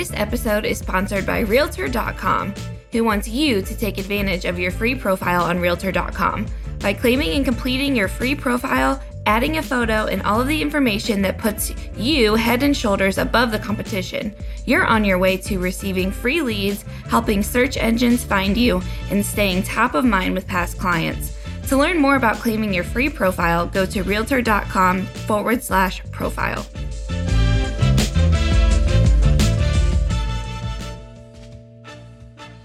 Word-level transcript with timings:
This 0.00 0.12
episode 0.14 0.64
is 0.64 0.78
sponsored 0.78 1.26
by 1.26 1.40
Realtor.com, 1.40 2.54
who 2.90 3.04
wants 3.04 3.28
you 3.28 3.60
to 3.60 3.76
take 3.76 3.98
advantage 3.98 4.46
of 4.46 4.58
your 4.58 4.70
free 4.70 4.94
profile 4.94 5.44
on 5.44 5.60
Realtor.com. 5.60 6.46
By 6.78 6.94
claiming 6.94 7.32
and 7.32 7.44
completing 7.44 7.94
your 7.94 8.08
free 8.08 8.34
profile, 8.34 8.98
adding 9.26 9.58
a 9.58 9.62
photo, 9.62 10.06
and 10.06 10.22
all 10.22 10.40
of 10.40 10.48
the 10.48 10.62
information 10.62 11.20
that 11.20 11.36
puts 11.36 11.74
you 11.98 12.34
head 12.34 12.62
and 12.62 12.74
shoulders 12.74 13.18
above 13.18 13.50
the 13.50 13.58
competition, 13.58 14.34
you're 14.64 14.86
on 14.86 15.04
your 15.04 15.18
way 15.18 15.36
to 15.36 15.58
receiving 15.58 16.10
free 16.10 16.40
leads, 16.40 16.82
helping 17.10 17.42
search 17.42 17.76
engines 17.76 18.24
find 18.24 18.56
you, 18.56 18.80
and 19.10 19.22
staying 19.22 19.64
top 19.64 19.92
of 19.92 20.06
mind 20.06 20.34
with 20.34 20.46
past 20.46 20.78
clients. 20.78 21.36
To 21.68 21.76
learn 21.76 21.98
more 21.98 22.16
about 22.16 22.36
claiming 22.36 22.72
your 22.72 22.84
free 22.84 23.10
profile, 23.10 23.66
go 23.66 23.84
to 23.84 24.02
realtor.com 24.02 25.02
forward 25.02 25.62
slash 25.62 26.02
profile. 26.10 26.64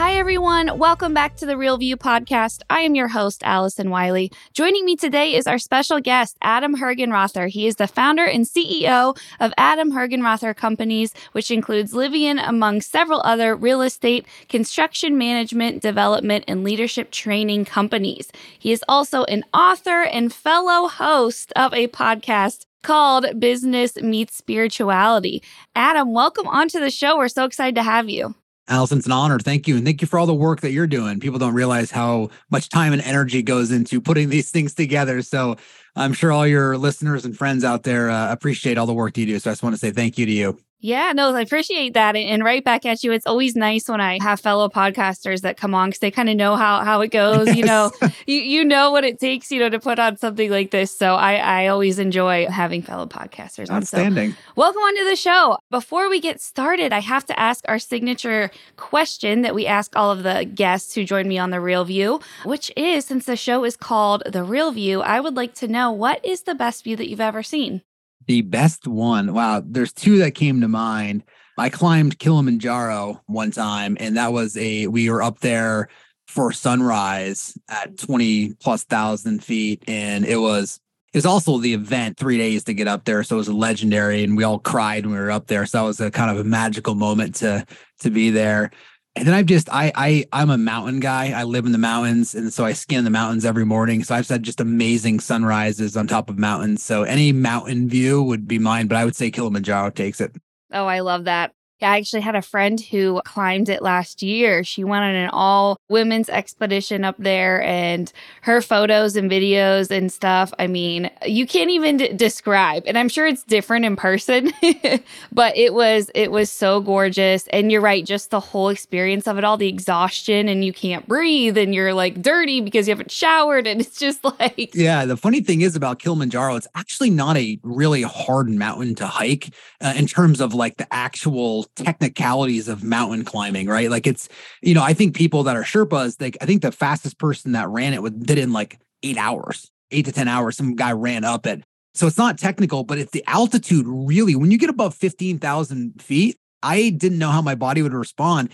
Hi, 0.00 0.14
everyone. 0.14 0.78
Welcome 0.78 1.12
back 1.12 1.36
to 1.36 1.44
the 1.44 1.58
Real 1.58 1.76
View 1.76 1.94
podcast. 1.94 2.62
I 2.70 2.80
am 2.80 2.94
your 2.94 3.08
host, 3.08 3.42
Allison 3.44 3.90
Wiley. 3.90 4.32
Joining 4.54 4.86
me 4.86 4.96
today 4.96 5.34
is 5.34 5.46
our 5.46 5.58
special 5.58 6.00
guest, 6.00 6.38
Adam 6.40 6.74
Hergenrother. 6.74 7.50
He 7.50 7.66
is 7.66 7.76
the 7.76 7.86
founder 7.86 8.24
and 8.24 8.46
CEO 8.46 9.14
of 9.40 9.52
Adam 9.58 9.92
Hergenrother 9.92 10.56
Companies, 10.56 11.12
which 11.32 11.50
includes 11.50 11.92
Livian, 11.92 12.42
among 12.48 12.80
several 12.80 13.20
other 13.26 13.54
real 13.54 13.82
estate, 13.82 14.24
construction 14.48 15.18
management, 15.18 15.82
development, 15.82 16.44
and 16.48 16.64
leadership 16.64 17.10
training 17.10 17.66
companies. 17.66 18.32
He 18.58 18.72
is 18.72 18.82
also 18.88 19.24
an 19.24 19.44
author 19.52 20.04
and 20.04 20.32
fellow 20.32 20.88
host 20.88 21.52
of 21.56 21.74
a 21.74 21.88
podcast 21.88 22.64
called 22.82 23.38
Business 23.38 23.96
Meets 23.96 24.34
Spirituality. 24.34 25.42
Adam, 25.76 26.14
welcome 26.14 26.48
onto 26.48 26.80
the 26.80 26.90
show. 26.90 27.18
We're 27.18 27.28
so 27.28 27.44
excited 27.44 27.74
to 27.74 27.82
have 27.82 28.08
you. 28.08 28.34
Allison, 28.70 28.98
it's 28.98 29.06
an 29.06 29.12
honor. 29.12 29.40
Thank 29.40 29.66
you. 29.66 29.76
And 29.76 29.84
thank 29.84 30.00
you 30.00 30.06
for 30.06 30.18
all 30.18 30.26
the 30.26 30.34
work 30.34 30.60
that 30.60 30.70
you're 30.70 30.86
doing. 30.86 31.18
People 31.18 31.40
don't 31.40 31.54
realize 31.54 31.90
how 31.90 32.30
much 32.50 32.68
time 32.68 32.92
and 32.92 33.02
energy 33.02 33.42
goes 33.42 33.72
into 33.72 34.00
putting 34.00 34.28
these 34.28 34.50
things 34.50 34.74
together. 34.74 35.22
So 35.22 35.56
I'm 35.96 36.12
sure 36.12 36.30
all 36.30 36.46
your 36.46 36.78
listeners 36.78 37.24
and 37.24 37.36
friends 37.36 37.64
out 37.64 37.82
there 37.82 38.10
uh, 38.10 38.30
appreciate 38.32 38.78
all 38.78 38.86
the 38.86 38.94
work 38.94 39.18
you 39.18 39.26
do. 39.26 39.38
So 39.40 39.50
I 39.50 39.52
just 39.52 39.64
want 39.64 39.74
to 39.74 39.78
say 39.78 39.90
thank 39.90 40.18
you 40.18 40.24
to 40.24 40.32
you. 40.32 40.58
Yeah, 40.82 41.12
no, 41.14 41.34
I 41.34 41.42
appreciate 41.42 41.92
that. 41.92 42.16
And 42.16 42.42
right 42.42 42.64
back 42.64 42.86
at 42.86 43.04
you. 43.04 43.12
It's 43.12 43.26
always 43.26 43.54
nice 43.54 43.86
when 43.86 44.00
I 44.00 44.18
have 44.22 44.40
fellow 44.40 44.68
podcasters 44.70 45.42
that 45.42 45.58
come 45.58 45.74
on 45.74 45.90
because 45.90 46.00
they 46.00 46.10
kind 46.10 46.30
of 46.30 46.36
know 46.36 46.56
how, 46.56 46.82
how 46.82 47.02
it 47.02 47.10
goes. 47.10 47.48
Yes. 47.48 47.56
You 47.56 47.64
know, 47.64 47.90
you, 48.26 48.36
you 48.36 48.64
know 48.64 48.90
what 48.90 49.04
it 49.04 49.20
takes, 49.20 49.50
you 49.50 49.60
know, 49.60 49.68
to 49.68 49.78
put 49.78 49.98
on 49.98 50.16
something 50.16 50.50
like 50.50 50.70
this. 50.70 50.96
So 50.96 51.16
I, 51.16 51.34
I 51.34 51.66
always 51.66 51.98
enjoy 51.98 52.46
having 52.46 52.80
fellow 52.80 53.06
podcasters 53.06 53.68
on. 53.68 53.80
Outstanding. 53.80 54.32
So 54.32 54.36
welcome 54.56 54.80
onto 54.80 55.04
the 55.04 55.16
show. 55.16 55.58
Before 55.70 56.08
we 56.08 56.18
get 56.18 56.40
started, 56.40 56.92
I 56.94 57.00
have 57.00 57.26
to 57.26 57.38
ask 57.38 57.62
our 57.68 57.78
signature 57.78 58.50
question 58.76 59.42
that 59.42 59.54
we 59.54 59.66
ask 59.66 59.94
all 59.94 60.10
of 60.10 60.22
the 60.22 60.44
guests 60.46 60.94
who 60.94 61.04
join 61.04 61.28
me 61.28 61.36
on 61.36 61.50
The 61.50 61.60
Real 61.60 61.84
View, 61.84 62.20
which 62.44 62.72
is 62.74 63.04
since 63.04 63.26
the 63.26 63.36
show 63.36 63.64
is 63.64 63.76
called 63.76 64.22
The 64.26 64.44
Real 64.44 64.72
View, 64.72 65.02
I 65.02 65.20
would 65.20 65.36
like 65.36 65.54
to 65.56 65.68
know 65.68 65.92
what 65.92 66.24
is 66.24 66.42
the 66.42 66.54
best 66.54 66.84
view 66.84 66.96
that 66.96 67.08
you've 67.08 67.20
ever 67.20 67.42
seen? 67.42 67.82
The 68.30 68.42
best 68.42 68.86
one. 68.86 69.34
Wow. 69.34 69.60
There's 69.66 69.92
two 69.92 70.18
that 70.18 70.36
came 70.36 70.60
to 70.60 70.68
mind. 70.68 71.24
I 71.58 71.68
climbed 71.68 72.20
Kilimanjaro 72.20 73.20
one 73.26 73.50
time, 73.50 73.96
and 73.98 74.16
that 74.16 74.32
was 74.32 74.56
a, 74.56 74.86
we 74.86 75.10
were 75.10 75.20
up 75.20 75.40
there 75.40 75.88
for 76.28 76.52
sunrise 76.52 77.58
at 77.68 77.98
20 77.98 78.54
plus 78.60 78.84
thousand 78.84 79.42
feet. 79.42 79.82
And 79.88 80.24
it 80.24 80.36
was, 80.36 80.78
it 81.12 81.18
was 81.18 81.26
also 81.26 81.58
the 81.58 81.74
event 81.74 82.18
three 82.18 82.38
days 82.38 82.62
to 82.64 82.72
get 82.72 82.86
up 82.86 83.04
there. 83.04 83.24
So 83.24 83.34
it 83.34 83.38
was 83.38 83.48
legendary 83.48 84.22
and 84.22 84.36
we 84.36 84.44
all 84.44 84.60
cried 84.60 85.06
when 85.06 85.16
we 85.16 85.20
were 85.20 85.32
up 85.32 85.48
there. 85.48 85.66
So 85.66 85.78
that 85.78 85.84
was 85.88 86.00
a 86.00 86.12
kind 86.12 86.30
of 86.30 86.38
a 86.38 86.48
magical 86.48 86.94
moment 86.94 87.34
to, 87.36 87.66
to 87.98 88.10
be 88.10 88.30
there 88.30 88.70
and 89.16 89.26
then 89.26 89.34
I've 89.34 89.46
just 89.46 89.68
I 89.70 89.92
I 89.94 90.24
I'm 90.32 90.50
a 90.50 90.58
mountain 90.58 91.00
guy. 91.00 91.32
I 91.32 91.44
live 91.44 91.66
in 91.66 91.72
the 91.72 91.78
mountains, 91.78 92.34
and 92.34 92.52
so 92.52 92.64
I 92.64 92.72
scan 92.72 93.04
the 93.04 93.10
mountains 93.10 93.44
every 93.44 93.66
morning. 93.66 94.04
So 94.04 94.14
I've 94.14 94.28
had 94.28 94.42
just 94.42 94.60
amazing 94.60 95.20
sunrises 95.20 95.96
on 95.96 96.06
top 96.06 96.30
of 96.30 96.38
mountains. 96.38 96.82
So 96.82 97.02
any 97.02 97.32
mountain 97.32 97.88
view 97.88 98.22
would 98.22 98.46
be 98.46 98.58
mine, 98.58 98.86
but 98.86 98.96
I 98.96 99.04
would 99.04 99.16
say 99.16 99.30
Kilimanjaro 99.30 99.90
takes 99.90 100.20
it. 100.20 100.36
Oh, 100.72 100.86
I 100.86 101.00
love 101.00 101.24
that. 101.24 101.52
I 101.82 101.98
actually 101.98 102.22
had 102.22 102.36
a 102.36 102.42
friend 102.42 102.80
who 102.80 103.20
climbed 103.24 103.68
it 103.68 103.82
last 103.82 104.22
year. 104.22 104.64
She 104.64 104.84
went 104.84 105.04
on 105.04 105.14
an 105.14 105.30
all 105.30 105.78
women's 105.88 106.28
expedition 106.28 107.04
up 107.04 107.16
there 107.18 107.62
and 107.62 108.12
her 108.42 108.60
photos 108.60 109.16
and 109.16 109.30
videos 109.30 109.90
and 109.90 110.12
stuff. 110.12 110.52
I 110.58 110.66
mean, 110.66 111.10
you 111.26 111.46
can't 111.46 111.70
even 111.70 111.96
d- 111.98 112.12
describe. 112.12 112.84
And 112.86 112.98
I'm 112.98 113.08
sure 113.08 113.26
it's 113.26 113.42
different 113.44 113.84
in 113.84 113.96
person, 113.96 114.52
but 115.32 115.56
it 115.56 115.74
was 115.74 116.10
it 116.14 116.30
was 116.30 116.50
so 116.50 116.80
gorgeous. 116.80 117.46
And 117.48 117.72
you're 117.72 117.80
right, 117.80 118.04
just 118.04 118.30
the 118.30 118.40
whole 118.40 118.68
experience 118.68 119.26
of 119.26 119.38
it 119.38 119.44
all, 119.44 119.56
the 119.56 119.68
exhaustion 119.68 120.48
and 120.48 120.64
you 120.64 120.72
can't 120.72 121.06
breathe 121.08 121.56
and 121.56 121.74
you're 121.74 121.94
like 121.94 122.20
dirty 122.22 122.60
because 122.60 122.88
you 122.88 122.92
haven't 122.92 123.10
showered 123.10 123.66
and 123.66 123.80
it's 123.80 123.98
just 123.98 124.24
like 124.40 124.74
Yeah, 124.74 125.04
the 125.04 125.16
funny 125.16 125.40
thing 125.40 125.60
is 125.62 125.76
about 125.76 125.98
Kilimanjaro, 125.98 126.56
it's 126.56 126.68
actually 126.74 127.10
not 127.10 127.36
a 127.36 127.58
really 127.62 128.02
hard 128.02 128.48
mountain 128.48 128.94
to 128.96 129.06
hike 129.06 129.54
uh, 129.80 129.94
in 129.96 130.06
terms 130.06 130.40
of 130.40 130.54
like 130.54 130.76
the 130.76 130.92
actual 130.92 131.64
technicalities 131.76 132.68
of 132.68 132.82
mountain 132.82 133.24
climbing, 133.24 133.66
right? 133.66 133.90
Like 133.90 134.06
it's, 134.06 134.28
you 134.62 134.74
know, 134.74 134.82
I 134.82 134.92
think 134.92 135.14
people 135.14 135.42
that 135.44 135.56
are 135.56 135.62
Sherpas, 135.62 136.20
like 136.20 136.36
I 136.40 136.46
think 136.46 136.62
the 136.62 136.72
fastest 136.72 137.18
person 137.18 137.52
that 137.52 137.68
ran 137.68 137.94
it 137.94 138.02
with 138.02 138.26
did 138.26 138.38
in 138.38 138.52
like 138.52 138.78
eight 139.02 139.16
hours, 139.16 139.70
eight 139.90 140.04
to 140.06 140.12
10 140.12 140.28
hours. 140.28 140.56
Some 140.56 140.76
guy 140.76 140.92
ran 140.92 141.24
up 141.24 141.46
it. 141.46 141.62
So 141.94 142.06
it's 142.06 142.18
not 142.18 142.38
technical, 142.38 142.84
but 142.84 142.98
it's 142.98 143.12
the 143.12 143.24
altitude 143.26 143.86
really. 143.86 144.36
When 144.36 144.50
you 144.50 144.58
get 144.58 144.70
above 144.70 144.94
15,000 144.94 146.00
feet, 146.00 146.38
I 146.62 146.90
didn't 146.90 147.18
know 147.18 147.30
how 147.30 147.42
my 147.42 147.54
body 147.54 147.82
would 147.82 147.94
respond. 147.94 148.52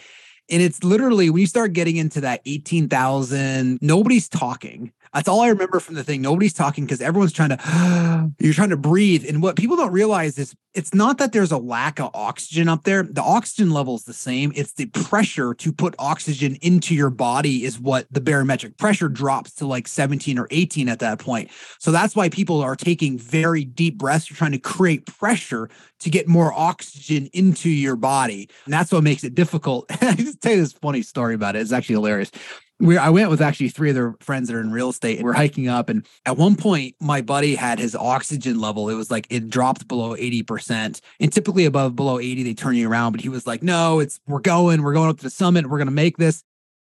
And 0.49 0.62
it's 0.62 0.84
literally 0.84 1.28
when 1.28 1.41
you 1.41 1.47
start 1.47 1.72
getting 1.72 1.97
into 1.97 2.21
that 2.21 2.41
18,000, 2.47 3.78
nobody's 3.82 4.28
talking. 4.28 4.93
That's 5.16 5.28
all 5.28 5.41
I 5.41 5.49
remember 5.49 5.81
from 5.81 5.94
the 5.94 6.04
thing. 6.04 6.21
Nobody's 6.21 6.53
talking 6.53 6.84
because 6.84 7.00
everyone's 7.00 7.32
trying 7.32 7.49
to, 7.49 8.31
you're 8.38 8.53
trying 8.53 8.69
to 8.69 8.77
breathe. 8.77 9.25
And 9.27 9.43
what 9.43 9.56
people 9.56 9.75
don't 9.75 9.91
realize 9.91 10.38
is 10.38 10.54
it's 10.75 10.93
not 10.93 11.16
that 11.16 11.32
there's 11.32 11.53
a 11.53 11.56
lack 11.56 11.99
of 11.99 12.10
oxygen 12.12 12.69
up 12.69 12.84
there. 12.84 13.03
The 13.03 13.22
oxygen 13.22 13.71
level 13.71 13.94
is 13.94 14.05
the 14.05 14.12
same. 14.12 14.53
It's 14.55 14.75
the 14.75 14.84
pressure 14.84 15.55
to 15.55 15.72
put 15.72 15.94
oxygen 15.99 16.56
into 16.60 16.94
your 16.94 17.09
body 17.09 17.65
is 17.65 17.81
what 17.81 18.06
the 18.10 18.21
barometric 18.21 18.76
pressure 18.76 19.09
drops 19.09 19.55
to 19.55 19.66
like 19.66 19.88
17 19.88 20.38
or 20.38 20.49
18 20.50 20.91
at 20.91 20.99
that 20.99 21.19
point. 21.19 21.50
So 21.78 21.93
that's 21.93 22.15
why 22.15 22.28
people 22.28 22.60
are 22.60 22.76
taking 22.76 23.19
very 23.19 23.65
deep 23.65 23.97
breaths. 23.97 24.28
You're 24.28 24.37
trying 24.37 24.53
to 24.53 24.59
create 24.59 25.06
pressure 25.06 25.71
to 26.00 26.10
get 26.10 26.28
more 26.28 26.53
oxygen 26.53 27.31
into 27.32 27.71
your 27.71 27.97
body. 27.97 28.50
And 28.66 28.75
that's 28.75 28.93
what 28.93 29.03
makes 29.03 29.25
it 29.25 29.34
difficult. 29.34 29.87
I 30.03 30.15
just 30.15 30.43
tell 30.43 30.53
you 30.53 30.59
this 30.59 30.75
funny 30.75 31.00
story 31.00 31.34
about 31.34 31.56
it. 31.56 31.60
It's 31.60 31.72
actually 31.72 31.94
hilarious 31.94 32.31
we 32.78 32.98
I 32.98 33.09
went 33.10 33.31
with 33.31 33.41
actually 33.41 33.70
three 33.70 33.91
other 33.91 34.14
friends 34.20 34.48
that 34.48 34.56
are 34.56 34.60
in 34.60 34.70
real 34.70 34.91
estate. 34.91 35.22
We're 35.22 35.32
hiking 35.32 35.69
up, 35.69 35.88
and 35.88 36.06
at 36.26 36.37
one 36.37 36.56
point, 36.56 36.94
my 37.00 37.22
buddy 37.22 37.54
had 37.54 37.78
his 37.78 37.94
oxygen 37.94 38.60
level. 38.60 38.88
It 38.88 38.94
was 38.94 39.10
like 39.10 39.26
it 39.31 39.48
dropped 39.48 39.88
below 39.88 40.14
eighty 40.14 40.43
percent, 40.43 41.00
and 41.19 41.32
typically 41.32 41.64
above 41.64 41.96
below 41.96 42.19
eighty, 42.19 42.43
they 42.43 42.55
turn 42.55 42.76
you 42.76 42.88
around. 42.88 43.12
But 43.12 43.23
he 43.23 43.28
was 43.28 43.46
like, 43.46 43.62
"No, 43.62 44.00
it's 44.00 44.20
we're 44.26 44.40
going. 44.40 44.82
We're 44.82 44.93
going 44.93 45.08
up 45.08 45.19
to 45.19 45.25
the 45.25 45.31
summit. 45.31 45.69
We're 45.69 45.78
going 45.78 45.87
to 45.87 45.93
make 45.93 46.19
this." 46.19 46.43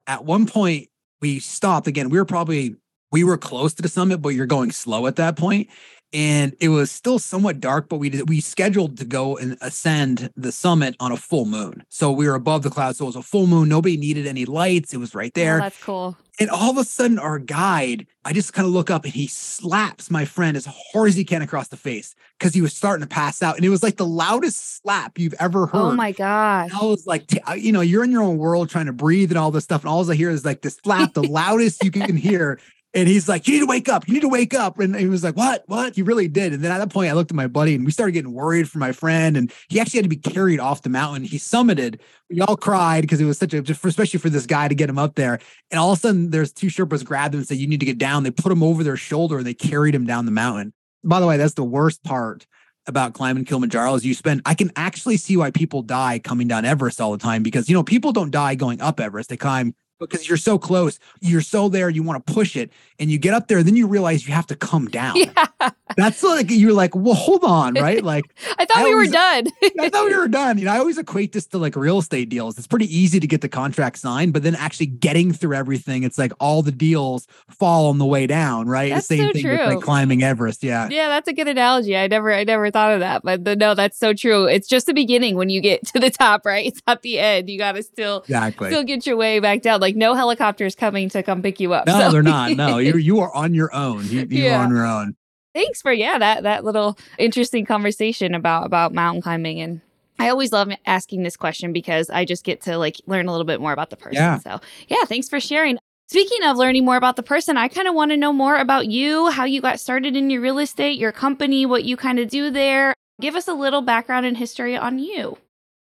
At 0.08 0.24
one 0.26 0.46
point, 0.46 0.90
we 1.22 1.40
stopped 1.40 1.88
again. 1.88 2.10
We 2.10 2.18
were 2.18 2.26
probably 2.26 2.76
we 3.12 3.24
were 3.24 3.38
close 3.38 3.74
to 3.76 3.82
the 3.82 3.90
summit, 3.90 4.22
but 4.22 4.30
you're 4.30 4.46
going 4.46 4.72
slow 4.72 5.06
at 5.08 5.18
that 5.18 5.36
point 5.36 5.70
and 6.14 6.56
it 6.60 6.70
was 6.70 6.92
still 6.92 7.20
somewhat 7.20 7.60
dark 7.60 7.90
but 7.90 7.98
we 7.98 8.10
did, 8.10 8.30
we 8.30 8.40
scheduled 8.40 8.98
to 8.98 9.06
go 9.06 9.38
and 9.38 9.58
ascend 9.62 10.32
the 10.38 10.52
summit 10.52 10.96
on 11.00 11.12
a 11.12 11.18
full 11.18 11.46
moon. 11.46 11.84
So 11.90 12.12
we 12.12 12.28
were 12.28 12.36
above 12.36 12.64
the 12.64 12.70
clouds 12.70 13.00
so 13.00 13.06
it 13.06 13.08
was 13.08 13.16
a 13.16 13.24
full 13.24 13.48
moon. 13.48 13.70
Nobody 13.70 13.98
needed 13.98 14.28
any 14.28 14.46
lights. 14.46 14.94
It 14.94 14.98
was 14.98 15.16
right 15.16 15.32
oh, 15.36 15.40
there. 15.40 15.58
oh, 15.58 15.62
that's 15.62 15.84
cool. 15.84 16.18
And 16.40 16.50
all 16.50 16.72
of 16.72 16.78
a 16.78 16.84
sudden 16.84 17.20
our 17.20 17.40
guide 17.40 18.08
i 18.26 18.34
just 18.34 18.54
kind 18.54 18.66
of 18.66 18.74
look 18.74 18.90
up 18.90 19.04
and 19.04 19.14
he 19.14 19.28
slaps 19.28 20.10
my 20.10 20.26
friend 20.26 20.58
as 20.58 20.66
hard 20.66 21.10
as 21.10 21.16
he 21.16 21.24
can 21.24 21.42
across 21.42 21.68
the 21.68 21.78
face 21.78 22.16
because 22.40 22.54
he 22.54 22.62
was 22.62 22.76
starting 22.76 23.02
to 23.02 23.08
pass 23.08 23.42
out 23.42 23.56
and 23.56 23.66
it 23.66 23.70
was 23.70 23.84
like 23.84 23.98
the 23.98 24.06
loudest 24.06 24.82
slap 24.82 25.20
you've 25.20 25.34
ever 25.40 25.64
oh 25.64 25.66
heard. 25.68 25.80
oh 25.80 25.96
my 25.96 26.12
god 26.12 26.72
i 26.74 26.84
was 26.84 27.06
like 27.06 27.24
you 27.58 27.72
know 27.72 27.82
you're 27.82 28.04
in 28.04 28.12
your 28.12 28.24
own 28.24 28.38
world 28.38 28.70
trying 28.70 28.86
to 28.86 28.94
breathe 28.94 29.32
and 29.32 29.38
all 29.38 29.52
this 29.52 29.64
stuff 29.64 29.82
and 29.82 29.90
all 29.90 30.10
i 30.10 30.16
hear 30.16 30.30
is 30.30 30.46
like 30.46 30.62
this 30.62 30.80
slap 30.84 31.14
the 31.14 31.24
loudest 31.24 31.84
you 31.84 31.92
can 31.92 32.18
hear 32.18 32.60
And 32.96 33.08
he's 33.08 33.28
like, 33.28 33.48
You 33.48 33.56
need 33.56 33.60
to 33.62 33.66
wake 33.66 33.90
up. 33.90 34.08
You 34.08 34.14
need 34.14 34.22
to 34.22 34.30
wake 34.30 34.54
up. 34.54 34.80
And 34.80 34.96
he 34.96 35.08
was 35.08 35.24
like, 35.24 35.36
What? 35.36 35.64
What? 35.68 35.96
He 35.96 36.02
really 36.02 36.28
did. 36.28 36.54
And 36.54 36.64
then 36.64 36.72
at 36.72 36.78
that 36.78 36.92
point, 36.92 37.10
I 37.10 37.14
looked 37.14 37.32
at 37.32 37.36
my 37.36 37.48
buddy 37.48 37.74
and 37.74 37.86
we 37.86 37.92
started 37.92 38.12
getting 38.12 38.34
worried 38.34 38.70
for 38.70 38.78
my 38.78 38.92
friend. 38.92 39.36
And 39.36 39.52
he 39.70 39.80
actually 39.80 40.00
had 40.00 40.06
to 40.06 40.10
be 40.10 40.18
carried 40.18 40.60
off 40.60 40.84
the 40.84 40.90
mountain. 40.90 41.24
He 41.24 41.38
summited. 41.38 42.00
We 42.30 42.42
all 42.42 42.56
cried 42.56 43.02
because 43.02 43.20
it 43.20 43.26
was 43.26 43.38
such 43.38 43.54
a, 43.54 43.60
especially 43.60 44.20
for 44.20 44.30
this 44.30 44.46
guy 44.46 44.68
to 44.68 44.76
get 44.76 44.90
him 44.90 45.00
up 45.00 45.16
there. 45.16 45.40
And 45.72 45.80
all 45.80 45.92
of 45.92 45.98
a 45.98 46.02
sudden, 46.02 46.30
there's 46.30 46.54
two 46.54 46.68
Sherpas 46.68 47.04
grabbed 47.04 47.34
him 47.34 47.40
and 47.40 47.48
said, 47.48 47.58
You 47.58 47.68
need 47.68 47.80
to 47.80 47.86
get 47.86 47.98
down. 47.98 48.24
They 48.24 48.32
put 48.32 48.52
him 48.52 48.64
over 48.64 48.84
their 48.84 48.98
shoulder 48.98 49.38
and 49.38 49.46
they 49.46 49.56
carried 49.56 49.96
him 49.96 50.06
down 50.06 50.26
the 50.26 50.32
mountain. 50.32 50.74
By 51.04 51.20
the 51.20 51.28
way, 51.28 51.38
that's 51.38 51.56
the 51.56 51.64
worst 51.64 52.04
part 52.04 52.46
about 52.86 53.14
climbing 53.14 53.46
Kilimanjaro 53.46 53.96
is 53.96 54.06
you 54.06 54.14
spend 54.14 54.42
I 54.46 54.56
can 54.56 54.72
actually 54.76 55.18
see 55.18 55.38
why 55.38 55.52
people 55.52 55.82
die 55.82 56.20
coming 56.20 56.48
down 56.48 56.66
Everest 56.66 57.00
all 57.00 57.12
the 57.12 57.18
time 57.18 57.42
because 57.44 57.70
you 57.70 57.76
know 57.76 57.84
people 57.84 58.12
don't 58.12 58.32
die 58.32 58.56
going 58.56 58.82
up 58.82 59.00
Everest 59.00 59.30
they 59.30 59.38
climb 59.38 59.74
because 60.10 60.28
you're 60.28 60.38
so 60.38 60.58
close, 60.58 61.00
you're 61.22 61.42
so 61.42 61.70
there, 61.70 61.90
you 61.90 62.04
want 62.04 62.26
to 62.26 62.34
push 62.34 62.56
it, 62.56 62.72
and 63.00 63.12
you 63.12 63.18
get 63.18 63.34
up 63.34 63.48
there, 63.48 63.64
then 63.64 63.76
you 63.76 63.88
realize 63.88 64.28
you 64.28 64.34
have 64.34 64.48
to 64.48 64.56
come 64.56 64.88
down. 64.88 65.16
Yeah. 65.24 65.70
That's 65.96 66.24
like 66.24 66.48
you're 66.50 66.74
like, 66.74 66.96
well, 66.96 67.14
hold 67.14 67.44
on, 67.44 67.76
right? 67.76 68.04
Like 68.14 68.26
I 68.58 68.66
thought 68.66 68.78
I 68.78 68.84
we 68.84 68.94
always, 68.94 69.10
were 69.10 69.14
done. 69.14 69.48
I 69.80 69.90
thought 69.90 70.06
we 70.06 70.16
were 70.16 70.28
done. 70.28 70.58
You 70.58 70.66
know, 70.66 70.74
I 70.74 70.80
always 70.80 70.98
equate 70.98 71.32
this 71.32 71.46
to 71.48 71.58
like 71.58 71.76
real 71.76 72.00
estate 72.00 72.28
deals. 72.28 72.58
It's 72.58 72.68
pretty 72.68 72.94
easy 72.96 73.20
to 73.20 73.28
get 73.28 73.42
the 73.42 73.48
contract 73.48 73.98
signed, 73.98 74.34
but 74.34 74.44
then 74.44 74.56
actually 74.56 74.88
getting 74.88 75.32
through 75.32 75.56
everything, 75.56 76.04
it's 76.04 76.18
like 76.18 76.34
all 76.40 76.62
the 76.62 76.72
deals 76.72 77.28
fall 77.50 77.88
on 77.88 77.98
the 77.98 78.06
way 78.06 78.28
down, 78.28 78.68
right? 78.68 78.92
That's 78.92 79.08
the 79.08 79.18
same 79.18 79.28
so 79.28 79.34
thing 79.34 79.44
true. 79.44 79.52
with 79.52 79.76
like 79.76 79.82
climbing 79.82 80.22
Everest. 80.22 80.64
Yeah. 80.64 80.90
Yeah, 80.90 81.08
that's 81.08 81.28
a 81.30 81.34
good 81.34 81.48
analogy. 81.48 81.96
I 81.96 82.08
never 82.08 82.34
I 82.34 82.44
never 82.44 82.70
thought 82.72 82.94
of 82.94 83.00
that. 83.00 83.24
But 83.24 83.46
the, 83.46 83.56
no, 83.56 83.74
that's 83.74 83.98
so 83.98 84.14
true. 84.14 84.46
It's 84.46 84.68
just 84.68 84.86
the 84.88 84.94
beginning 84.94 85.36
when 85.36 85.50
you 85.50 85.62
get 85.62 85.86
to 85.88 86.00
the 86.00 86.10
top, 86.10 86.46
right? 86.46 86.66
It's 86.66 86.82
not 86.86 87.04
the 87.04 87.20
end. 87.20 87.50
You 87.50 87.58
gotta 87.58 87.84
still 87.84 88.20
exactly 88.22 88.70
still 88.70 88.84
get 88.84 89.06
your 89.06 89.16
way 89.16 89.40
back 89.40 89.62
down. 89.62 89.80
Like 89.80 89.93
no 89.96 90.14
helicopters 90.16 90.76
coming 90.76 91.10
to 91.10 91.24
come 91.24 91.42
pick 91.42 91.60
you 91.60 91.74
up. 91.74 91.88
No, 91.88 92.00
so. 92.00 92.12
they're 92.12 92.24
not. 92.24 92.52
No, 92.58 92.78
you 92.78 92.98
you 92.98 93.20
are 93.20 93.34
on 93.34 93.54
your 93.54 93.74
own. 93.74 94.06
You, 94.08 94.22
you 94.30 94.44
yeah. 94.44 94.60
are 94.60 94.66
on 94.66 94.70
your 94.70 94.86
own. 94.86 95.16
Thanks 95.54 95.82
for 95.82 95.92
yeah 95.92 96.18
that 96.18 96.44
that 96.44 96.64
little 96.64 96.98
interesting 97.18 97.66
conversation 97.66 98.34
about 98.34 98.66
about 98.66 98.94
mountain 98.94 99.22
climbing 99.22 99.60
and 99.62 99.82
I 100.20 100.30
always 100.30 100.52
love 100.52 100.70
asking 100.86 101.24
this 101.24 101.36
question 101.36 101.74
because 101.74 102.10
I 102.10 102.26
just 102.26 102.44
get 102.44 102.62
to 102.62 102.78
like 102.78 103.02
learn 103.08 103.28
a 103.28 103.32
little 103.32 103.46
bit 103.46 103.60
more 103.60 103.74
about 103.74 103.90
the 103.90 103.98
person. 103.98 104.16
Yeah. 104.22 104.38
So 104.40 104.60
yeah, 104.88 105.04
thanks 105.06 105.28
for 105.28 105.40
sharing. 105.40 105.78
Speaking 106.08 106.44
of 106.44 106.58
learning 106.58 106.86
more 106.86 106.98
about 106.98 107.16
the 107.16 107.24
person, 107.24 107.58
I 107.58 107.68
kind 107.68 107.88
of 107.88 107.96
want 107.96 108.12
to 108.12 108.18
know 108.18 108.32
more 108.34 108.58
about 108.58 108.88
you, 108.88 109.30
how 109.32 109.46
you 109.46 109.62
got 109.62 109.80
started 109.80 110.16
in 110.16 110.30
your 110.30 110.42
real 110.42 110.60
estate, 110.60 111.00
your 111.00 111.12
company, 111.12 111.66
what 111.66 111.86
you 111.86 111.98
kind 111.98 112.20
of 112.20 112.30
do 112.30 112.52
there. 112.52 112.94
Give 113.20 113.36
us 113.36 113.48
a 113.48 113.54
little 113.54 113.82
background 113.82 114.26
and 114.26 114.38
history 114.38 114.78
on 114.78 115.00
you 115.00 115.38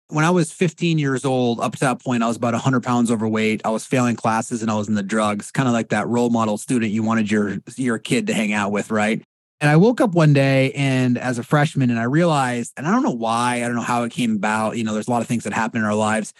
when 0.08 0.24
I 0.24 0.30
was 0.30 0.52
15 0.52 0.98
years 0.98 1.24
old, 1.24 1.60
up 1.60 1.72
to 1.72 1.80
that 1.80 2.02
point, 2.02 2.22
I 2.22 2.28
was 2.28 2.36
about 2.36 2.54
100 2.54 2.82
pounds 2.82 3.10
overweight. 3.10 3.62
I 3.64 3.70
was 3.70 3.84
failing 3.84 4.16
classes 4.16 4.62
and 4.62 4.70
I 4.70 4.74
was 4.74 4.88
in 4.88 4.94
the 4.94 5.02
drugs, 5.02 5.50
kind 5.50 5.68
of 5.68 5.72
like 5.72 5.88
that 5.88 6.06
role 6.06 6.30
model 6.30 6.58
student 6.58 6.92
you 6.92 7.02
wanted 7.02 7.30
your 7.30 7.58
your 7.76 7.98
kid 7.98 8.28
to 8.28 8.34
hang 8.34 8.52
out 8.52 8.70
with, 8.72 8.90
right? 8.90 9.22
And 9.60 9.70
I 9.70 9.76
woke 9.76 10.00
up 10.00 10.12
one 10.12 10.32
day 10.32 10.70
and 10.72 11.16
as 11.16 11.38
a 11.38 11.42
freshman, 11.42 11.90
and 11.90 11.98
I 11.98 12.04
realized, 12.04 12.74
and 12.76 12.86
I 12.86 12.92
don't 12.92 13.02
know 13.02 13.10
why, 13.10 13.56
I 13.56 13.60
don't 13.60 13.74
know 13.74 13.80
how 13.80 14.04
it 14.04 14.12
came 14.12 14.36
about. 14.36 14.76
You 14.76 14.84
know, 14.84 14.92
there's 14.92 15.08
a 15.08 15.10
lot 15.10 15.22
of 15.22 15.28
things 15.28 15.44
that 15.44 15.54
happen 15.54 15.80
in 15.80 15.86
our 15.86 15.94
lives. 15.94 16.34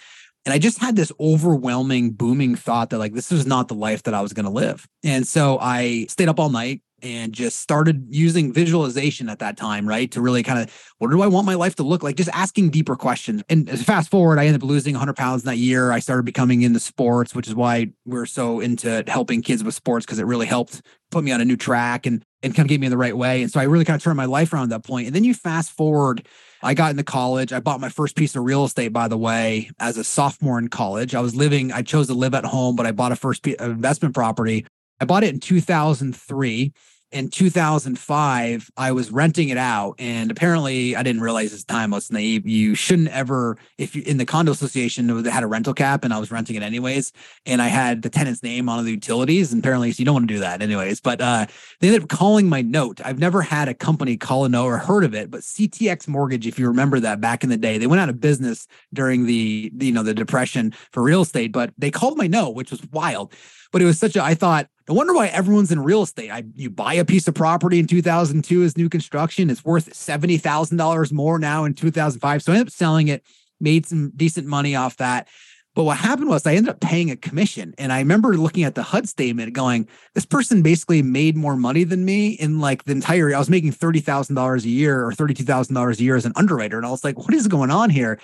And 0.47 0.53
I 0.53 0.59
just 0.59 0.79
had 0.79 0.95
this 0.95 1.11
overwhelming, 1.19 2.11
booming 2.11 2.55
thought 2.55 2.89
that 2.91 2.99
like 2.99 3.13
this 3.13 3.33
is 3.33 3.45
not 3.45 3.67
the 3.67 3.75
life 3.75 4.03
that 4.03 4.13
I 4.13 4.21
was 4.21 4.31
going 4.31 4.45
to 4.45 4.49
live. 4.51 4.87
And 5.03 5.27
so 5.27 5.59
I 5.59 6.05
stayed 6.07 6.29
up 6.29 6.39
all 6.39 6.49
night, 6.49 6.81
and 7.03 7.31
just 7.31 7.59
started 7.59 8.07
using 8.09 8.51
visualization 8.51 9.29
at 9.29 9.39
that 9.39 9.55
time, 9.55 9.87
right? 9.87 10.09
To 10.11 10.21
really 10.21 10.41
kind 10.41 10.59
of, 10.59 10.93
what 10.97 11.11
do 11.11 11.21
I 11.21 11.27
want 11.27 11.45
my 11.45 11.53
life 11.53 11.75
to 11.75 11.83
look 11.83 12.01
like? 12.01 12.15
Just 12.15 12.29
asking 12.33 12.71
deeper 12.71 12.95
questions. 12.95 13.43
And 13.49 13.69
fast 13.79 14.09
forward, 14.09 14.39
I 14.39 14.47
ended 14.47 14.63
up 14.63 14.67
losing 14.67 14.93
100 14.93 15.15
pounds 15.15 15.43
that 15.43 15.57
year. 15.57 15.91
I 15.91 15.99
started 15.99 16.23
becoming 16.23 16.63
into 16.63 16.79
sports, 16.79 17.35
which 17.35 17.47
is 17.47 17.53
why 17.53 17.89
we're 18.05 18.25
so 18.25 18.59
into 18.61 19.03
helping 19.07 19.41
kids 19.41 19.63
with 19.63 19.75
sports 19.75 20.05
because 20.05 20.17
it 20.17 20.25
really 20.25 20.47
helped 20.47 20.81
put 21.11 21.23
me 21.23 21.31
on 21.31 21.39
a 21.39 21.45
new 21.45 21.57
track 21.57 22.05
and 22.05 22.23
and 22.43 22.55
kind 22.55 22.65
of 22.65 22.69
get 22.69 22.79
me 22.79 22.87
in 22.87 22.91
the 22.91 22.97
right 22.97 23.17
way. 23.17 23.41
And 23.41 23.51
so 23.51 23.59
I 23.59 23.63
really 23.63 23.85
kind 23.85 23.95
of 23.95 24.03
turned 24.03 24.17
my 24.17 24.25
life 24.25 24.53
around 24.53 24.63
at 24.65 24.69
that 24.69 24.87
point. 24.87 25.07
And 25.07 25.15
then 25.15 25.23
you 25.23 25.33
fast 25.33 25.71
forward, 25.71 26.27
I 26.63 26.73
got 26.73 26.91
into 26.91 27.03
college. 27.03 27.53
I 27.53 27.59
bought 27.59 27.79
my 27.79 27.89
first 27.89 28.15
piece 28.15 28.35
of 28.35 28.43
real 28.43 28.65
estate, 28.65 28.89
by 28.93 29.07
the 29.07 29.17
way, 29.17 29.69
as 29.79 29.97
a 29.97 30.03
sophomore 30.03 30.59
in 30.59 30.69
college. 30.69 31.13
I 31.15 31.21
was 31.21 31.35
living, 31.35 31.71
I 31.71 31.81
chose 31.81 32.07
to 32.07 32.13
live 32.13 32.33
at 32.33 32.45
home, 32.45 32.75
but 32.75 32.85
I 32.85 32.91
bought 32.91 33.11
a 33.11 33.15
first 33.15 33.47
uh, 33.47 33.55
investment 33.59 34.15
property 34.15 34.65
I 34.99 35.05
bought 35.05 35.23
it 35.23 35.33
in 35.33 35.39
2003 35.39 36.73
in 37.11 37.29
2005 37.29 38.69
i 38.75 38.91
was 38.91 39.11
renting 39.11 39.47
it 39.47 39.57
out 39.57 39.95
and 39.97 40.29
apparently 40.29 40.93
i 40.95 41.03
didn't 41.03 41.21
realize 41.21 41.51
this 41.51 41.63
time 41.63 41.91
was 41.91 42.11
naive. 42.11 42.45
You 42.45 42.75
shouldn't 42.75 43.07
ever 43.09 43.57
if 43.77 43.95
you 43.95 44.03
in 44.05 44.17
the 44.17 44.25
condo 44.25 44.51
association 44.51 45.23
they 45.23 45.29
had 45.29 45.43
a 45.43 45.47
rental 45.47 45.73
cap 45.73 46.03
and 46.03 46.13
i 46.13 46.19
was 46.19 46.31
renting 46.31 46.57
it 46.57 46.63
anyways 46.63 47.13
and 47.45 47.61
i 47.61 47.67
had 47.67 48.01
the 48.01 48.09
tenant's 48.09 48.43
name 48.43 48.67
on 48.67 48.83
the 48.83 48.91
utilities 48.91 49.53
and 49.53 49.63
apparently 49.63 49.91
so 49.91 49.99
you 49.99 50.05
don't 50.05 50.15
want 50.15 50.27
to 50.27 50.33
do 50.33 50.39
that 50.41 50.61
anyways 50.61 50.99
but 50.99 51.21
uh 51.21 51.45
they 51.79 51.87
ended 51.87 52.03
up 52.03 52.09
calling 52.09 52.49
my 52.49 52.61
note. 52.61 52.99
I've 53.05 53.19
never 53.19 53.41
had 53.41 53.69
a 53.69 53.73
company 53.73 54.17
call 54.17 54.45
a 54.45 54.49
note 54.49 54.65
or 54.65 54.77
heard 54.77 55.05
of 55.05 55.15
it 55.15 55.31
but 55.31 55.41
ctx 55.41 56.07
mortgage 56.09 56.45
if 56.45 56.59
you 56.59 56.67
remember 56.67 56.99
that 56.99 57.21
back 57.21 57.43
in 57.43 57.49
the 57.49 57.57
day 57.57 57.77
they 57.77 57.87
went 57.87 58.01
out 58.01 58.09
of 58.09 58.19
business 58.19 58.67
during 58.93 59.25
the 59.25 59.71
you 59.79 59.91
know 59.93 60.03
the 60.03 60.13
depression 60.13 60.73
for 60.91 61.03
real 61.03 61.21
estate 61.21 61.53
but 61.53 61.71
they 61.77 61.89
called 61.89 62.17
my 62.17 62.27
note 62.27 62.49
which 62.49 62.71
was 62.71 62.85
wild 62.91 63.33
but 63.71 63.81
it 63.81 63.85
was 63.85 63.97
such 63.97 64.15
a 64.17 64.23
i 64.23 64.33
thought 64.33 64.67
no 64.87 64.93
wonder 64.93 65.13
why 65.13 65.27
everyone's 65.27 65.71
in 65.71 65.83
real 65.83 66.03
estate. 66.03 66.31
I 66.31 66.43
you 66.55 66.69
buy 66.69 66.93
a 66.93 67.05
piece 67.05 67.27
of 67.27 67.35
property 67.35 67.79
in 67.79 67.87
2002 67.87 68.63
as 68.63 68.77
new 68.77 68.89
construction, 68.89 69.49
it's 69.49 69.65
worth 69.65 69.93
seventy 69.93 70.37
thousand 70.37 70.77
dollars 70.77 71.11
more 71.11 71.39
now 71.39 71.65
in 71.65 71.73
2005. 71.73 72.43
So 72.43 72.51
I 72.51 72.55
ended 72.55 72.67
up 72.67 72.73
selling 72.73 73.07
it, 73.09 73.23
made 73.59 73.85
some 73.85 74.11
decent 74.15 74.47
money 74.47 74.75
off 74.75 74.97
that. 74.97 75.27
But 75.75 75.83
what 75.83 75.97
happened 75.97 76.29
was 76.29 76.47
I 76.47 76.55
ended 76.55 76.71
up 76.71 76.79
paying 76.79 77.11
a 77.11 77.15
commission, 77.15 77.75
and 77.77 77.93
I 77.93 77.99
remember 77.99 78.35
looking 78.35 78.63
at 78.63 78.73
the 78.73 78.81
HUD 78.81 79.07
statement, 79.07 79.53
going, 79.53 79.87
"This 80.15 80.25
person 80.25 80.63
basically 80.63 81.03
made 81.03 81.37
more 81.37 81.55
money 81.55 81.83
than 81.83 82.03
me 82.03 82.29
in 82.29 82.59
like 82.59 82.85
the 82.85 82.93
entire. 82.93 83.35
I 83.35 83.37
was 83.37 83.49
making 83.49 83.73
thirty 83.73 83.99
thousand 83.99 84.35
dollars 84.35 84.65
a 84.65 84.69
year 84.69 85.05
or 85.05 85.11
thirty 85.11 85.35
two 85.35 85.43
thousand 85.43 85.75
dollars 85.75 85.99
a 85.99 86.03
year 86.03 86.15
as 86.15 86.25
an 86.25 86.33
underwriter, 86.35 86.77
and 86.77 86.85
I 86.85 86.89
was 86.89 87.03
like, 87.03 87.17
what 87.19 87.33
is 87.33 87.47
going 87.47 87.71
on 87.71 87.89
here?" 87.89 88.19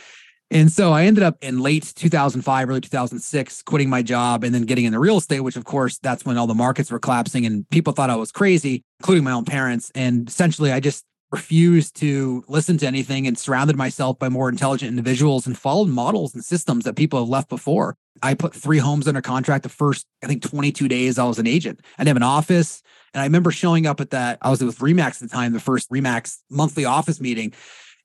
And 0.54 0.72
so 0.72 0.94
I 0.94 1.06
ended 1.06 1.24
up 1.24 1.38
in 1.42 1.62
late 1.62 1.94
2005, 1.96 2.70
early 2.70 2.80
2006, 2.80 3.64
quitting 3.64 3.90
my 3.90 4.04
job 4.04 4.44
and 4.44 4.54
then 4.54 4.62
getting 4.62 4.86
into 4.86 5.00
real 5.00 5.18
estate, 5.18 5.40
which 5.40 5.56
of 5.56 5.66
course, 5.66 5.98
that's 5.98 6.26
when 6.26 6.38
all 6.38 6.46
the 6.46 6.54
markets 6.54 6.92
were 6.92 7.00
collapsing 7.00 7.44
and 7.48 7.68
people 7.72 7.92
thought 7.92 8.12
I 8.12 8.16
was 8.16 8.32
crazy, 8.32 8.84
including 9.00 9.24
my 9.24 9.32
own 9.32 9.46
parents. 9.46 9.92
And 9.96 10.30
essentially, 10.30 10.72
I 10.72 10.80
just 10.80 11.06
refused 11.32 11.96
to 11.96 12.44
listen 12.48 12.78
to 12.78 12.86
anything 12.86 13.26
and 13.26 13.36
surrounded 13.36 13.76
myself 13.76 14.20
by 14.20 14.30
more 14.30 14.48
intelligent 14.48 14.90
individuals 14.90 15.48
and 15.48 15.58
followed 15.58 15.90
models 15.90 16.36
and 16.36 16.46
systems 16.46 16.86
that 16.86 16.96
people 16.96 17.18
have 17.18 17.30
left 17.30 17.50
before. 17.50 17.96
I 18.22 18.36
put 18.36 18.54
three 18.54 18.78
homes 18.78 19.08
under 19.08 19.22
contract 19.22 19.64
the 19.64 19.70
first, 19.70 20.06
I 20.24 20.28
think, 20.28 20.44
22 20.44 20.88
days 20.88 21.18
I 21.18 21.24
was 21.24 21.40
an 21.40 21.48
agent. 21.48 21.80
I 21.98 22.04
didn't 22.04 22.10
have 22.10 22.18
an 22.18 22.24
office. 22.24 22.84
And 23.16 23.22
I 23.22 23.26
remember 23.26 23.50
showing 23.50 23.88
up 23.88 24.00
at 24.00 24.12
that, 24.12 24.38
I 24.44 24.52
was 24.52 24.64
with 24.64 24.78
Remax 24.78 25.24
at 25.24 25.30
the 25.30 25.36
time, 25.36 25.52
the 25.54 25.60
first 25.60 25.90
Remax 25.90 26.38
monthly 26.52 26.86
office 26.86 27.20
meeting. 27.20 27.54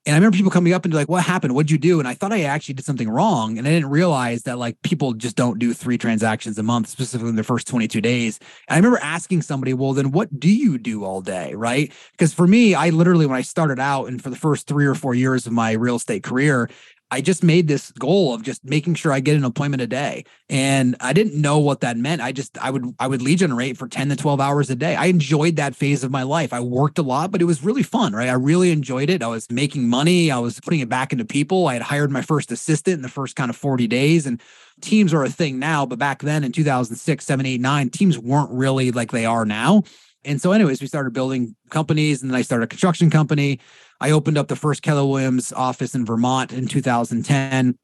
And 0.09 0.15
I 0.15 0.19
remember 0.21 0.39
people 0.39 0.51
coming 0.51 0.73
up 0.73 0.87
and 0.87 0.95
like, 0.95 1.11
what 1.11 1.23
happened? 1.23 1.55
What'd 1.55 1.71
you 1.71 1.77
do? 1.77 1.99
And 1.99 2.09
I 2.09 2.15
thought 2.15 2.33
I 2.33 2.45
actually 2.45 2.73
did 2.73 2.87
something 2.87 3.11
wrong. 3.11 3.59
And 3.59 3.69
I 3.69 3.71
didn't 3.71 3.91
realize 3.91 4.45
that 4.45 4.57
like 4.57 4.81
people 4.81 5.13
just 5.13 5.37
don't 5.37 5.59
do 5.59 5.75
three 5.75 5.99
transactions 5.99 6.59
a 6.59 6.63
month, 6.63 6.89
specifically 6.89 7.29
in 7.29 7.35
their 7.35 7.45
first 7.45 7.67
22 7.69 8.01
days. 8.01 8.39
And 8.69 8.75
I 8.75 8.77
remember 8.77 9.01
asking 9.03 9.43
somebody, 9.43 9.75
well, 9.75 9.93
then 9.93 10.11
what 10.11 10.41
do 10.41 10.49
you 10.49 10.79
do 10.79 11.05
all 11.05 11.21
day? 11.21 11.53
Right. 11.55 11.93
Because 12.13 12.33
for 12.33 12.47
me, 12.47 12.75
I 12.75 12.89
literally, 12.89 13.27
when 13.27 13.37
I 13.37 13.43
started 13.43 13.79
out 13.79 14.07
and 14.07 14.23
for 14.23 14.31
the 14.31 14.37
first 14.37 14.67
three 14.67 14.87
or 14.87 14.95
four 14.95 15.15
years 15.15 15.47
of 15.47 15.53
my 15.53 15.73
real 15.73 15.97
estate 15.97 16.23
career, 16.23 16.71
I 17.11 17.23
just 17.23 17.43
made 17.43 17.69
this 17.69 17.91
goal 17.93 18.35
of 18.35 18.43
just 18.43 18.65
making 18.65 18.95
sure 18.95 19.13
I 19.13 19.21
get 19.21 19.37
an 19.37 19.45
appointment 19.45 19.81
a 19.81 19.87
day. 19.87 20.25
And 20.51 20.95
I 21.01 21.13
didn't 21.13 21.41
know 21.41 21.59
what 21.59 21.81
that 21.81 21.97
meant. 21.97 22.21
I 22.21 22.33
just 22.33 22.59
I 22.59 22.71
would 22.71 22.95
I 22.99 23.07
would 23.07 23.23
lead 23.23 23.39
generate 23.39 23.79
for 23.79 23.89
10 23.89 24.11
to 24.11 24.17
12 24.17 24.41
hours 24.41 24.69
a 24.69 24.75
day. 24.75 24.95
I 24.95 25.07
enjoyed 25.07 25.57
that 25.57 25.75
phase 25.75 26.05
of 26.05 26.11
my 26.11 26.23
life. 26.23 26.53
I 26.53 26.61
worked 26.61 26.99
a 26.99 27.03
lot, 27.03 27.31
but 27.31 27.41
it 27.41 27.47
was 27.47 27.65
really 27.65 27.83
fun, 27.83 28.13
right? 28.13 28.29
I 28.29 28.35
really 28.35 28.71
enjoyed 28.71 29.09
it. 29.09 29.23
I 29.23 29.29
was 29.29 29.51
making 29.51 29.89
money. 29.89 30.31
I 30.31 30.39
was 30.39 30.61
putting 30.61 30.81
it 30.81 30.89
back 30.89 31.13
into 31.13 31.25
people. 31.25 31.67
I 31.69 31.75
had 31.75 31.83
hired 31.83 32.11
my 32.11 32.23
first 32.23 32.53
assistant 32.53 32.97
in 32.97 33.03
the 33.03 33.09
first 33.09 33.37
kind 33.37 33.49
of 33.49 33.57
40 33.57 33.87
days. 33.87 34.27
And 34.27 34.41
teams 34.81 35.15
are 35.15 35.25
a 35.25 35.31
thing 35.31 35.59
now, 35.59 35.87
but 35.87 35.99
back 35.99 36.21
then 36.21 36.45
in 36.45 36.53
2006, 36.53 37.25
7, 37.25 37.47
8, 37.47 37.61
9, 37.61 37.91
teams 37.91 38.19
weren't 38.19 38.51
really 38.51 38.91
like 38.91 39.11
they 39.11 39.25
are 39.25 39.45
now. 39.45 39.83
And 40.25 40.41
so, 40.41 40.53
anyways, 40.53 40.81
we 40.81 40.87
started 40.87 41.13
building 41.13 41.55
companies, 41.71 42.23
and 42.23 42.31
then 42.31 42.37
I 42.37 42.43
started 42.43 42.65
a 42.65 42.69
construction 42.69 43.09
company. 43.09 43.61
I 44.01 44.11
opened 44.11 44.39
up 44.39 44.49
the 44.49 44.57
first 44.57 44.83
Keller 44.83 45.05
Williams 45.05 45.53
office 45.53 45.95
in 45.95 46.07
Vermont 46.07 46.53
in 46.53 46.69
2010. 46.69 47.77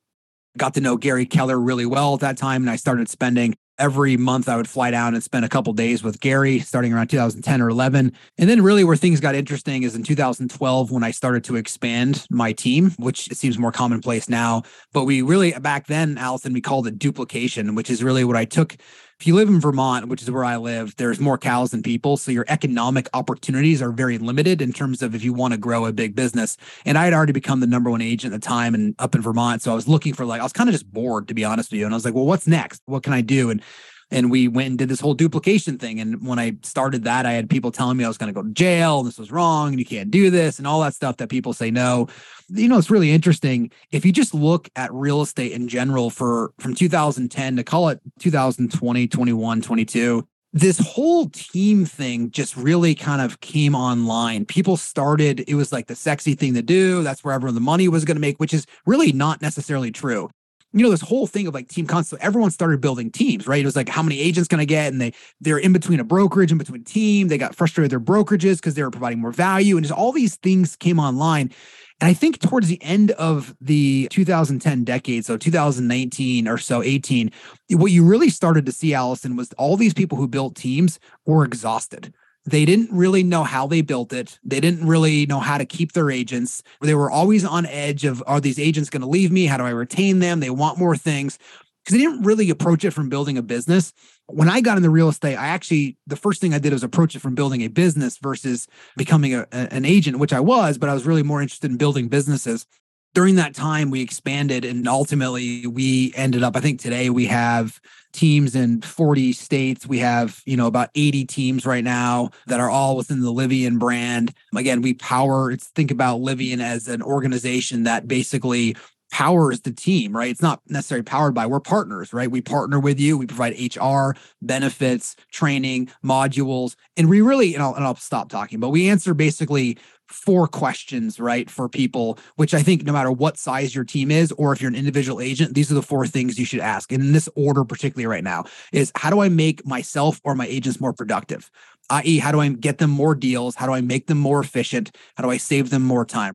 Got 0.56 0.74
to 0.74 0.80
know 0.80 0.96
Gary 0.96 1.26
Keller 1.26 1.58
really 1.58 1.86
well 1.86 2.14
at 2.14 2.20
that 2.20 2.36
time, 2.36 2.62
and 2.62 2.70
I 2.70 2.76
started 2.76 3.08
spending 3.08 3.54
every 3.78 4.16
month 4.16 4.48
I 4.48 4.56
would 4.56 4.68
fly 4.68 4.90
down 4.90 5.14
and 5.14 5.22
spend 5.22 5.44
a 5.44 5.48
couple 5.48 5.72
days 5.72 6.02
with 6.02 6.20
Gary 6.20 6.60
starting 6.60 6.92
around 6.92 7.08
2010 7.08 7.60
or 7.60 7.68
11. 7.68 8.12
And 8.38 8.48
then 8.48 8.62
really 8.62 8.84
where 8.84 8.96
things 8.96 9.20
got 9.20 9.34
interesting 9.34 9.82
is 9.82 9.96
in 9.96 10.04
2012 10.04 10.90
when 10.90 11.02
I 11.02 11.10
started 11.10 11.42
to 11.44 11.56
expand 11.56 12.26
my 12.30 12.52
team, 12.52 12.92
which 12.98 13.28
seems 13.32 13.58
more 13.58 13.72
commonplace 13.72 14.28
now, 14.28 14.62
but 14.92 15.04
we 15.04 15.22
really 15.22 15.52
back 15.52 15.86
then 15.86 16.18
Allison 16.18 16.52
we 16.52 16.60
called 16.60 16.86
it 16.86 16.98
duplication, 16.98 17.74
which 17.74 17.90
is 17.90 18.04
really 18.04 18.24
what 18.24 18.36
I 18.36 18.44
took 18.44 18.76
if 19.20 19.26
you 19.26 19.34
live 19.34 19.48
in 19.48 19.60
Vermont, 19.60 20.08
which 20.08 20.22
is 20.22 20.30
where 20.30 20.44
I 20.44 20.56
live, 20.56 20.96
there's 20.96 21.20
more 21.20 21.38
cows 21.38 21.70
than 21.70 21.82
people. 21.82 22.16
So 22.16 22.32
your 22.32 22.44
economic 22.48 23.08
opportunities 23.14 23.80
are 23.80 23.92
very 23.92 24.18
limited 24.18 24.60
in 24.60 24.72
terms 24.72 25.02
of 25.02 25.14
if 25.14 25.22
you 25.22 25.32
want 25.32 25.52
to 25.52 25.58
grow 25.58 25.86
a 25.86 25.92
big 25.92 26.14
business. 26.14 26.56
And 26.84 26.98
I 26.98 27.04
had 27.04 27.14
already 27.14 27.32
become 27.32 27.60
the 27.60 27.66
number 27.66 27.90
one 27.90 28.02
agent 28.02 28.34
at 28.34 28.40
the 28.40 28.46
time 28.46 28.74
and 28.74 28.94
up 28.98 29.14
in 29.14 29.22
Vermont. 29.22 29.62
So 29.62 29.72
I 29.72 29.74
was 29.74 29.88
looking 29.88 30.14
for 30.14 30.24
like, 30.24 30.40
I 30.40 30.44
was 30.44 30.52
kind 30.52 30.68
of 30.68 30.74
just 30.74 30.90
bored, 30.92 31.28
to 31.28 31.34
be 31.34 31.44
honest 31.44 31.70
with 31.70 31.78
you. 31.78 31.86
And 31.86 31.94
I 31.94 31.96
was 31.96 32.04
like, 32.04 32.14
well, 32.14 32.26
what's 32.26 32.46
next? 32.46 32.82
What 32.86 33.02
can 33.02 33.12
I 33.12 33.20
do? 33.20 33.50
And 33.50 33.62
and 34.10 34.30
we 34.30 34.48
went 34.48 34.68
and 34.68 34.78
did 34.78 34.88
this 34.88 35.00
whole 35.00 35.14
duplication 35.14 35.78
thing. 35.78 36.00
And 36.00 36.26
when 36.26 36.38
I 36.38 36.56
started 36.62 37.04
that, 37.04 37.26
I 37.26 37.32
had 37.32 37.48
people 37.48 37.70
telling 37.70 37.96
me 37.96 38.04
I 38.04 38.08
was 38.08 38.18
going 38.18 38.32
to 38.32 38.34
go 38.34 38.46
to 38.46 38.52
jail 38.52 39.02
this 39.02 39.18
was 39.18 39.30
wrong 39.32 39.70
and 39.70 39.78
you 39.78 39.84
can't 39.84 40.10
do 40.10 40.30
this 40.30 40.58
and 40.58 40.66
all 40.66 40.80
that 40.80 40.94
stuff 40.94 41.16
that 41.18 41.28
people 41.28 41.52
say 41.52 41.70
no. 41.70 42.08
You 42.48 42.68
know, 42.68 42.78
it's 42.78 42.90
really 42.90 43.12
interesting. 43.12 43.70
If 43.90 44.04
you 44.04 44.12
just 44.12 44.34
look 44.34 44.68
at 44.76 44.92
real 44.92 45.22
estate 45.22 45.52
in 45.52 45.68
general 45.68 46.10
for 46.10 46.52
from 46.58 46.74
2010 46.74 47.56
to 47.56 47.64
call 47.64 47.88
it 47.88 48.00
2020, 48.20 49.08
21, 49.08 49.62
22, 49.62 50.26
this 50.52 50.78
whole 50.78 51.28
team 51.30 51.84
thing 51.84 52.30
just 52.30 52.56
really 52.56 52.94
kind 52.94 53.20
of 53.20 53.40
came 53.40 53.74
online. 53.74 54.44
People 54.44 54.76
started, 54.76 55.44
it 55.48 55.56
was 55.56 55.72
like 55.72 55.88
the 55.88 55.96
sexy 55.96 56.34
thing 56.34 56.54
to 56.54 56.62
do. 56.62 57.02
That's 57.02 57.24
where 57.24 57.34
everyone 57.34 57.56
the 57.56 57.60
money 57.60 57.88
was 57.88 58.04
going 58.04 58.16
to 58.16 58.20
make, 58.20 58.38
which 58.38 58.54
is 58.54 58.64
really 58.86 59.10
not 59.10 59.42
necessarily 59.42 59.90
true. 59.90 60.30
You 60.74 60.82
know, 60.82 60.90
this 60.90 61.00
whole 61.00 61.26
thing 61.28 61.46
of 61.46 61.54
like 61.54 61.68
team 61.68 61.86
concept, 61.86 62.22
everyone 62.22 62.50
started 62.50 62.80
building 62.80 63.10
teams, 63.10 63.46
right? 63.46 63.62
It 63.62 63.64
was 63.64 63.76
like, 63.76 63.88
how 63.88 64.02
many 64.02 64.18
agents 64.18 64.48
can 64.48 64.58
I 64.58 64.64
get? 64.64 64.92
And 64.92 65.00
they 65.00 65.12
they're 65.40 65.58
in 65.58 65.72
between 65.72 66.00
a 66.00 66.04
brokerage, 66.04 66.50
in 66.50 66.58
between 66.58 66.82
team. 66.82 67.28
They 67.28 67.38
got 67.38 67.54
frustrated 67.54 67.92
with 67.92 68.04
their 68.04 68.14
brokerages 68.14 68.56
because 68.56 68.74
they 68.74 68.82
were 68.82 68.90
providing 68.90 69.20
more 69.20 69.32
value. 69.32 69.76
And 69.76 69.86
just 69.86 69.96
all 69.96 70.10
these 70.10 70.34
things 70.36 70.74
came 70.76 70.98
online. 70.98 71.52
And 72.00 72.10
I 72.10 72.12
think 72.12 72.40
towards 72.40 72.66
the 72.66 72.82
end 72.82 73.12
of 73.12 73.54
the 73.60 74.08
2010 74.10 74.84
decade, 74.84 75.24
so 75.24 75.36
2019 75.36 76.48
or 76.48 76.58
so, 76.58 76.82
18, 76.82 77.30
what 77.70 77.92
you 77.92 78.04
really 78.04 78.28
started 78.28 78.66
to 78.66 78.72
see, 78.72 78.94
Allison, 78.94 79.36
was 79.36 79.52
all 79.52 79.76
these 79.76 79.94
people 79.94 80.18
who 80.18 80.26
built 80.26 80.56
teams 80.56 80.98
were 81.24 81.44
exhausted. 81.44 82.12
They 82.46 82.64
didn't 82.64 82.90
really 82.92 83.22
know 83.22 83.42
how 83.42 83.66
they 83.66 83.80
built 83.80 84.12
it. 84.12 84.38
They 84.44 84.60
didn't 84.60 84.86
really 84.86 85.24
know 85.24 85.40
how 85.40 85.56
to 85.56 85.64
keep 85.64 85.92
their 85.92 86.10
agents. 86.10 86.62
They 86.82 86.94
were 86.94 87.10
always 87.10 87.44
on 87.44 87.64
edge 87.66 88.04
of 88.04 88.22
are 88.26 88.40
these 88.40 88.58
agents 88.58 88.90
going 88.90 89.00
to 89.00 89.08
leave 89.08 89.32
me? 89.32 89.46
How 89.46 89.56
do 89.56 89.64
I 89.64 89.70
retain 89.70 90.18
them? 90.18 90.40
They 90.40 90.50
want 90.50 90.78
more 90.78 90.96
things 90.96 91.38
because 91.84 91.98
they 91.98 92.04
didn't 92.04 92.22
really 92.22 92.50
approach 92.50 92.84
it 92.84 92.92
from 92.92 93.08
building 93.08 93.38
a 93.38 93.42
business. 93.42 93.92
When 94.26 94.48
I 94.48 94.62
got 94.62 94.78
into 94.78 94.88
real 94.88 95.10
estate, 95.10 95.36
I 95.36 95.48
actually, 95.48 95.98
the 96.06 96.16
first 96.16 96.40
thing 96.40 96.54
I 96.54 96.58
did 96.58 96.72
was 96.72 96.82
approach 96.82 97.14
it 97.14 97.20
from 97.20 97.34
building 97.34 97.62
a 97.62 97.68
business 97.68 98.16
versus 98.18 98.66
becoming 98.96 99.34
a, 99.34 99.46
an 99.52 99.84
agent, 99.84 100.18
which 100.18 100.32
I 100.32 100.40
was, 100.40 100.78
but 100.78 100.88
I 100.88 100.94
was 100.94 101.04
really 101.04 101.22
more 101.22 101.42
interested 101.42 101.70
in 101.70 101.76
building 101.76 102.08
businesses. 102.08 102.66
During 103.14 103.36
that 103.36 103.54
time, 103.54 103.90
we 103.90 104.00
expanded 104.00 104.64
and 104.64 104.88
ultimately 104.88 105.66
we 105.66 106.12
ended 106.16 106.42
up, 106.42 106.56
I 106.56 106.60
think 106.60 106.80
today 106.80 107.10
we 107.10 107.26
have 107.26 107.80
teams 108.14 108.54
in 108.54 108.80
40 108.80 109.32
states. 109.32 109.86
We 109.86 109.98
have, 109.98 110.40
you 110.46 110.56
know, 110.56 110.66
about 110.66 110.88
80 110.94 111.26
teams 111.26 111.66
right 111.66 111.84
now 111.84 112.30
that 112.46 112.60
are 112.60 112.70
all 112.70 112.96
within 112.96 113.20
the 113.20 113.32
Livian 113.32 113.78
brand. 113.78 114.32
Again, 114.56 114.80
we 114.80 114.94
power, 114.94 115.50
it's 115.50 115.66
think 115.68 115.90
about 115.90 116.20
Livian 116.20 116.60
as 116.60 116.88
an 116.88 117.02
organization 117.02 117.82
that 117.82 118.08
basically 118.08 118.76
powers 119.10 119.60
the 119.60 119.70
team, 119.70 120.16
right? 120.16 120.30
It's 120.30 120.42
not 120.42 120.60
necessarily 120.68 121.04
powered 121.04 121.34
by, 121.34 121.46
we're 121.46 121.60
partners, 121.60 122.12
right? 122.12 122.28
We 122.28 122.40
partner 122.40 122.80
with 122.80 122.98
you, 122.98 123.16
we 123.16 123.26
provide 123.26 123.54
HR, 123.76 124.16
benefits, 124.42 125.14
training, 125.30 125.88
modules, 126.04 126.74
and 126.96 127.08
we 127.08 127.20
really, 127.20 127.54
and 127.54 127.62
I'll, 127.62 127.74
and 127.74 127.84
I'll 127.84 127.94
stop 127.94 128.28
talking, 128.28 128.58
but 128.58 128.70
we 128.70 128.88
answer 128.88 129.14
basically 129.14 129.78
four 130.08 130.46
questions, 130.46 131.18
right, 131.18 131.48
for 131.50 131.68
people, 131.68 132.18
which 132.36 132.54
I 132.54 132.62
think 132.62 132.84
no 132.84 132.92
matter 132.92 133.10
what 133.10 133.38
size 133.38 133.74
your 133.74 133.84
team 133.84 134.10
is, 134.10 134.32
or 134.32 134.52
if 134.52 134.60
you're 134.60 134.70
an 134.70 134.76
individual 134.76 135.20
agent, 135.20 135.54
these 135.54 135.70
are 135.70 135.74
the 135.74 135.82
four 135.82 136.06
things 136.06 136.38
you 136.38 136.44
should 136.44 136.60
ask. 136.60 136.92
And 136.92 137.02
in 137.02 137.12
this 137.12 137.28
order, 137.36 137.64
particularly 137.64 138.06
right 138.06 138.24
now, 138.24 138.44
is 138.72 138.92
how 138.94 139.10
do 139.10 139.20
I 139.20 139.28
make 139.28 139.66
myself 139.66 140.20
or 140.24 140.34
my 140.34 140.46
agents 140.46 140.80
more 140.80 140.92
productive? 140.92 141.50
i.e., 141.90 142.18
how 142.18 142.32
do 142.32 142.40
I 142.40 142.48
get 142.48 142.78
them 142.78 142.90
more 142.90 143.14
deals? 143.14 143.54
How 143.54 143.66
do 143.66 143.72
I 143.72 143.80
make 143.80 144.06
them 144.06 144.18
more 144.18 144.40
efficient? 144.40 144.96
How 145.16 145.24
do 145.24 145.30
I 145.30 145.36
save 145.36 145.70
them 145.70 145.82
more 145.82 146.04
time? 146.04 146.32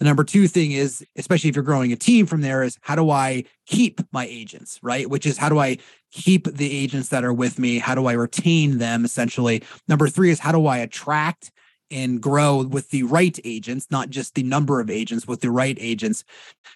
The 0.00 0.06
number 0.06 0.24
two 0.24 0.48
thing 0.48 0.72
is, 0.72 1.04
especially 1.16 1.50
if 1.50 1.56
you're 1.56 1.62
growing 1.62 1.92
a 1.92 1.96
team 1.96 2.24
from 2.24 2.40
there, 2.40 2.62
is 2.62 2.78
how 2.80 2.96
do 2.96 3.10
I 3.10 3.44
keep 3.66 4.00
my 4.12 4.26
agents, 4.26 4.80
right? 4.82 5.08
Which 5.08 5.26
is 5.26 5.36
how 5.36 5.50
do 5.50 5.58
I 5.58 5.76
keep 6.10 6.46
the 6.46 6.72
agents 6.72 7.10
that 7.10 7.22
are 7.22 7.34
with 7.34 7.58
me? 7.58 7.78
How 7.78 7.94
do 7.94 8.06
I 8.06 8.12
retain 8.12 8.78
them 8.78 9.04
essentially? 9.04 9.62
Number 9.88 10.08
three 10.08 10.30
is 10.30 10.38
how 10.38 10.52
do 10.52 10.66
I 10.66 10.78
attract 10.78 11.52
and 11.90 12.20
grow 12.20 12.64
with 12.64 12.90
the 12.90 13.02
right 13.04 13.38
agents, 13.44 13.86
not 13.90 14.10
just 14.10 14.34
the 14.34 14.42
number 14.42 14.80
of 14.80 14.90
agents, 14.90 15.26
with 15.26 15.40
the 15.40 15.50
right 15.50 15.76
agents. 15.80 16.24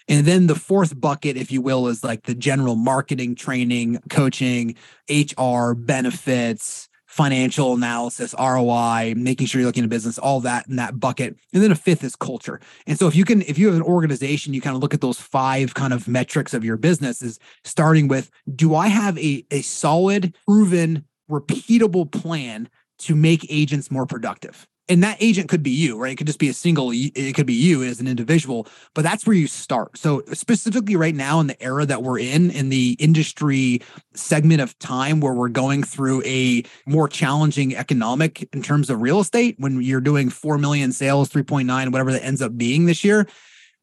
And 0.09 0.27
then 0.27 0.47
the 0.47 0.55
fourth 0.55 1.01
bucket, 1.01 1.37
if 1.37 1.51
you 1.53 1.61
will, 1.61 1.89
is 1.89 2.05
like 2.05 2.25
the 2.25 2.35
general 2.35 2.75
marketing, 2.75 3.35
training, 3.35 4.01
coaching, 4.11 4.77
HR, 5.09 5.73
benefits, 5.75 6.89
financial 7.15 7.75
analysis, 7.75 8.35
ROI, 8.37 9.15
making 9.17 9.47
sure 9.47 9.61
you're 9.61 9.69
looking 9.69 9.85
at 9.85 9.89
business, 9.89 10.19
all 10.19 10.41
that 10.41 10.67
in 10.67 10.75
that 10.75 10.99
bucket. 10.99 11.37
And 11.53 11.63
then 11.63 11.71
a 11.71 11.77
fifth 11.77 12.03
is 12.03 12.17
culture. 12.17 12.61
And 12.89 12.99
so 12.99 13.07
if 13.07 13.15
you 13.15 13.25
can, 13.25 13.43
if 13.43 13.57
you 13.57 13.69
have 13.69 13.77
an 13.77 13.83
organization, 13.83 14.53
you 14.53 14.61
kind 14.61 14.75
of 14.75 14.83
look 14.83 14.95
at 14.95 15.01
those 15.01 15.21
five 15.21 15.75
kind 15.75 15.93
of 15.93 16.09
metrics 16.09 16.53
of 16.55 16.65
your 16.65 16.77
business 16.77 17.23
is 17.23 17.39
starting 17.63 18.09
with, 18.09 18.33
do 18.57 18.75
I 18.75 18.89
have 18.89 19.17
a, 19.19 19.47
a 19.53 19.63
solid, 19.63 20.35
proven, 20.45 21.05
repeatable 21.31 22.11
plan 22.11 22.69
to 22.99 23.15
make 23.15 23.47
agents 23.49 23.93
more 23.93 24.07
productive? 24.07 24.67
And 24.89 25.03
that 25.03 25.17
agent 25.21 25.49
could 25.49 25.63
be 25.63 25.71
you, 25.71 25.99
right? 25.99 26.13
It 26.13 26.17
could 26.17 26.27
just 26.27 26.39
be 26.39 26.49
a 26.49 26.55
single, 26.55 26.91
it 26.93 27.35
could 27.35 27.47
be 27.47 27.55
you 27.55 27.83
as 27.83 28.01
an 28.01 28.07
individual, 28.07 28.67
but 28.95 29.03
that's 29.03 29.27
where 29.27 29.37
you 29.37 29.47
start. 29.47 29.97
So, 29.97 30.23
specifically 30.33 30.97
right 30.97 31.15
now 31.15 31.41
in 31.41 31.47
the 31.47 31.63
era 31.63 31.87
that 31.87 32.03
we're 32.03 32.19
in, 32.19 32.51
in 32.51 32.69
the 32.69 32.97
industry 32.99 33.81
segment 34.15 34.61
of 34.61 34.79
time 34.79 35.21
where 35.21 35.33
we're 35.33 35.49
going 35.49 35.83
through 35.83 36.23
a 36.25 36.65
more 36.87 37.09
challenging 37.09 37.75
economic 37.75 38.49
in 38.53 38.63
terms 38.63 38.91
of 38.91 39.01
real 39.01 39.21
estate, 39.21 39.57
when 39.59 39.81
you're 39.81 40.01
doing 40.01 40.29
4 40.29 40.59
million 40.59 40.93
sales, 40.93 41.31
3.9, 41.31 41.91
whatever 41.91 42.13
that 42.13 42.25
ends 42.25 42.43
up 42.43 42.57
being 42.57 42.87
this 42.87 43.05
year, 43.05 43.27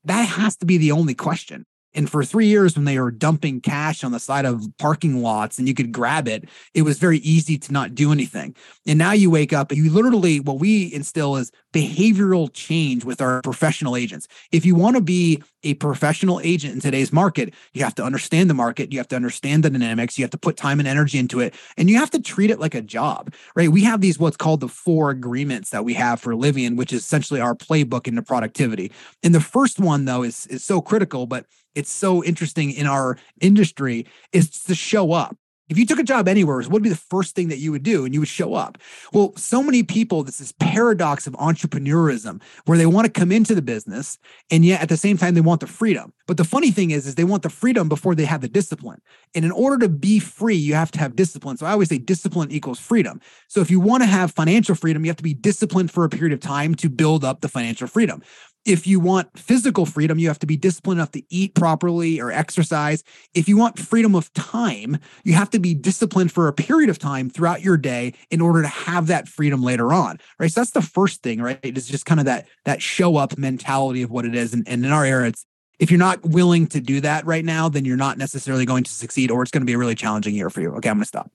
that 0.05 0.24
has 0.24 0.55
to 0.58 0.65
be 0.65 0.77
the 0.77 0.91
only 0.91 1.15
question. 1.15 1.65
And 1.94 2.10
for 2.10 2.24
three 2.24 2.48
years, 2.48 2.76
when 2.76 2.86
they 2.86 3.00
were 3.00 3.12
dumping 3.12 3.62
cash 3.62 4.04
on 4.04 4.12
the 4.12 4.20
side 4.20 4.46
of 4.46 4.64
parking 4.78 5.22
lots 5.22 5.60
and 5.60 5.68
you 5.68 5.74
could 5.74 5.92
grab 5.92 6.28
it, 6.28 6.48
it 6.74 6.84
was 6.84 6.98
very 7.00 7.18
easy 7.20 7.58
to 7.58 7.72
not 7.72 7.96
do 7.96 8.12
anything. 8.12 8.56
And 8.88 8.98
now 8.98 9.12
you 9.12 9.30
wake 9.30 9.54
up 9.54 9.72
and 9.72 9.84
you 9.84 9.92
literally, 9.92 10.40
what 10.40 10.60
we 10.60 10.94
instill 10.94 11.36
is 11.36 11.52
behavioral 11.74 12.50
change 12.54 13.06
with 13.06 13.22
our 13.22 13.42
professional 13.42 13.96
agents. 13.96 14.28
If 14.52 14.66
you 14.66 14.76
want 14.76 14.96
to 14.96 15.02
be 15.02 15.42
a 15.64 15.74
professional 15.76 16.40
agent 16.44 16.74
in 16.74 16.82
today's 16.82 17.14
market, 17.14 17.54
you 17.74 17.84
have 17.84 17.96
to 17.96 18.04
understand 18.04 18.50
the 18.50 18.54
market, 18.54 18.92
you 18.92 19.00
have 19.00 19.08
to 19.10 19.16
understand 19.16 19.64
the 19.64 19.70
dynamics, 19.70 20.18
you 20.18 20.24
have 20.24 20.32
to 20.32 20.38
put 20.38 20.58
time 20.58 20.80
and 20.80 20.88
energy 20.88 21.18
into 21.18 21.40
it, 21.40 21.54
and 21.78 21.90
you 21.90 21.98
have 21.98 22.10
to 22.12 22.22
treat 22.22 22.50
it 22.50 22.60
like 22.60 22.76
a 22.76 22.82
job, 22.82 23.34
right? 23.56 23.70
We 23.70 23.84
have 23.84 24.02
these 24.02 24.18
what's 24.18 24.38
called 24.38 24.60
the 24.60 24.68
four 24.68 25.12
agreements 25.12 25.70
that 25.70 25.86
we 25.86 25.94
have 25.94 26.20
for 26.20 26.34
Livian, 26.34 26.78
which 26.78 26.92
is 26.92 27.04
essentially 27.04 27.40
our 27.40 27.56
playbook 27.56 28.08
into 28.08 28.22
productivity. 28.22 28.92
And 29.24 29.36
the 29.36 29.40
first 29.40 29.80
one, 29.80 30.06
though, 30.06 30.24
is, 30.24 30.48
is 30.48 30.64
so 30.64 30.82
critical, 30.82 31.26
but 31.26 31.46
it's 31.75 31.92
so 31.92 32.24
interesting 32.24 32.72
in 32.72 32.88
our 32.88 33.18
industry 33.40 34.06
is 34.32 34.50
to 34.63 34.75
show 34.75 35.13
up. 35.13 35.36
If 35.72 35.78
you 35.78 35.86
took 35.86 36.00
a 36.00 36.04
job 36.04 36.28
anywhere, 36.28 36.58
what 36.58 36.72
would 36.72 36.84
be 36.84 36.90
the 36.90 36.98
first 36.98 37.34
thing 37.34 37.48
that 37.48 37.60
you 37.60 37.72
would 37.72 37.82
do? 37.82 38.04
And 38.04 38.13
you 38.13 38.20
would 38.20 38.28
show 38.28 38.56
up. 38.56 38.78
Well, 39.13 39.32
so 39.38 39.63
many 39.63 39.84
people, 39.84 40.22
this 40.22 40.42
is 40.42 40.51
paradox 40.51 41.28
of 41.28 41.34
entrepreneurism, 41.36 42.42
where 42.66 42.78
they 42.78 42.86
want 42.86 43.06
to 43.06 43.12
come 43.12 43.32
into 43.32 43.56
the 43.56 43.62
business 43.62 44.20
and 44.51 44.66
yet 44.66 44.82
at 44.82 44.90
the 44.90 44.98
same 44.98 45.18
time 45.18 45.34
they 45.34 45.40
want 45.40 45.62
the 45.62 45.68
freedom. 45.68 46.12
But 46.28 46.36
the 46.36 46.44
funny 46.44 46.72
thing 46.72 46.92
is, 46.92 47.08
is 47.08 47.16
they 47.16 47.24
want 47.24 47.44
the 47.44 47.50
freedom 47.50 47.88
before 47.88 48.16
they 48.16 48.25
have 48.25 48.42
the 48.42 48.50
discipline. 48.50 49.01
And 49.34 49.46
in 49.46 49.51
order 49.51 49.78
to 49.78 49.88
be 49.88 50.20
free, 50.20 50.58
you 50.58 50.74
have 50.74 50.92
to 50.92 51.00
have 51.00 51.16
discipline. 51.16 51.56
So 51.56 51.66
I 51.66 51.72
always 51.72 51.88
say 51.88 52.00
discipline 52.00 52.51
equals 52.51 52.82
freedom. 52.82 53.22
So 53.48 53.62
if 53.62 53.72
you 53.72 53.80
want 53.80 54.04
to 54.04 54.08
have 54.08 54.34
financial 54.34 54.75
freedom, 54.75 55.06
you 55.06 55.10
have 55.10 55.18
to 55.18 55.24
be 55.24 55.34
disciplined 55.34 55.90
for 55.90 56.04
a 56.04 56.10
period 56.10 56.34
of 56.34 56.42
time 56.42 56.75
to 56.75 56.90
build 56.90 57.24
up 57.24 57.40
the 57.40 57.48
financial 57.48 57.88
freedom 57.88 58.22
if 58.65 58.86
you 58.86 59.00
want 59.00 59.38
physical 59.38 59.86
freedom, 59.86 60.20
you 60.20 60.27
have 60.27 60.39
to 60.39 60.46
be 60.46 60.58
disciplined 60.58 61.00
enough 61.00 61.12
to 61.12 61.24
eat 61.30 61.56
properly 61.56 62.20
or 62.20 62.32
exercise. 62.32 63.03
If 63.34 63.50
you 63.50 63.58
want 63.58 63.80
freedom 63.80 64.15
of 64.15 64.32
time, 64.34 64.98
you 65.24 65.34
have 65.34 65.50
to 65.51 65.60
be 65.60 65.74
disciplined 65.74 66.32
for 66.32 66.48
a 66.48 66.53
period 66.53 66.89
of 66.89 67.00
time 67.00 67.30
throughout 67.30 67.62
your 67.62 67.77
day 67.77 68.13
in 68.30 68.41
order 68.41 68.62
to 68.62 68.68
have 68.68 69.08
that 69.08 69.27
freedom 69.27 69.63
later 69.63 69.91
on. 69.91 70.20
Right. 70.38 70.51
So 70.51 70.62
that's 70.62 70.72
the 70.72 70.82
first 70.82 71.24
thing, 71.24 71.41
right? 71.41 71.60
It's 71.63 71.88
just 71.88 72.06
kind 72.06 72.20
of 72.20 72.25
that 72.27 72.48
that 72.65 72.82
show 72.82 73.18
up 73.18 73.38
mentality 73.38 74.03
of 74.03 74.12
what 74.12 74.25
it 74.25 74.36
is. 74.36 74.53
And, 74.53 74.68
and 74.68 74.86
in 74.86 74.91
our 74.91 75.06
era, 75.06 75.27
it's 75.27 75.46
if 75.80 75.89
you're 75.89 75.98
not 75.98 76.24
willing 76.24 76.68
to 76.68 76.80
do 76.80 77.01
that 77.01 77.25
right 77.25 77.44
now, 77.44 77.68
then 77.68 77.86
you're 77.86 77.98
not 77.98 78.20
necessarily 78.20 78.65
going 78.65 78.84
to 78.84 78.91
succeed 78.91 79.32
or 79.32 79.41
it's 79.41 79.50
going 79.50 79.62
to 79.62 79.65
be 79.65 79.74
a 79.74 79.77
really 79.77 79.96
challenging 79.96 80.36
year 80.36 80.51
for 80.51 80.62
you. 80.62 80.72
Okay, 80.75 80.89
I'm 80.89 80.98
gonna 80.98 81.06
stop. 81.06 81.32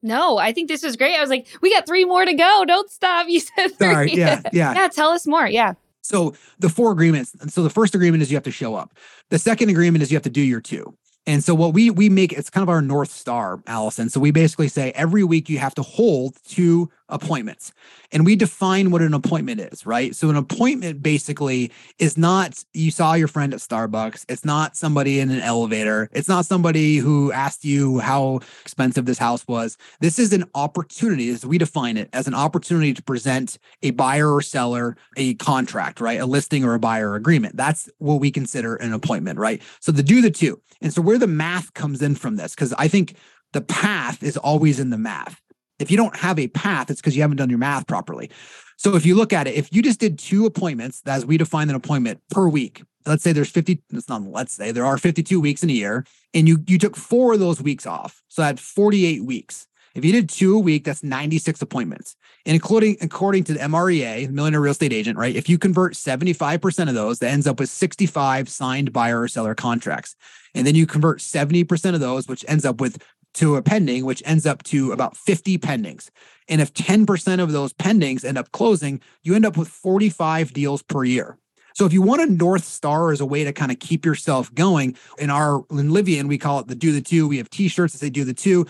No, 0.00 0.38
I 0.38 0.52
think 0.52 0.68
this 0.68 0.84
is 0.84 0.96
great. 0.96 1.16
I 1.16 1.20
was 1.20 1.30
like, 1.30 1.48
we 1.60 1.74
got 1.74 1.86
three 1.86 2.04
more 2.04 2.24
to 2.24 2.32
go. 2.32 2.64
Don't 2.66 2.88
stop. 2.90 3.26
You 3.28 3.40
said 3.40 3.68
three. 3.76 3.92
Sorry. 3.92 4.12
Yeah. 4.14 4.40
Yeah. 4.52 4.74
yeah. 4.74 4.88
Tell 4.88 5.10
us 5.10 5.26
more. 5.26 5.46
Yeah. 5.48 5.74
So 6.08 6.34
the 6.58 6.70
four 6.70 6.90
agreements. 6.90 7.32
So 7.52 7.62
the 7.62 7.70
first 7.70 7.94
agreement 7.94 8.22
is 8.22 8.30
you 8.30 8.36
have 8.36 8.44
to 8.44 8.50
show 8.50 8.74
up. 8.74 8.94
The 9.28 9.38
second 9.38 9.68
agreement 9.68 10.02
is 10.02 10.10
you 10.10 10.16
have 10.16 10.22
to 10.22 10.30
do 10.30 10.40
your 10.40 10.60
two. 10.60 10.96
And 11.26 11.44
so 11.44 11.54
what 11.54 11.74
we 11.74 11.90
we 11.90 12.08
make 12.08 12.32
it's 12.32 12.48
kind 12.48 12.62
of 12.62 12.70
our 12.70 12.80
north 12.80 13.10
star, 13.10 13.62
Allison. 13.66 14.08
So 14.08 14.18
we 14.18 14.30
basically 14.30 14.68
say 14.68 14.92
every 14.92 15.22
week 15.22 15.50
you 15.50 15.58
have 15.58 15.74
to 15.74 15.82
hold 15.82 16.36
two 16.48 16.90
appointments. 17.08 17.72
And 18.12 18.24
we 18.24 18.36
define 18.36 18.90
what 18.90 19.02
an 19.02 19.14
appointment 19.14 19.60
is, 19.60 19.84
right? 19.84 20.14
So 20.14 20.30
an 20.30 20.36
appointment 20.36 21.02
basically 21.02 21.72
is 21.98 22.16
not 22.16 22.64
you 22.72 22.90
saw 22.90 23.14
your 23.14 23.28
friend 23.28 23.52
at 23.52 23.60
Starbucks. 23.60 24.24
It's 24.28 24.44
not 24.44 24.76
somebody 24.76 25.20
in 25.20 25.30
an 25.30 25.40
elevator. 25.40 26.08
It's 26.12 26.28
not 26.28 26.46
somebody 26.46 26.96
who 26.96 27.32
asked 27.32 27.64
you 27.64 27.98
how 27.98 28.40
expensive 28.62 29.06
this 29.06 29.18
house 29.18 29.46
was. 29.46 29.76
This 30.00 30.18
is 30.18 30.32
an 30.32 30.44
opportunity, 30.54 31.30
as 31.30 31.44
we 31.44 31.58
define 31.58 31.96
it, 31.96 32.08
as 32.12 32.26
an 32.26 32.34
opportunity 32.34 32.94
to 32.94 33.02
present 33.02 33.58
a 33.82 33.90
buyer 33.90 34.32
or 34.32 34.42
seller 34.42 34.96
a 35.16 35.34
contract, 35.34 36.00
right? 36.00 36.20
A 36.20 36.26
listing 36.26 36.64
or 36.64 36.74
a 36.74 36.78
buyer 36.78 37.14
agreement. 37.14 37.56
That's 37.56 37.88
what 37.98 38.20
we 38.20 38.30
consider 38.30 38.76
an 38.76 38.92
appointment, 38.92 39.38
right? 39.38 39.62
So 39.80 39.92
to 39.92 40.02
do 40.02 40.20
the 40.20 40.30
two. 40.30 40.60
And 40.80 40.92
so 40.92 41.02
where 41.02 41.18
the 41.18 41.26
math 41.26 41.74
comes 41.74 42.02
in 42.02 42.14
from 42.14 42.36
this, 42.36 42.54
because 42.54 42.72
I 42.74 42.88
think 42.88 43.16
the 43.52 43.60
path 43.60 44.22
is 44.22 44.36
always 44.36 44.78
in 44.78 44.90
the 44.90 44.98
math. 44.98 45.40
If 45.78 45.90
you 45.90 45.96
don't 45.96 46.16
have 46.16 46.38
a 46.38 46.48
path, 46.48 46.90
it's 46.90 47.00
because 47.00 47.16
you 47.16 47.22
haven't 47.22 47.36
done 47.36 47.50
your 47.50 47.58
math 47.58 47.86
properly. 47.86 48.30
So 48.76 48.94
if 48.94 49.04
you 49.04 49.14
look 49.16 49.32
at 49.32 49.46
it, 49.46 49.54
if 49.54 49.72
you 49.72 49.82
just 49.82 50.00
did 50.00 50.18
two 50.18 50.46
appointments, 50.46 51.02
as 51.06 51.26
we 51.26 51.36
define 51.36 51.68
an 51.68 51.74
appointment 51.74 52.20
per 52.30 52.48
week, 52.48 52.82
let's 53.06 53.24
say 53.24 53.32
there's 53.32 53.50
50, 53.50 53.82
it's 53.92 54.08
not 54.08 54.22
let's 54.22 54.52
say 54.52 54.70
there 54.70 54.86
are 54.86 54.98
52 54.98 55.40
weeks 55.40 55.62
in 55.62 55.70
a 55.70 55.72
year, 55.72 56.04
and 56.34 56.46
you 56.46 56.62
you 56.66 56.78
took 56.78 56.96
four 56.96 57.34
of 57.34 57.40
those 57.40 57.60
weeks 57.60 57.86
off. 57.86 58.22
So 58.28 58.42
that's 58.42 58.62
48 58.62 59.24
weeks. 59.24 59.66
If 59.94 60.04
you 60.04 60.12
did 60.12 60.28
two 60.28 60.54
a 60.54 60.60
week, 60.60 60.84
that's 60.84 61.02
96 61.02 61.60
appointments. 61.60 62.14
And 62.46 62.54
including 62.54 62.96
according 63.00 63.44
to 63.44 63.54
the 63.54 63.58
MREA, 63.58 64.30
Millionaire 64.30 64.60
Real 64.60 64.70
Estate 64.70 64.92
Agent, 64.92 65.18
right? 65.18 65.34
If 65.34 65.48
you 65.48 65.58
convert 65.58 65.94
75% 65.94 66.88
of 66.88 66.94
those, 66.94 67.18
that 67.18 67.30
ends 67.30 67.48
up 67.48 67.58
with 67.58 67.68
65 67.68 68.48
signed 68.48 68.92
buyer 68.92 69.22
or 69.22 69.28
seller 69.28 69.56
contracts. 69.56 70.14
And 70.54 70.66
then 70.66 70.76
you 70.76 70.86
convert 70.86 71.18
70% 71.18 71.94
of 71.94 72.00
those, 72.00 72.28
which 72.28 72.44
ends 72.46 72.64
up 72.64 72.80
with 72.80 73.02
to 73.38 73.56
a 73.56 73.62
pending, 73.62 74.04
which 74.04 74.22
ends 74.26 74.46
up 74.46 74.62
to 74.64 74.92
about 74.92 75.16
50 75.16 75.58
pendings. 75.58 76.10
And 76.48 76.60
if 76.60 76.72
10% 76.74 77.40
of 77.40 77.52
those 77.52 77.72
pendings 77.72 78.24
end 78.24 78.38
up 78.38 78.50
closing, 78.52 79.00
you 79.22 79.34
end 79.34 79.46
up 79.46 79.56
with 79.56 79.68
45 79.68 80.52
deals 80.52 80.82
per 80.82 81.04
year. 81.04 81.38
So 81.74 81.86
if 81.86 81.92
you 81.92 82.02
want 82.02 82.22
a 82.22 82.26
North 82.26 82.64
Star 82.64 83.12
as 83.12 83.20
a 83.20 83.26
way 83.26 83.44
to 83.44 83.52
kind 83.52 83.70
of 83.70 83.78
keep 83.78 84.04
yourself 84.04 84.52
going, 84.52 84.96
in 85.18 85.30
our 85.30 85.64
in 85.70 85.90
Livian, 85.90 86.26
we 86.26 86.36
call 86.36 86.58
it 86.58 86.66
the 86.66 86.74
do 86.74 86.90
the 86.90 87.00
two. 87.00 87.28
We 87.28 87.36
have 87.36 87.48
t-shirts 87.50 87.92
that 87.92 87.98
say 87.98 88.10
do 88.10 88.24
the 88.24 88.34
two. 88.34 88.66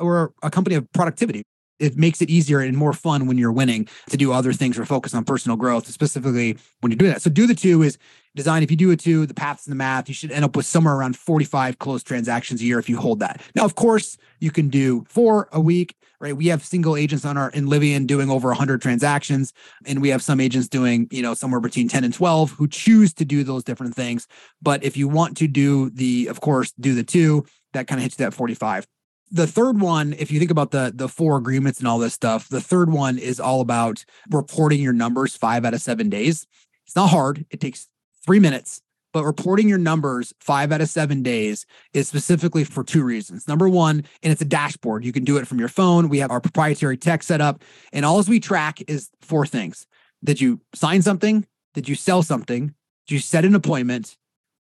We're 0.00 0.30
a 0.42 0.50
company 0.50 0.74
of 0.74 0.90
productivity 0.92 1.44
it 1.82 1.96
makes 1.96 2.22
it 2.22 2.30
easier 2.30 2.60
and 2.60 2.76
more 2.76 2.92
fun 2.92 3.26
when 3.26 3.36
you're 3.36 3.52
winning 3.52 3.88
to 4.08 4.16
do 4.16 4.32
other 4.32 4.52
things 4.52 4.78
or 4.78 4.84
focus 4.84 5.14
on 5.14 5.24
personal 5.24 5.56
growth, 5.56 5.88
specifically 5.88 6.56
when 6.80 6.92
you're 6.92 6.96
doing 6.96 7.12
that. 7.12 7.22
So 7.22 7.28
do 7.28 7.46
the 7.46 7.54
two 7.54 7.82
is 7.82 7.98
design. 8.36 8.62
If 8.62 8.70
you 8.70 8.76
do 8.76 8.92
a 8.92 8.96
two, 8.96 9.26
the 9.26 9.34
paths 9.34 9.66
and 9.66 9.72
the 9.72 9.76
math, 9.76 10.08
you 10.08 10.14
should 10.14 10.30
end 10.30 10.44
up 10.44 10.54
with 10.56 10.64
somewhere 10.64 10.94
around 10.94 11.16
45 11.16 11.78
closed 11.78 12.06
transactions 12.06 12.60
a 12.60 12.64
year 12.64 12.78
if 12.78 12.88
you 12.88 12.96
hold 12.96 13.18
that. 13.18 13.42
Now, 13.56 13.64
of 13.64 13.74
course, 13.74 14.16
you 14.38 14.50
can 14.50 14.68
do 14.68 15.04
four 15.08 15.48
a 15.52 15.60
week, 15.60 15.96
right? 16.20 16.36
We 16.36 16.46
have 16.46 16.64
single 16.64 16.96
agents 16.96 17.24
on 17.24 17.36
our 17.36 17.50
in 17.50 17.66
Livian 17.66 18.06
doing 18.06 18.30
over 18.30 18.48
100 18.48 18.80
transactions, 18.80 19.52
and 19.84 20.00
we 20.00 20.08
have 20.10 20.22
some 20.22 20.40
agents 20.40 20.68
doing, 20.68 21.08
you 21.10 21.20
know, 21.20 21.34
somewhere 21.34 21.60
between 21.60 21.88
10 21.88 22.04
and 22.04 22.14
12 22.14 22.52
who 22.52 22.68
choose 22.68 23.12
to 23.14 23.24
do 23.24 23.42
those 23.42 23.64
different 23.64 23.94
things. 23.94 24.28
But 24.62 24.84
if 24.84 24.96
you 24.96 25.08
want 25.08 25.36
to 25.38 25.48
do 25.48 25.90
the, 25.90 26.28
of 26.28 26.40
course, 26.40 26.72
do 26.78 26.94
the 26.94 27.04
two, 27.04 27.44
that 27.72 27.88
kind 27.88 27.98
of 27.98 28.02
hits 28.04 28.18
you 28.18 28.24
that 28.24 28.34
45 28.34 28.86
the 29.32 29.46
third 29.46 29.80
one, 29.80 30.12
if 30.18 30.30
you 30.30 30.38
think 30.38 30.50
about 30.50 30.70
the 30.70 30.92
the 30.94 31.08
four 31.08 31.38
agreements 31.38 31.78
and 31.78 31.88
all 31.88 31.98
this 31.98 32.12
stuff, 32.12 32.48
the 32.48 32.60
third 32.60 32.92
one 32.92 33.18
is 33.18 33.40
all 33.40 33.62
about 33.62 34.04
reporting 34.30 34.80
your 34.80 34.92
numbers 34.92 35.34
five 35.34 35.64
out 35.64 35.72
of 35.72 35.80
seven 35.80 36.10
days. 36.10 36.46
It's 36.86 36.94
not 36.94 37.08
hard. 37.08 37.46
It 37.50 37.58
takes 37.58 37.88
three 38.24 38.38
minutes, 38.38 38.82
but 39.14 39.24
reporting 39.24 39.70
your 39.70 39.78
numbers 39.78 40.34
five 40.38 40.70
out 40.70 40.82
of 40.82 40.88
seven 40.90 41.22
days 41.22 41.64
is 41.94 42.08
specifically 42.08 42.62
for 42.62 42.84
two 42.84 43.02
reasons. 43.02 43.48
Number 43.48 43.70
one, 43.70 44.04
and 44.22 44.30
it's 44.30 44.42
a 44.42 44.46
dashboard. 44.46 45.02
You 45.02 45.12
can 45.12 45.24
do 45.24 45.38
it 45.38 45.48
from 45.48 45.58
your 45.58 45.68
phone. 45.68 46.10
We 46.10 46.18
have 46.18 46.30
our 46.30 46.40
proprietary 46.40 46.98
tech 46.98 47.22
set 47.22 47.40
up, 47.40 47.64
and 47.90 48.04
all 48.04 48.22
we 48.24 48.38
track 48.38 48.82
is 48.86 49.08
four 49.22 49.46
things: 49.46 49.86
did 50.22 50.42
you 50.42 50.60
sign 50.74 51.00
something? 51.00 51.46
Did 51.72 51.88
you 51.88 51.94
sell 51.94 52.22
something? 52.22 52.74
Did 53.06 53.14
you 53.14 53.18
set 53.18 53.46
an 53.46 53.54
appointment? 53.54 54.18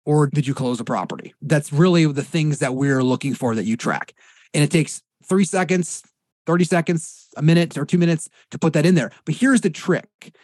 Or 0.06 0.28
did 0.28 0.46
you 0.46 0.54
close 0.54 0.80
a 0.80 0.84
property? 0.84 1.34
That's 1.42 1.74
really 1.74 2.06
the 2.06 2.22
things 2.22 2.60
that 2.60 2.74
we're 2.74 3.02
looking 3.02 3.34
for 3.34 3.54
that 3.54 3.64
you 3.64 3.76
track 3.76 4.14
and 4.54 4.64
it 4.64 4.71
takes 4.71 5.02
three 5.25 5.45
seconds, 5.45 6.02
30 6.47 6.64
seconds, 6.64 7.28
a 7.37 7.42
minute 7.42 7.78
or 7.78 7.85
two 7.85 7.99
minutes 7.99 8.28
to 8.50 8.59
put 8.59 8.73
that 8.73 8.87
in 8.87 8.95
there. 8.95 9.11
But 9.25 9.37
here's 9.37 9.61
the 9.61 9.71
trick. 9.71 10.35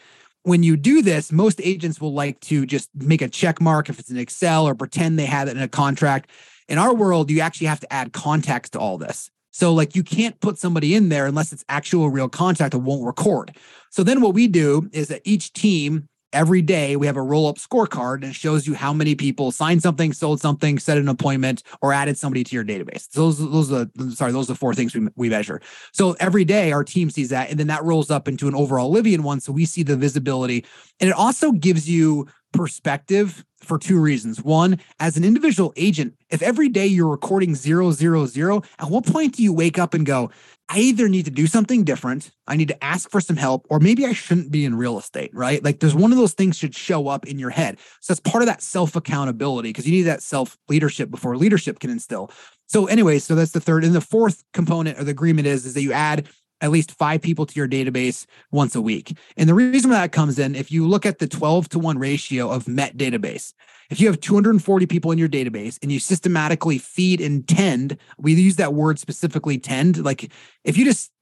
When 0.43 0.63
you 0.63 0.77
do 0.77 1.03
this, 1.03 1.33
most 1.33 1.61
agents 1.63 2.01
will 2.01 2.13
like 2.13 2.39
to 2.41 2.67
just 2.67 2.89
make 2.95 3.21
a 3.21 3.29
check 3.29 3.61
mark 3.61 3.89
if 3.89 3.99
it's 3.99 4.11
in 4.11 4.17
Excel 4.17 4.69
or 4.69 4.75
pretend 4.75 5.19
they 5.19 5.27
have 5.27 5.49
it 5.49 5.57
in 5.57 5.63
a 5.63 5.69
contract. 5.69 6.31
In 6.69 6.79
our 6.79 6.95
world, 6.95 7.31
you 7.31 7.41
actually 7.41 7.67
have 7.67 7.81
to 7.81 7.93
add 7.93 8.13
context 8.13 8.73
to 8.75 8.79
all 8.79 8.99
this. 8.99 9.31
So, 9.51 9.73
like, 9.73 9.97
you 9.97 10.03
can't 10.03 10.39
put 10.41 10.59
somebody 10.59 10.95
in 10.95 11.09
there 11.09 11.27
unless 11.27 11.53
it's 11.53 11.65
actual 11.69 12.11
real 12.11 12.29
contact 12.29 12.73
that 12.73 12.79
won't 12.79 13.07
record. 13.07 13.57
So, 13.91 14.03
then 14.03 14.21
what 14.21 14.35
we 14.35 14.49
do 14.49 14.89
is 14.93 15.09
that 15.09 15.23
each 15.25 15.53
team 15.53 16.09
every 16.37 16.61
day 16.61 16.97
we 16.97 17.07
have 17.07 17.16
a 17.16 17.23
roll 17.23 17.47
up 17.47 17.57
scorecard 17.57 18.16
and 18.16 18.25
it 18.25 18.35
shows 18.35 18.66
you 18.66 18.75
how 18.75 18.93
many 18.93 19.14
people 19.14 19.50
signed 19.50 19.83
something, 19.83 20.12
sold 20.12 20.38
something, 20.38 20.78
set 20.78 20.99
an 20.99 21.08
appointment, 21.08 21.63
or 21.80 21.95
added 21.95 22.19
somebody 22.19 22.45
to 22.45 22.54
your 22.54 22.65
database. 22.65 23.06
So 23.11 23.32
those, 23.32 23.39
those 23.39 23.73
are 23.73 24.11
sorry, 24.11 24.32
those 24.32 24.50
are 24.50 24.52
the 24.52 24.58
four 24.58 24.75
things 24.75 24.95
we, 24.95 25.08
we 25.17 25.30
measure. 25.30 25.63
So 25.93 26.15
every 26.21 26.45
day 26.45 26.73
our 26.73 26.84
team 26.84 27.08
sees 27.08 27.30
that, 27.30 27.50
and 27.50 27.58
then 27.58 27.69
that 27.69 27.82
rolls 27.82 28.11
up 28.11 28.28
into 28.28 28.49
an 28.49 28.54
overall 28.54 28.95
Livian 28.95 29.21
one. 29.21 29.41
So 29.41 29.50
we 29.50 29.65
see 29.65 29.82
the 29.82 29.97
visibility, 29.97 30.65
and 31.00 31.08
it 31.08 31.15
also 31.17 31.52
gives 31.52 31.89
you 31.89 32.28
perspective 32.52 33.45
for 33.61 33.78
two 33.78 33.99
reasons. 33.99 34.43
One, 34.43 34.78
as 35.00 35.17
an 35.17 35.25
individual 35.25 35.73
agent, 35.76 36.15
if 36.30 36.43
every 36.43 36.69
day 36.69 36.87
you're 36.87 37.08
recording 37.08 37.54
zero, 37.54 37.91
zero, 37.91 38.26
zero, 38.26 38.63
at 38.78 38.91
what 38.91 39.06
point 39.06 39.37
do 39.37 39.43
you 39.43 39.52
wake 39.52 39.78
up 39.78 39.95
and 39.95 40.06
go, 40.06 40.30
I 40.69 40.81
either 40.81 41.09
need 41.09 41.26
to 41.26 41.31
do 41.31 41.47
something 41.47 41.85
different, 41.85 42.33
I 42.47 42.57
need 42.57 42.69
to 42.69 42.85
ask 42.85 43.09
for 43.09 43.21
some 43.21 43.37
help, 43.37 43.67
or 43.71 43.79
maybe 43.79 44.05
I 44.05 44.13
shouldn't 44.13 44.50
be 44.50 44.65
in 44.65 44.75
real 44.75 44.99
estate, 44.99 45.31
right? 45.33 45.63
Like 45.63 45.79
there's 45.79 45.95
one 45.95 46.11
of 46.11 46.19
those 46.19 46.35
things 46.35 46.57
should 46.57 46.75
show 46.75 47.07
up 47.07 47.26
in 47.26 47.39
your 47.39 47.50
head. 47.50 47.79
So 48.00 48.13
that's 48.13 48.21
part 48.21 48.43
of 48.43 48.47
that 48.47 48.63
self 48.63 48.97
accountability 48.97 49.69
because 49.69 49.87
you 49.87 49.93
need 49.93 50.02
that 50.02 50.23
self 50.23 50.57
leadership 50.69 51.11
before 51.11 51.37
leadership 51.37 51.79
can 51.79 51.91
instill. 51.91 52.31
So, 52.67 52.87
anyway, 52.87 53.21
so 53.21 53.37
that's 53.37 53.52
the 53.52 53.61
third. 53.61 53.85
And 53.85 53.95
the 53.95 54.00
fourth 54.00 54.43
component 54.52 54.99
of 54.99 55.07
the 55.07 55.13
agreement 55.13 55.47
is, 55.47 55.67
is 55.67 55.75
that 55.75 55.83
you 55.83 55.93
add 55.93 56.29
at 56.60 56.71
least 56.71 56.92
five 56.92 57.21
people 57.21 57.47
to 57.47 57.54
your 57.54 57.69
database 57.69 58.26
once 58.50 58.75
a 58.75 58.80
week. 58.80 59.16
And 59.36 59.49
the 59.49 59.54
reason 59.54 59.90
that 59.90 60.12
comes 60.12 60.38
in, 60.38 60.54
if 60.54 60.71
you 60.71 60.86
look 60.86 61.04
at 61.04 61.19
the 61.19 61.26
12 61.26 61.69
to 61.71 61.78
1 61.78 61.99
ratio 61.99 62.50
of 62.50 62.66
Met 62.66 62.97
database, 62.97 63.52
if 63.90 64.00
you 64.00 64.06
have 64.06 64.21
240 64.21 64.86
people 64.86 65.12
in 65.12 65.19
your 65.19 65.28
database 65.28 65.78
and 65.82 65.92
you 65.92 66.00
systematically 66.00 66.78
feed 66.78 67.21
and 67.21 67.47
tend, 67.47 67.99
we 68.19 68.34
use 68.34 68.56
that 68.56 68.75
word 68.75 68.99
specifically 68.99 69.58
tend. 69.58 70.04
Like 70.04 70.32
if 70.64 70.76
you 70.76 70.84
just 70.84 71.12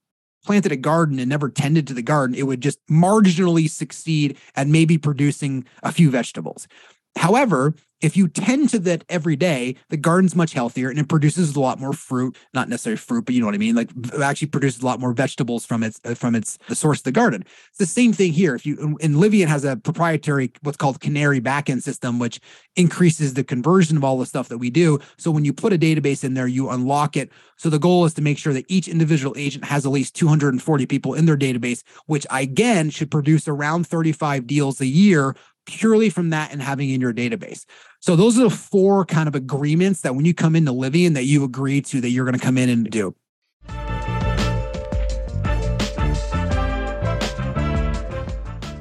planted 0.45 0.71
a 0.71 0.77
garden 0.77 1.19
and 1.19 1.29
never 1.29 1.49
tended 1.49 1.87
to 1.87 1.93
the 1.93 2.01
garden, 2.01 2.35
it 2.35 2.43
would 2.43 2.61
just 2.61 2.79
marginally 2.87 3.69
succeed 3.69 4.37
at 4.55 4.67
maybe 4.67 4.97
producing 4.97 5.65
a 5.83 5.91
few 5.91 6.09
vegetables. 6.09 6.67
However, 7.15 7.73
if 8.01 8.17
you 8.17 8.27
tend 8.27 8.69
to 8.69 8.79
that 8.79 9.05
every 9.09 9.35
day, 9.35 9.75
the 9.89 9.97
garden's 9.97 10.35
much 10.35 10.53
healthier 10.53 10.89
and 10.89 10.99
it 10.99 11.07
produces 11.07 11.55
a 11.55 11.59
lot 11.59 11.79
more 11.79 11.93
fruit, 11.93 12.35
not 12.53 12.67
necessarily 12.67 12.97
fruit, 12.97 13.25
but 13.25 13.33
you 13.33 13.39
know 13.39 13.47
what 13.47 13.55
I 13.55 13.57
mean? 13.57 13.73
Like 13.73 13.89
actually 14.21 14.49
produces 14.49 14.83
a 14.83 14.85
lot 14.85 14.99
more 14.99 15.13
vegetables 15.13 15.65
from 15.65 15.81
its 15.81 15.99
uh, 16.03 16.13
from 16.13 16.35
its 16.35 16.59
the 16.67 16.75
source 16.75 16.99
of 16.99 17.05
the 17.05 17.11
garden. 17.11 17.43
It's 17.69 17.79
the 17.79 17.85
same 17.85 18.11
thing 18.11 18.33
here. 18.33 18.53
If 18.53 18.65
you 18.65 18.97
and 19.01 19.15
Livian 19.15 19.47
has 19.47 19.63
a 19.63 19.77
proprietary 19.77 20.51
what's 20.61 20.77
called 20.77 20.99
canary 20.99 21.39
backend 21.39 21.83
system, 21.83 22.19
which 22.19 22.39
increases 22.75 23.33
the 23.33 23.43
conversion 23.43 23.95
of 23.95 24.03
all 24.03 24.19
the 24.19 24.25
stuff 24.25 24.49
that 24.49 24.57
we 24.57 24.69
do. 24.69 24.99
So 25.17 25.31
when 25.31 25.45
you 25.45 25.53
put 25.53 25.73
a 25.73 25.77
database 25.77 26.23
in 26.23 26.33
there, 26.33 26.47
you 26.47 26.69
unlock 26.69 27.15
it. 27.15 27.31
So 27.57 27.69
the 27.69 27.79
goal 27.79 28.03
is 28.03 28.13
to 28.15 28.21
make 28.21 28.37
sure 28.37 28.53
that 28.53 28.65
each 28.67 28.89
individual 28.89 29.33
agent 29.37 29.63
has 29.63 29.85
at 29.85 29.91
least 29.91 30.15
240 30.15 30.85
people 30.85 31.13
in 31.13 31.25
their 31.25 31.37
database, 31.37 31.81
which 32.07 32.27
again 32.29 32.89
should 32.89 33.09
produce 33.09 33.47
around 33.47 33.87
35 33.87 34.45
deals 34.45 34.81
a 34.81 34.85
year 34.85 35.35
purely 35.65 36.09
from 36.09 36.29
that 36.29 36.51
and 36.51 36.61
having 36.61 36.89
in 36.89 37.01
your 37.01 37.13
database. 37.13 37.65
So 37.99 38.15
those 38.15 38.37
are 38.37 38.43
the 38.43 38.49
four 38.49 39.05
kind 39.05 39.27
of 39.27 39.35
agreements 39.35 40.01
that 40.01 40.15
when 40.15 40.25
you 40.25 40.33
come 40.33 40.55
into 40.55 40.71
Livian 40.71 41.13
that 41.13 41.25
you 41.25 41.43
agree 41.43 41.81
to 41.81 42.01
that 42.01 42.09
you're 42.09 42.25
going 42.25 42.37
to 42.37 42.43
come 42.43 42.57
in 42.57 42.69
and 42.69 42.89
do. 42.89 43.15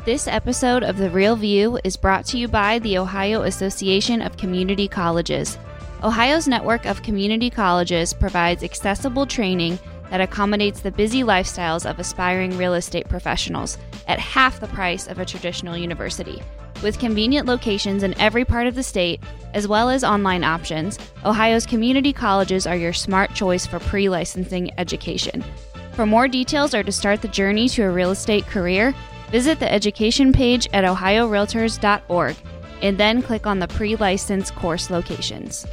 This 0.04 0.28
episode 0.28 0.82
of 0.82 0.98
The 0.98 1.08
Real 1.08 1.34
View 1.34 1.78
is 1.82 1.96
brought 1.96 2.26
to 2.26 2.36
you 2.36 2.46
by 2.46 2.78
the 2.78 2.98
Ohio 2.98 3.40
Association 3.40 4.20
of 4.20 4.36
Community 4.36 4.86
Colleges. 4.86 5.56
Ohio's 6.02 6.46
network 6.46 6.84
of 6.84 7.02
community 7.02 7.48
colleges 7.48 8.12
provides 8.12 8.62
accessible 8.62 9.24
training 9.24 9.78
that 10.10 10.20
accommodates 10.20 10.80
the 10.80 10.90
busy 10.90 11.22
lifestyles 11.22 11.88
of 11.88 11.98
aspiring 11.98 12.58
real 12.58 12.74
estate 12.74 13.08
professionals 13.08 13.78
at 14.06 14.18
half 14.18 14.60
the 14.60 14.66
price 14.68 15.06
of 15.06 15.18
a 15.18 15.24
traditional 15.24 15.74
university. 15.74 16.42
With 16.82 16.98
convenient 16.98 17.46
locations 17.46 18.02
in 18.02 18.18
every 18.20 18.44
part 18.44 18.66
of 18.66 18.74
the 18.74 18.82
state, 18.82 19.20
as 19.54 19.68
well 19.68 19.88
as 19.88 20.04
online 20.04 20.44
options, 20.44 20.98
Ohio's 21.24 21.64
community 21.66 22.12
colleges 22.12 22.66
are 22.66 22.76
your 22.76 22.92
smart 22.92 23.34
choice 23.34 23.66
for 23.66 23.78
pre 23.78 24.08
licensing 24.08 24.70
education. 24.78 25.44
For 25.92 26.06
more 26.06 26.28
details 26.28 26.74
or 26.74 26.82
to 26.82 26.92
start 26.92 27.22
the 27.22 27.28
journey 27.28 27.68
to 27.70 27.82
a 27.82 27.90
real 27.90 28.10
estate 28.10 28.46
career, 28.46 28.94
visit 29.30 29.60
the 29.60 29.72
education 29.72 30.32
page 30.32 30.68
at 30.72 30.84
ohiorealtors.org 30.84 32.36
and 32.82 32.98
then 32.98 33.22
click 33.22 33.46
on 33.46 33.60
the 33.60 33.68
pre 33.68 33.96
license 33.96 34.50
course 34.50 34.90
locations. 34.90 35.64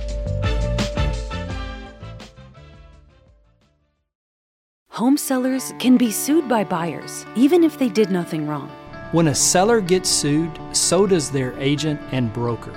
Home 4.92 5.18
sellers 5.18 5.74
can 5.80 5.98
be 5.98 6.12
sued 6.12 6.48
by 6.48 6.64
buyers, 6.64 7.26
even 7.36 7.64
if 7.64 7.80
they 7.80 7.90
did 7.90 8.12
nothing 8.12 8.48
wrong. 8.48 8.70
When 9.12 9.28
a 9.28 9.36
seller 9.36 9.82
gets 9.82 10.10
sued, 10.10 10.58
so 10.72 11.06
does 11.06 11.30
their 11.30 11.52
agent 11.60 12.00
and 12.14 12.32
broker. 12.32 12.72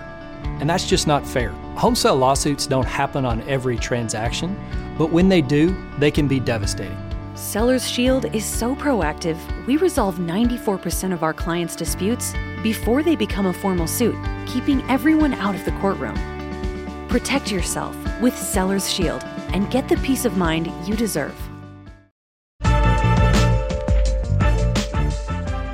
And 0.59 0.68
that's 0.68 0.85
just 0.85 1.07
not 1.07 1.25
fair. 1.25 1.51
Home 1.77 1.94
sale 1.94 2.16
lawsuits 2.16 2.66
don't 2.66 2.87
happen 2.87 3.25
on 3.25 3.42
every 3.42 3.79
transaction, 3.79 4.59
but 4.99 5.12
when 5.12 5.29
they 5.29 5.40
do, 5.40 5.77
they 5.99 6.11
can 6.11 6.27
be 6.27 6.40
devastating. 6.40 6.99
Seller's 7.37 7.88
Shield 7.88 8.25
is 8.35 8.44
so 8.44 8.75
proactive, 8.75 9.38
we 9.66 9.77
resolve 9.77 10.16
94% 10.16 11.12
of 11.12 11.23
our 11.23 11.33
clients' 11.33 11.77
disputes 11.77 12.35
before 12.64 13.05
they 13.05 13.14
become 13.14 13.47
a 13.47 13.53
formal 13.53 13.87
suit, 13.87 14.16
keeping 14.44 14.83
everyone 14.90 15.35
out 15.35 15.55
of 15.55 15.64
the 15.64 15.73
courtroom. 15.81 16.16
Protect 17.07 17.53
yourself 17.53 17.97
with 18.20 18.37
Seller's 18.37 18.92
Shield 18.92 19.23
and 19.53 19.70
get 19.70 19.88
the 19.88 19.99
peace 19.99 20.25
of 20.25 20.37
mind 20.37 20.66
you 20.85 20.97
deserve. 20.97 21.37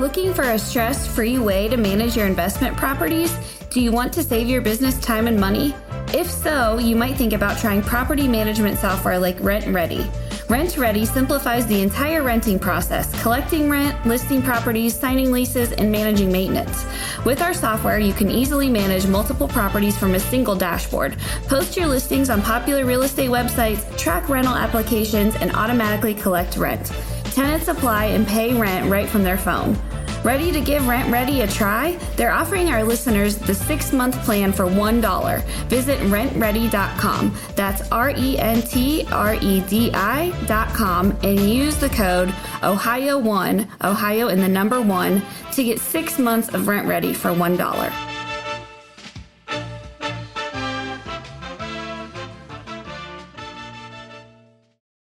Looking 0.01 0.33
for 0.33 0.45
a 0.45 0.59
stress 0.59 1.07
free 1.07 1.39
way 1.39 1.69
to 1.69 1.77
manage 1.77 2.17
your 2.17 2.27
investment 2.27 2.75
properties? 2.75 3.37
Do 3.69 3.83
you 3.83 3.93
want 3.93 4.15
to 4.15 4.23
save 4.23 4.49
your 4.49 4.63
business 4.63 4.99
time 4.99 5.27
and 5.27 5.39
money? 5.39 5.75
If 6.15 6.31
so, 6.31 6.79
you 6.79 6.97
might 6.97 7.17
think 7.17 7.35
about 7.35 7.59
trying 7.59 7.83
property 7.83 8.27
management 8.27 8.79
software 8.79 9.19
like 9.19 9.37
Rent 9.41 9.67
Ready. 9.67 10.11
Rent 10.49 10.79
Ready 10.79 11.05
simplifies 11.05 11.67
the 11.67 11.83
entire 11.83 12.23
renting 12.23 12.59
process, 12.59 13.13
collecting 13.21 13.69
rent, 13.69 14.07
listing 14.07 14.41
properties, 14.41 14.99
signing 14.99 15.33
leases, 15.33 15.73
and 15.73 15.93
managing 15.93 16.33
maintenance. 16.33 16.87
With 17.27 17.43
our 17.43 17.53
software, 17.53 17.99
you 17.99 18.15
can 18.15 18.31
easily 18.31 18.71
manage 18.71 19.07
multiple 19.07 19.49
properties 19.49 19.99
from 19.99 20.15
a 20.15 20.19
single 20.19 20.57
dashboard, 20.57 21.19
post 21.47 21.77
your 21.77 21.87
listings 21.89 22.31
on 22.31 22.41
popular 22.41 22.87
real 22.87 23.03
estate 23.03 23.29
websites, 23.29 23.85
track 23.99 24.31
rental 24.31 24.55
applications, 24.55 25.37
and 25.37 25.55
automatically 25.55 26.15
collect 26.15 26.57
rent. 26.57 26.91
Tenants 27.25 27.69
apply 27.69 28.07
and 28.07 28.27
pay 28.27 28.55
rent 28.55 28.91
right 28.91 29.09
from 29.09 29.23
their 29.23 29.39
phone. 29.39 29.79
Ready 30.23 30.53
to 30.53 30.61
give 30.61 30.87
Rent 30.87 31.11
Ready 31.11 31.41
a 31.41 31.47
try? 31.47 31.99
They're 32.17 32.31
offering 32.31 32.69
our 32.69 32.85
listeners 32.85 33.37
the 33.37 33.55
six 33.55 33.91
month 33.91 34.15
plan 34.23 34.53
for 34.53 34.67
$1. 34.67 35.43
Visit 35.69 35.99
rentready.com. 36.11 37.35
That's 37.57 37.91
R 37.91 38.11
E 38.11 38.39
N 38.39 38.61
T 38.61 39.07
R 39.11 39.35
E 39.35 39.63
D 39.63 39.91
I.com 39.95 41.17
and 41.23 41.41
use 41.41 41.77
the 41.77 41.89
code 41.89 42.29
Ohio1, 42.61 43.67
Ohio 43.83 44.29
in 44.29 44.41
the 44.41 44.49
number 44.49 44.83
one, 44.83 45.23
to 45.53 45.65
get 45.65 45.81
six 45.81 46.19
months 46.19 46.53
of 46.53 46.69
Rent 46.69 46.87
Ready 46.87 47.15
for 47.15 47.31
$1. 47.31 48.10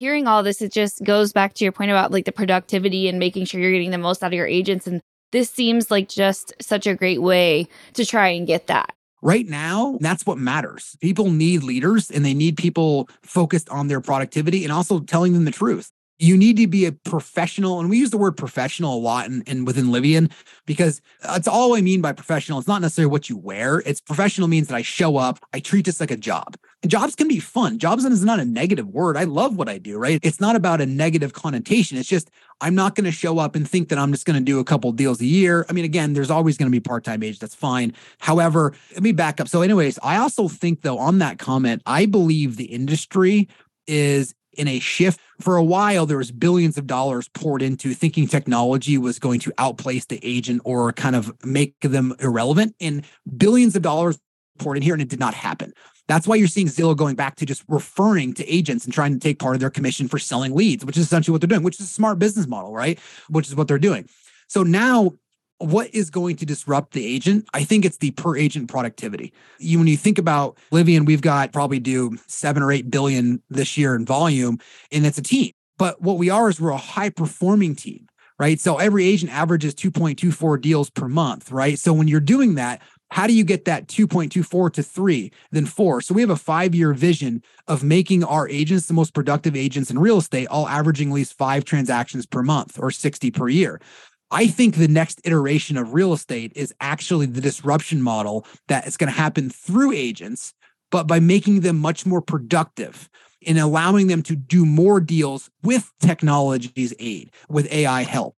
Hearing 0.10 0.28
all 0.28 0.42
this, 0.42 0.60
it 0.60 0.72
just 0.72 1.04
goes 1.04 1.32
back 1.32 1.54
to 1.54 1.64
your 1.64 1.72
point 1.72 1.92
about 1.92 2.12
like 2.12 2.26
the 2.26 2.32
productivity 2.32 3.08
and 3.08 3.20
making 3.20 3.46
sure 3.46 3.62
you're 3.62 3.72
getting 3.72 3.92
the 3.92 3.98
most 4.00 4.24
out 4.24 4.28
of 4.28 4.34
your 4.34 4.48
agents. 4.48 4.88
And 4.88 5.02
this 5.32 5.52
seems 5.52 5.92
like 5.92 6.10
just 6.10 6.52
such 6.60 6.88
a 6.88 6.96
great 6.96 7.22
way 7.22 7.68
to 7.94 8.04
try 8.04 8.30
and 8.30 8.48
get 8.48 8.66
that. 8.68 8.96
Right 9.22 9.48
now, 9.48 10.00
that's 10.02 10.26
what 10.26 10.40
matters. 10.40 10.98
People 11.00 11.30
need 11.30 11.62
leaders 11.62 12.10
and 12.10 12.26
they 12.26 12.34
need 12.34 12.58
people 12.58 13.08
focused 13.22 13.70
on 13.70 13.88
their 13.88 14.02
productivity 14.02 14.64
and 14.64 14.74
also 14.74 15.00
telling 15.00 15.34
them 15.34 15.46
the 15.46 15.52
truth 15.52 15.92
you 16.20 16.36
need 16.38 16.58
to 16.58 16.68
be 16.68 16.86
a 16.86 16.92
professional 16.92 17.80
and 17.80 17.90
we 17.90 17.98
use 17.98 18.12
the 18.12 18.18
word 18.18 18.36
professional 18.36 18.96
a 18.96 19.00
lot 19.00 19.26
in, 19.28 19.42
in 19.44 19.66
within 19.66 19.86
livian 19.86 20.32
because 20.66 21.02
that's 21.24 21.48
all 21.48 21.76
i 21.76 21.82
mean 21.82 22.02
by 22.02 22.12
professional. 22.12 22.60
It's 22.60 22.68
not 22.68 22.82
necessarily 22.82 23.12
what 23.12 23.30
you 23.30 23.38
wear. 23.38 23.82
It's 23.86 24.02
professional 24.02 24.48
means 24.48 24.68
that 24.68 24.76
i 24.76 24.82
show 24.82 25.18
up 25.18 25.40
i 25.54 25.60
treat 25.60 25.86
this 25.86 26.00
like 26.00 26.12
a 26.12 26.18
job. 26.18 26.58
Jobs 26.88 27.16
can 27.16 27.28
be 27.28 27.40
fun. 27.40 27.78
Jobs 27.78 28.06
is 28.06 28.24
not 28.24 28.40
a 28.40 28.46
negative 28.46 28.88
word. 28.88 29.18
I 29.18 29.24
love 29.24 29.58
what 29.58 29.70
i 29.70 29.78
do 29.78 29.98
right? 29.98 30.20
It's 30.22 30.40
not 30.40 30.56
about 30.56 30.82
a 30.82 30.86
negative 30.86 31.34
connotation. 31.34 31.98
It's 31.98 32.10
just 32.10 32.30
i'm 32.62 32.76
not 32.76 32.96
going 32.96 33.06
to 33.06 33.12
show 33.12 33.40
up 33.40 33.56
and 33.56 33.68
think 33.68 33.90
that 33.90 33.98
i'm 33.98 34.12
just 34.12 34.26
going 34.26 34.38
to 34.38 34.44
do 34.44 34.60
a 34.60 34.64
couple 34.66 34.92
deals 34.92 35.22
a 35.22 35.26
year. 35.26 35.66
I 35.70 35.74
mean 35.74 35.86
again 35.86 36.14
there's 36.14 36.32
always 36.32 36.58
going 36.58 36.70
to 36.70 36.76
be 36.76 36.82
part-time 36.82 37.24
age 37.24 37.40
that's 37.40 37.56
fine. 37.56 37.94
However 38.20 38.74
let 38.94 39.04
me 39.04 39.14
back 39.14 39.40
up. 39.40 39.48
So 39.48 39.62
anyways 39.62 39.98
i 40.04 40.18
also 40.18 40.48
think 40.48 40.82
though 40.82 41.00
on 41.00 41.20
that 41.20 41.40
comment 41.40 41.82
i 41.86 42.06
believe 42.06 42.58
the 42.58 42.66
industry 42.66 43.48
is 43.88 44.36
in 44.60 44.68
a 44.68 44.80
shift. 44.80 45.20
For 45.40 45.56
a 45.56 45.64
while, 45.64 46.06
there 46.06 46.18
was 46.18 46.32
billions 46.32 46.78
of 46.78 46.86
dollars 46.86 47.30
poured 47.30 47.62
into 47.62 47.94
thinking 47.94 48.28
technology 48.28 48.98
was 48.98 49.18
going 49.18 49.40
to 49.42 49.54
outplace 49.58 50.06
the 50.06 50.20
agent 50.22 50.62
or 50.66 50.92
kind 50.94 51.16
of 51.16 51.34
make 51.46 51.80
them 51.80 52.14
irrelevant. 52.20 52.76
And 52.80 53.06
billions 53.38 53.76
of 53.76 53.82
dollars 53.82 54.20
poured 54.60 54.78
in 54.78 54.84
here, 54.84 54.94
and 54.94 55.02
it 55.02 55.10
did 55.10 55.20
not 55.20 55.34
happen. 55.34 55.74
That's 56.10 56.28
why 56.28 56.36
you're 56.36 56.48
seeing 56.48 56.68
Zillow 56.68 56.98
going 56.98 57.16
back 57.16 57.36
to 57.38 57.46
just 57.46 57.64
referring 57.68 58.34
to 58.34 58.54
agents 58.54 58.84
and 58.84 58.94
trying 58.94 59.14
to 59.14 59.20
take 59.20 59.40
part 59.40 59.56
of 59.56 59.62
their 59.62 59.70
commission 59.70 60.08
for 60.08 60.20
selling 60.20 60.54
leads, 60.54 60.84
which 60.84 60.98
is 60.98 61.06
essentially 61.06 61.32
what 61.32 61.40
they're 61.40 61.48
doing, 61.48 61.64
which 61.64 61.80
is 61.80 61.86
a 61.86 61.90
smart 61.90 62.20
business 62.20 62.48
model, 62.48 62.74
right? 62.74 63.00
Which 63.30 63.48
is 63.48 63.56
what 63.56 63.68
they're 63.68 63.80
doing. 63.80 64.10
So 64.48 64.64
now 64.64 65.14
what 65.60 65.94
is 65.94 66.10
going 66.10 66.38
to 66.38 66.46
disrupt 66.46 66.94
the 66.94 67.06
agent? 67.06 67.48
I 67.54 67.64
think 67.64 67.86
it's 67.86 67.98
the 67.98 68.12
per 68.12 68.36
agent 68.36 68.70
productivity. 68.70 69.34
You, 69.60 69.78
when 69.78 69.88
you 69.88 69.98
think 69.98 70.18
about 70.18 70.58
Livian, 70.72 71.06
we've 71.06 71.22
got 71.22 71.52
probably 71.52 71.80
do 71.80 72.18
seven 72.28 72.64
or 72.64 72.72
eight 72.72 72.90
billion 72.90 73.42
this 73.50 73.78
year 73.78 73.96
in 73.96 74.06
volume, 74.06 74.60
and 74.92 75.06
it's 75.06 75.18
a 75.18 75.24
team. 75.24 75.52
But 75.78 76.02
what 76.02 76.18
we 76.18 76.30
are 76.30 76.50
is 76.50 76.60
we're 76.60 76.72
a 76.72 76.78
high 76.78 77.10
performing 77.10 77.76
team, 77.76 78.08
right? 78.38 78.60
So 78.60 78.78
every 78.78 79.06
agent 79.06 79.32
averages 79.32 79.76
2.24 79.76 80.62
deals 80.62 80.90
per 80.90 81.08
month, 81.08 81.52
right? 81.52 81.78
So 81.78 81.94
when 81.94 82.08
you're 82.08 82.20
doing 82.20 82.56
that, 82.56 82.82
how 83.12 83.28
do 83.28 83.34
you 83.34 83.44
get 83.44 83.66
that 83.66 83.88
2.24 83.88 84.74
to 84.74 84.84
three, 84.84 85.32
then 85.52 85.66
four? 85.66 86.00
So 86.02 86.14
we 86.14 86.22
have 86.22 86.30
a 86.30 86.36
five 86.36 86.76
year 86.76 86.94
vision 86.94 87.42
of 87.68 87.84
making 87.84 88.24
our 88.24 88.48
agents 88.48 88.86
the 88.86 88.94
most 88.94 89.14
productive 89.14 89.56
agents 89.56 89.90
in 89.90 89.98
real 89.98 90.20
estate, 90.20 90.48
all 90.48 90.68
averaging 90.68 91.10
at 91.10 91.16
least 91.16 91.38
five 91.38 91.66
transactions 91.66 92.26
per 92.26 92.44
month 92.44 92.78
or 92.80 92.92
60 92.92 93.32
per 93.32 93.50
year. 93.50 93.82
I 94.32 94.48
think 94.48 94.76
the 94.76 94.88
next 94.88 95.22
iteration 95.24 95.78
of 95.78 95.94
real 95.94 96.14
estate 96.14 96.52
is 96.56 96.74
actually 96.80 97.26
the 97.26 97.42
disruption 97.42 98.02
model 98.02 98.46
that 98.68 98.88
is 98.88 98.98
going 98.98 99.12
to 99.12 99.18
happen 99.18 99.50
through 99.50 99.92
agents, 99.92 100.54
but 100.92 101.08
by 101.08 101.20
making 101.20 101.62
them 101.62 101.78
much 101.78 102.06
more 102.06 102.22
productive 102.22 103.10
and 103.46 103.58
allowing 103.58 104.08
them 104.08 104.22
to 104.24 104.36
do 104.36 104.66
more 104.66 105.00
deals 105.00 105.50
with 105.64 105.92
technology's 106.00 106.94
aid, 107.00 107.32
with 107.48 107.72
AI 107.72 108.04
help 108.04 108.36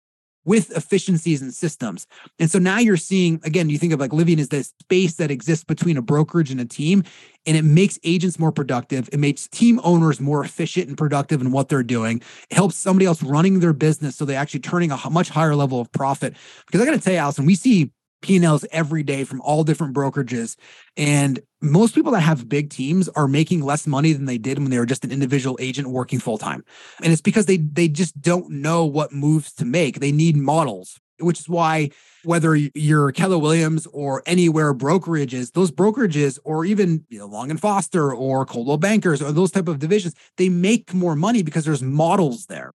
with 0.50 0.76
efficiencies 0.76 1.40
and 1.42 1.54
systems. 1.54 2.08
And 2.40 2.50
so 2.50 2.58
now 2.58 2.80
you're 2.80 2.96
seeing, 2.96 3.40
again, 3.44 3.70
you 3.70 3.78
think 3.78 3.92
of 3.92 4.00
like 4.00 4.10
Livian 4.10 4.40
as 4.40 4.48
this 4.48 4.74
space 4.80 5.14
that 5.14 5.30
exists 5.30 5.62
between 5.62 5.96
a 5.96 6.02
brokerage 6.02 6.50
and 6.50 6.60
a 6.60 6.64
team, 6.64 7.04
and 7.46 7.56
it 7.56 7.62
makes 7.62 8.00
agents 8.02 8.36
more 8.36 8.50
productive. 8.50 9.08
It 9.12 9.20
makes 9.20 9.46
team 9.46 9.80
owners 9.84 10.20
more 10.20 10.44
efficient 10.44 10.88
and 10.88 10.98
productive 10.98 11.40
in 11.40 11.52
what 11.52 11.68
they're 11.68 11.84
doing. 11.84 12.20
It 12.50 12.56
helps 12.56 12.74
somebody 12.74 13.06
else 13.06 13.22
running 13.22 13.60
their 13.60 13.72
business 13.72 14.16
so 14.16 14.24
they're 14.24 14.40
actually 14.40 14.58
turning 14.58 14.90
a 14.90 14.98
much 15.08 15.28
higher 15.28 15.54
level 15.54 15.80
of 15.80 15.92
profit. 15.92 16.34
Because 16.66 16.80
I 16.80 16.84
got 16.84 16.94
to 16.94 17.00
tell 17.00 17.12
you, 17.12 17.20
Allison, 17.20 17.46
we 17.46 17.54
see 17.54 17.92
P&Ls 18.22 18.64
every 18.70 19.02
day 19.02 19.24
from 19.24 19.40
all 19.40 19.64
different 19.64 19.94
brokerages. 19.94 20.56
And 20.96 21.40
most 21.60 21.94
people 21.94 22.12
that 22.12 22.20
have 22.20 22.48
big 22.48 22.70
teams 22.70 23.08
are 23.10 23.28
making 23.28 23.62
less 23.62 23.86
money 23.86 24.12
than 24.12 24.24
they 24.26 24.38
did 24.38 24.58
when 24.58 24.70
they 24.70 24.78
were 24.78 24.86
just 24.86 25.04
an 25.04 25.12
individual 25.12 25.56
agent 25.60 25.88
working 25.88 26.18
full 26.18 26.38
time. 26.38 26.64
And 27.02 27.12
it's 27.12 27.22
because 27.22 27.46
they 27.46 27.58
they 27.58 27.88
just 27.88 28.20
don't 28.20 28.50
know 28.50 28.84
what 28.84 29.12
moves 29.12 29.52
to 29.54 29.64
make. 29.64 30.00
They 30.00 30.12
need 30.12 30.36
models, 30.36 30.98
which 31.18 31.40
is 31.40 31.48
why 31.48 31.90
whether 32.24 32.54
you're 32.54 33.12
Keller 33.12 33.38
Williams 33.38 33.86
or 33.92 34.22
anywhere 34.26 34.74
brokerages, 34.74 35.52
those 35.52 35.70
brokerages 35.70 36.38
or 36.44 36.64
even 36.64 37.04
you 37.08 37.18
know, 37.18 37.26
Long 37.26 37.50
and 37.50 37.60
Foster 37.60 38.14
or 38.14 38.44
Coldwell 38.44 38.76
Bankers 38.76 39.22
or 39.22 39.32
those 39.32 39.50
type 39.50 39.68
of 39.68 39.78
divisions, 39.78 40.14
they 40.36 40.48
make 40.48 40.92
more 40.92 41.16
money 41.16 41.42
because 41.42 41.64
there's 41.64 41.82
models 41.82 42.46
there 42.46 42.72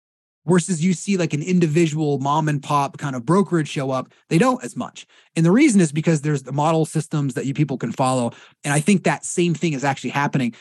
versus 0.47 0.85
you 0.85 0.93
see 0.93 1.17
like 1.17 1.33
an 1.33 1.43
individual 1.43 2.19
mom 2.19 2.49
and 2.49 2.63
pop 2.63 2.99
kind 2.99 3.17
of 3.17 3.25
brokerage 3.25 3.69
show 3.69 3.91
up 3.91 4.13
they 4.29 4.39
don't 4.39 4.63
as 4.65 4.77
much. 4.77 5.07
And 5.37 5.45
the 5.45 5.51
reason 5.51 5.81
is 5.81 5.93
because 5.93 6.21
there's 6.21 6.43
the 6.43 6.53
model 6.53 6.85
systems 6.85 7.35
that 7.35 7.47
you 7.47 7.55
people 7.55 7.79
can 7.79 7.93
follow. 7.93 8.33
And 8.65 8.73
i 8.73 8.81
think 8.81 9.05
that 9.05 9.25
same 9.25 9.55
thing 9.55 9.73
is 9.73 9.85
actually 9.85 10.11
happening. 10.11 10.55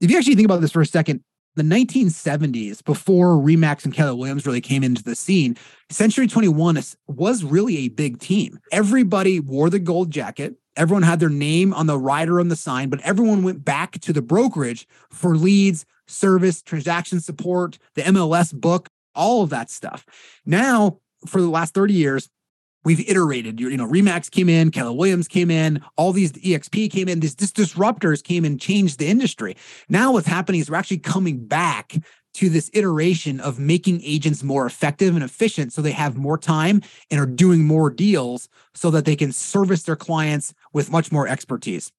If 0.00 0.10
you 0.10 0.18
actually 0.18 0.36
think 0.36 0.46
about 0.46 0.60
this 0.60 0.72
for 0.72 0.80
a 0.80 0.86
second 0.86 1.22
the 1.56 1.64
1970s 1.64 2.84
before 2.84 3.30
remax 3.30 3.84
and 3.84 3.92
keller 3.92 4.14
williams 4.14 4.46
really 4.46 4.60
came 4.60 4.84
into 4.84 5.02
the 5.02 5.16
scene 5.16 5.56
century 5.90 6.28
21 6.28 6.80
was 7.08 7.42
really 7.42 7.78
a 7.78 7.88
big 7.88 8.20
team. 8.20 8.60
Everybody 8.70 9.40
wore 9.40 9.68
the 9.68 9.80
gold 9.80 10.12
jacket. 10.12 10.54
Everyone 10.76 11.02
had 11.02 11.18
their 11.18 11.28
name 11.28 11.74
on 11.74 11.86
the 11.86 11.98
rider 11.98 12.38
on 12.38 12.48
the 12.48 12.56
sign 12.56 12.90
but 12.90 13.00
everyone 13.00 13.42
went 13.42 13.64
back 13.64 13.98
to 14.00 14.12
the 14.12 14.22
brokerage 14.22 14.86
for 15.10 15.36
leads 15.36 15.84
service 16.06 16.62
transaction 16.62 17.20
support 17.20 17.78
the 17.94 18.02
mls 18.02 18.54
book 18.54 18.88
all 19.18 19.42
of 19.42 19.50
that 19.50 19.70
stuff. 19.70 20.06
Now, 20.46 21.00
for 21.26 21.42
the 21.42 21.48
last 21.48 21.74
30 21.74 21.92
years, 21.92 22.30
we've 22.84 23.06
iterated. 23.06 23.60
You, 23.60 23.76
know, 23.76 23.86
Remax 23.86 24.30
came 24.30 24.48
in, 24.48 24.70
Keller 24.70 24.92
Williams 24.92 25.28
came 25.28 25.50
in, 25.50 25.82
all 25.96 26.12
these 26.12 26.32
EXP 26.32 26.90
came 26.90 27.08
in, 27.08 27.20
these, 27.20 27.34
these 27.34 27.52
disruptors 27.52 28.22
came 28.22 28.44
and 28.44 28.60
changed 28.60 28.98
the 28.98 29.08
industry. 29.08 29.56
Now, 29.88 30.12
what's 30.12 30.26
happening 30.26 30.60
is 30.60 30.70
we're 30.70 30.76
actually 30.76 30.98
coming 30.98 31.44
back 31.44 31.96
to 32.34 32.48
this 32.48 32.70
iteration 32.72 33.40
of 33.40 33.58
making 33.58 34.00
agents 34.04 34.44
more 34.44 34.64
effective 34.64 35.14
and 35.14 35.24
efficient 35.24 35.72
so 35.72 35.82
they 35.82 35.90
have 35.90 36.16
more 36.16 36.38
time 36.38 36.80
and 37.10 37.20
are 37.20 37.26
doing 37.26 37.64
more 37.64 37.90
deals 37.90 38.48
so 38.74 38.90
that 38.90 39.04
they 39.04 39.16
can 39.16 39.32
service 39.32 39.82
their 39.82 39.96
clients 39.96 40.54
with 40.72 40.92
much 40.92 41.10
more 41.10 41.26
expertise. 41.26 41.90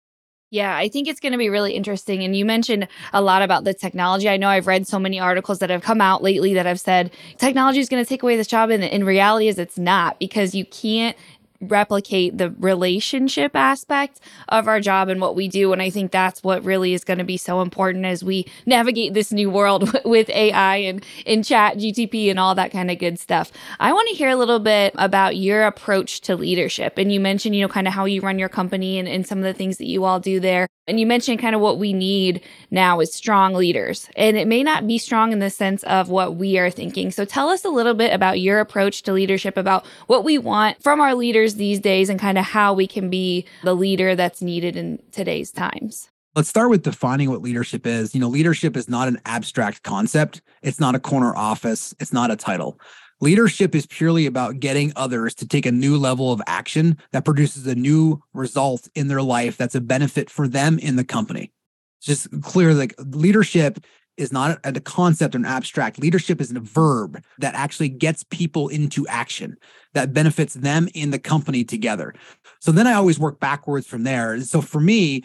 Yeah, 0.51 0.75
I 0.75 0.89
think 0.89 1.07
it's 1.07 1.19
going 1.19 1.33
to 1.33 1.37
be 1.37 1.49
really 1.49 1.73
interesting. 1.73 2.23
And 2.23 2.35
you 2.35 2.43
mentioned 2.43 2.87
a 3.13 3.21
lot 3.21 3.43
about 3.43 3.65
the 3.65 3.73
technology. 3.73 4.27
I 4.27 4.37
know 4.37 4.49
I've 4.49 4.65
read 4.65 4.87
so 4.87 4.97
many 4.97 5.19
articles 5.19 5.59
that 5.59 5.69
have 5.69 5.83
come 5.83 6.01
out 6.01 6.23
lately 6.23 6.55
that 6.55 6.65
have 6.65 6.79
said 6.79 7.11
technology 7.37 7.79
is 7.79 7.87
going 7.87 8.03
to 8.03 8.09
take 8.09 8.23
away 8.23 8.35
this 8.35 8.47
job. 8.47 8.71
And 8.71 8.83
in 8.83 9.03
reality 9.03 9.47
is 9.47 9.59
it's 9.59 9.77
not 9.77 10.17
because 10.17 10.55
you 10.55 10.65
can't 10.65 11.15
replicate 11.61 12.37
the 12.37 12.51
relationship 12.51 13.55
aspect 13.55 14.19
of 14.47 14.67
our 14.67 14.79
job 14.79 15.09
and 15.09 15.19
what 15.19 15.35
we 15.35 15.47
do. 15.47 15.73
And 15.73 15.81
I 15.81 15.89
think 15.89 16.11
that's 16.11 16.41
what 16.43 16.63
really 16.63 16.93
is 16.93 17.03
going 17.03 17.17
to 17.17 17.23
be 17.23 17.37
so 17.37 17.61
important 17.61 18.05
as 18.05 18.23
we 18.23 18.45
navigate 18.65 19.13
this 19.13 19.31
new 19.31 19.49
world 19.49 19.91
with 20.05 20.29
AI 20.29 20.77
and 20.77 21.03
in 21.25 21.43
chat 21.43 21.77
GTP 21.77 22.29
and 22.29 22.39
all 22.39 22.55
that 22.55 22.71
kind 22.71 22.89
of 22.89 22.99
good 22.99 23.19
stuff. 23.19 23.51
I 23.79 23.91
want 23.91 24.07
to 24.09 24.15
hear 24.15 24.29
a 24.29 24.35
little 24.35 24.59
bit 24.59 24.93
about 24.97 25.35
your 25.35 25.63
approach 25.63 26.21
to 26.21 26.35
leadership. 26.35 26.97
And 26.97 27.11
you 27.11 27.19
mentioned, 27.19 27.55
you 27.55 27.61
know, 27.61 27.67
kind 27.67 27.87
of 27.87 27.93
how 27.93 28.05
you 28.05 28.21
run 28.21 28.39
your 28.39 28.49
company 28.49 28.97
and, 28.97 29.07
and 29.07 29.27
some 29.27 29.39
of 29.39 29.43
the 29.43 29.53
things 29.53 29.77
that 29.77 29.87
you 29.87 30.05
all 30.05 30.19
do 30.19 30.39
there. 30.39 30.67
And 30.87 30.99
you 30.99 31.05
mentioned 31.05 31.39
kind 31.39 31.53
of 31.53 31.61
what 31.61 31.77
we 31.77 31.93
need 31.93 32.41
now 32.71 32.99
is 32.99 33.13
strong 33.13 33.53
leaders. 33.53 34.09
And 34.15 34.35
it 34.35 34.47
may 34.47 34.63
not 34.63 34.87
be 34.87 34.97
strong 34.97 35.31
in 35.31 35.37
the 35.37 35.51
sense 35.51 35.83
of 35.83 36.09
what 36.09 36.35
we 36.35 36.57
are 36.57 36.71
thinking. 36.71 37.11
So 37.11 37.25
tell 37.25 37.49
us 37.49 37.63
a 37.63 37.69
little 37.69 37.93
bit 37.93 38.11
about 38.11 38.39
your 38.39 38.59
approach 38.59 39.03
to 39.03 39.13
leadership, 39.13 39.55
about 39.55 39.85
what 40.07 40.23
we 40.23 40.39
want 40.39 40.81
from 40.81 40.99
our 40.99 41.13
leaders 41.13 41.48
these 41.55 41.79
days 41.79 42.09
and 42.09 42.19
kind 42.19 42.37
of 42.37 42.45
how 42.45 42.73
we 42.73 42.87
can 42.87 43.09
be 43.09 43.45
the 43.63 43.75
leader 43.75 44.15
that's 44.15 44.41
needed 44.41 44.75
in 44.75 45.01
today's 45.11 45.51
times. 45.51 46.09
Let's 46.35 46.49
start 46.49 46.69
with 46.69 46.83
defining 46.83 47.29
what 47.29 47.41
leadership 47.41 47.87
is. 47.87 48.13
You 48.13 48.21
know, 48.21 48.29
leadership 48.29 48.77
is 48.77 48.87
not 48.87 49.07
an 49.07 49.19
abstract 49.25 49.83
concept. 49.83 50.41
It's 50.61 50.79
not 50.79 50.95
a 50.95 50.99
corner 50.99 51.35
office. 51.35 51.93
It's 51.99 52.13
not 52.13 52.31
a 52.31 52.35
title. 52.35 52.79
Leadership 53.21 53.75
is 53.75 53.85
purely 53.85 54.25
about 54.25 54.59
getting 54.59 54.93
others 54.95 55.35
to 55.35 55.47
take 55.47 55.65
a 55.65 55.71
new 55.71 55.97
level 55.97 56.31
of 56.31 56.41
action 56.47 56.97
that 57.11 57.25
produces 57.25 57.67
a 57.67 57.75
new 57.75 58.21
result 58.33 58.87
in 58.95 59.07
their 59.07 59.21
life 59.21 59.57
that's 59.57 59.75
a 59.75 59.81
benefit 59.81 60.29
for 60.29 60.47
them 60.47 60.79
in 60.79 60.95
the 60.95 61.03
company. 61.03 61.51
It's 61.99 62.07
just 62.07 62.41
clear 62.41 62.73
like 62.73 62.95
leadership 62.97 63.79
is 64.19 64.31
not 64.31 64.59
a, 64.63 64.79
concept 64.79 65.33
or 65.33 65.37
an 65.37 65.45
abstract. 65.45 65.99
Leadership 65.99 66.41
is 66.41 66.51
a 66.51 66.59
verb 66.59 67.23
that 67.37 67.55
actually 67.55 67.89
gets 67.89 68.23
people 68.23 68.67
into 68.67 69.07
action 69.07 69.57
that 69.93 70.13
benefits 70.13 70.53
them 70.53 70.89
in 70.93 71.11
the 71.11 71.19
company 71.19 71.63
together. 71.63 72.13
So 72.59 72.71
then 72.71 72.85
I 72.85 72.93
always 72.93 73.17
work 73.17 73.39
backwards 73.39 73.87
from 73.87 74.03
there. 74.03 74.39
So 74.41 74.61
for 74.61 74.81
me, 74.81 75.23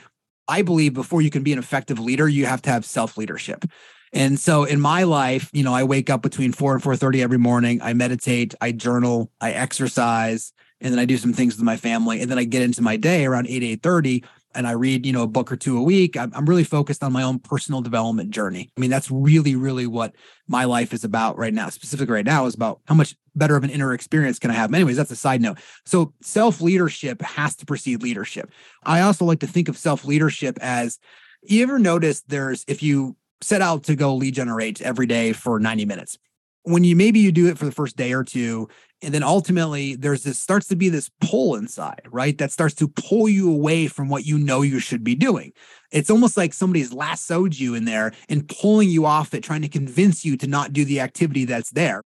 I 0.48 0.62
believe 0.62 0.94
before 0.94 1.22
you 1.22 1.30
can 1.30 1.42
be 1.42 1.52
an 1.52 1.59
effective 1.59 1.98
leader, 1.98 2.28
you 2.28 2.46
have 2.46 2.62
to 2.62 2.70
have 2.70 2.85
self 2.85 3.16
leadership. 3.16 3.64
And 4.12 4.38
so 4.38 4.62
in 4.62 4.80
my 4.80 5.02
life, 5.02 5.50
you 5.52 5.64
know, 5.64 5.74
I 5.74 5.83
wake 5.83 6.09
up 6.09 6.22
between 6.22 6.52
4 6.52 6.74
and 6.74 6.83
4:30 6.83 7.20
every 7.20 7.38
morning. 7.38 7.83
I 7.83 7.94
meditate, 7.94 8.54
I 8.61 8.70
journal, 8.70 9.30
I 9.40 9.52
exercise, 9.52 10.52
and 10.80 10.92
then 10.92 11.00
I 11.00 11.04
do 11.04 11.16
some 11.16 11.33
things 11.33 11.57
with 11.57 11.64
my 11.64 11.76
family. 11.76 12.20
And 12.20 12.30
then 12.30 12.38
I 12.38 12.44
get 12.44 12.62
into 12.62 12.80
my 12.80 12.96
day 12.96 13.24
around 13.24 13.48
8, 13.48 13.62
8:30 13.62 14.22
and 14.54 14.66
I 14.66 14.72
read, 14.72 15.04
you 15.04 15.12
know, 15.12 15.22
a 15.22 15.26
book 15.26 15.50
or 15.50 15.56
two 15.56 15.78
a 15.78 15.82
week. 15.82 16.16
I'm, 16.16 16.32
I'm 16.34 16.46
really 16.46 16.64
focused 16.64 17.02
on 17.02 17.12
my 17.12 17.22
own 17.22 17.38
personal 17.38 17.80
development 17.80 18.30
journey. 18.30 18.70
I 18.76 18.80
mean, 18.80 18.90
that's 18.90 19.10
really, 19.10 19.56
really 19.56 19.86
what 19.86 20.14
my 20.48 20.64
life 20.64 20.92
is 20.92 21.04
about 21.04 21.36
right 21.38 21.52
now. 21.52 21.68
Specifically 21.68 22.14
right 22.14 22.24
now 22.24 22.46
is 22.46 22.54
about 22.54 22.80
how 22.86 22.94
much 22.94 23.16
better 23.34 23.56
of 23.56 23.64
an 23.64 23.70
inner 23.70 23.92
experience 23.92 24.38
can 24.38 24.50
I 24.50 24.54
have? 24.54 24.72
Anyways, 24.72 24.96
that's 24.96 25.10
a 25.10 25.16
side 25.16 25.42
note. 25.42 25.58
So 25.84 26.12
self 26.22 26.60
leadership 26.60 27.20
has 27.22 27.56
to 27.56 27.66
precede 27.66 28.02
leadership. 28.02 28.50
I 28.84 29.00
also 29.00 29.24
like 29.24 29.40
to 29.40 29.46
think 29.46 29.68
of 29.68 29.76
self 29.76 30.04
leadership 30.04 30.58
as 30.60 30.98
you 31.42 31.62
ever 31.62 31.78
notice 31.78 32.22
there's 32.22 32.64
if 32.68 32.82
you 32.82 33.16
set 33.40 33.60
out 33.60 33.84
to 33.84 33.94
go 33.94 34.14
lead 34.14 34.34
generate 34.34 34.80
every 34.80 35.06
day 35.06 35.32
for 35.32 35.60
90 35.60 35.84
minutes. 35.84 36.18
When 36.62 36.82
you 36.82 36.96
maybe 36.96 37.20
you 37.20 37.30
do 37.30 37.48
it 37.48 37.58
for 37.58 37.66
the 37.66 37.72
first 37.72 37.96
day 37.96 38.12
or 38.12 38.24
two, 38.24 38.68
and 39.04 39.14
then 39.14 39.22
ultimately 39.22 39.94
there's 39.94 40.22
this 40.22 40.38
starts 40.38 40.66
to 40.68 40.76
be 40.76 40.88
this 40.88 41.10
pull 41.20 41.54
inside, 41.54 42.02
right? 42.10 42.36
That 42.38 42.52
starts 42.52 42.74
to 42.76 42.88
pull 42.88 43.28
you 43.28 43.52
away 43.52 43.86
from 43.86 44.08
what 44.08 44.24
you 44.24 44.38
know 44.38 44.62
you 44.62 44.78
should 44.78 45.04
be 45.04 45.14
doing. 45.14 45.52
It's 45.92 46.10
almost 46.10 46.36
like 46.36 46.52
somebody's 46.52 46.92
lassoed 46.92 47.54
you 47.54 47.74
in 47.74 47.84
there 47.84 48.12
and 48.28 48.48
pulling 48.48 48.88
you 48.88 49.06
off 49.06 49.34
it, 49.34 49.44
trying 49.44 49.62
to 49.62 49.68
convince 49.68 50.24
you 50.24 50.36
to 50.38 50.46
not 50.46 50.72
do 50.72 50.84
the 50.84 51.00
activity 51.00 51.44
that's 51.44 51.70
there. 51.70 52.02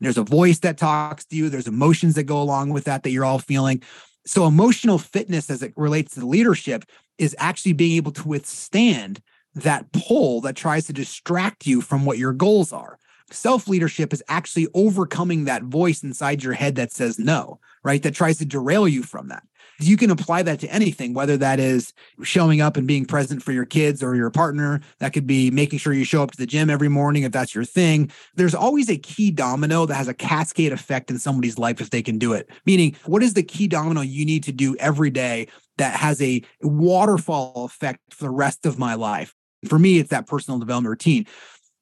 There's 0.00 0.18
a 0.18 0.22
voice 0.22 0.60
that 0.60 0.78
talks 0.78 1.24
to 1.26 1.36
you, 1.36 1.48
there's 1.48 1.68
emotions 1.68 2.14
that 2.14 2.24
go 2.24 2.40
along 2.40 2.70
with 2.70 2.84
that 2.84 3.02
that 3.02 3.10
you're 3.10 3.24
all 3.24 3.38
feeling. 3.38 3.82
So, 4.26 4.46
emotional 4.46 4.98
fitness 4.98 5.50
as 5.50 5.62
it 5.62 5.72
relates 5.76 6.14
to 6.14 6.26
leadership 6.26 6.84
is 7.18 7.34
actually 7.38 7.72
being 7.72 7.96
able 7.96 8.12
to 8.12 8.28
withstand 8.28 9.20
that 9.54 9.90
pull 9.92 10.42
that 10.42 10.54
tries 10.54 10.86
to 10.86 10.92
distract 10.92 11.66
you 11.66 11.80
from 11.80 12.04
what 12.04 12.18
your 12.18 12.32
goals 12.32 12.72
are. 12.72 12.98
Self 13.30 13.66
leadership 13.66 14.12
is 14.12 14.22
actually 14.28 14.68
overcoming 14.74 15.44
that 15.44 15.64
voice 15.64 16.02
inside 16.02 16.44
your 16.44 16.52
head 16.52 16.76
that 16.76 16.92
says 16.92 17.18
no, 17.18 17.58
right? 17.82 18.02
That 18.02 18.14
tries 18.14 18.38
to 18.38 18.44
derail 18.44 18.86
you 18.86 19.02
from 19.02 19.28
that. 19.28 19.42
You 19.78 19.96
can 19.96 20.10
apply 20.10 20.42
that 20.44 20.60
to 20.60 20.68
anything, 20.68 21.12
whether 21.12 21.36
that 21.36 21.60
is 21.60 21.92
showing 22.22 22.60
up 22.60 22.76
and 22.76 22.86
being 22.86 23.04
present 23.04 23.42
for 23.42 23.52
your 23.52 23.66
kids 23.66 24.02
or 24.02 24.14
your 24.14 24.30
partner. 24.30 24.80
That 25.00 25.12
could 25.12 25.26
be 25.26 25.50
making 25.50 25.80
sure 25.80 25.92
you 25.92 26.04
show 26.04 26.22
up 26.22 26.30
to 26.30 26.38
the 26.38 26.46
gym 26.46 26.70
every 26.70 26.88
morning 26.88 27.24
if 27.24 27.32
that's 27.32 27.54
your 27.54 27.64
thing. 27.64 28.10
There's 28.36 28.54
always 28.54 28.88
a 28.88 28.96
key 28.96 29.30
domino 29.30 29.84
that 29.84 29.94
has 29.94 30.08
a 30.08 30.14
cascade 30.14 30.72
effect 30.72 31.10
in 31.10 31.18
somebody's 31.18 31.58
life 31.58 31.80
if 31.80 31.90
they 31.90 32.02
can 32.02 32.16
do 32.18 32.32
it. 32.32 32.48
Meaning, 32.64 32.96
what 33.04 33.22
is 33.22 33.34
the 33.34 33.42
key 33.42 33.68
domino 33.68 34.00
you 34.00 34.24
need 34.24 34.44
to 34.44 34.52
do 34.52 34.76
every 34.76 35.10
day 35.10 35.48
that 35.76 35.94
has 35.94 36.22
a 36.22 36.42
waterfall 36.62 37.66
effect 37.66 38.00
for 38.14 38.24
the 38.24 38.30
rest 38.30 38.64
of 38.64 38.78
my 38.78 38.94
life? 38.94 39.34
For 39.68 39.78
me, 39.78 39.98
it's 39.98 40.10
that 40.10 40.26
personal 40.26 40.58
development 40.58 40.90
routine. 40.90 41.26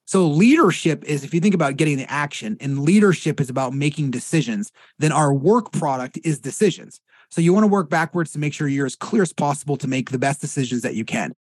So 0.06 0.26
leadership 0.26 1.02
is 1.04 1.24
if 1.24 1.32
you 1.32 1.40
think 1.40 1.54
about 1.54 1.76
getting 1.76 1.96
the 1.96 2.10
action 2.10 2.56
and 2.60 2.80
leadership 2.80 3.40
is 3.40 3.48
about 3.48 3.72
making 3.72 4.10
decisions, 4.10 4.70
then 4.98 5.12
our 5.12 5.32
work 5.32 5.72
product 5.72 6.18
is 6.24 6.38
decisions. 6.38 7.00
So 7.30 7.40
you 7.40 7.52
want 7.52 7.64
to 7.64 7.68
work 7.68 7.88
backwards 7.88 8.32
to 8.32 8.38
make 8.38 8.52
sure 8.52 8.68
you're 8.68 8.86
as 8.86 8.96
clear 8.96 9.22
as 9.22 9.32
possible 9.32 9.76
to 9.78 9.88
make 9.88 10.10
the 10.10 10.18
best 10.18 10.40
decisions 10.40 10.82
that 10.82 10.94
you 10.94 11.04
can. 11.04 11.32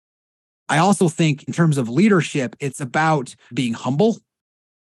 I 0.69 0.77
also 0.77 1.09
think 1.09 1.43
in 1.43 1.53
terms 1.53 1.77
of 1.77 1.89
leadership, 1.89 2.55
it's 2.59 2.79
about 2.79 3.35
being 3.53 3.73
humble 3.73 4.17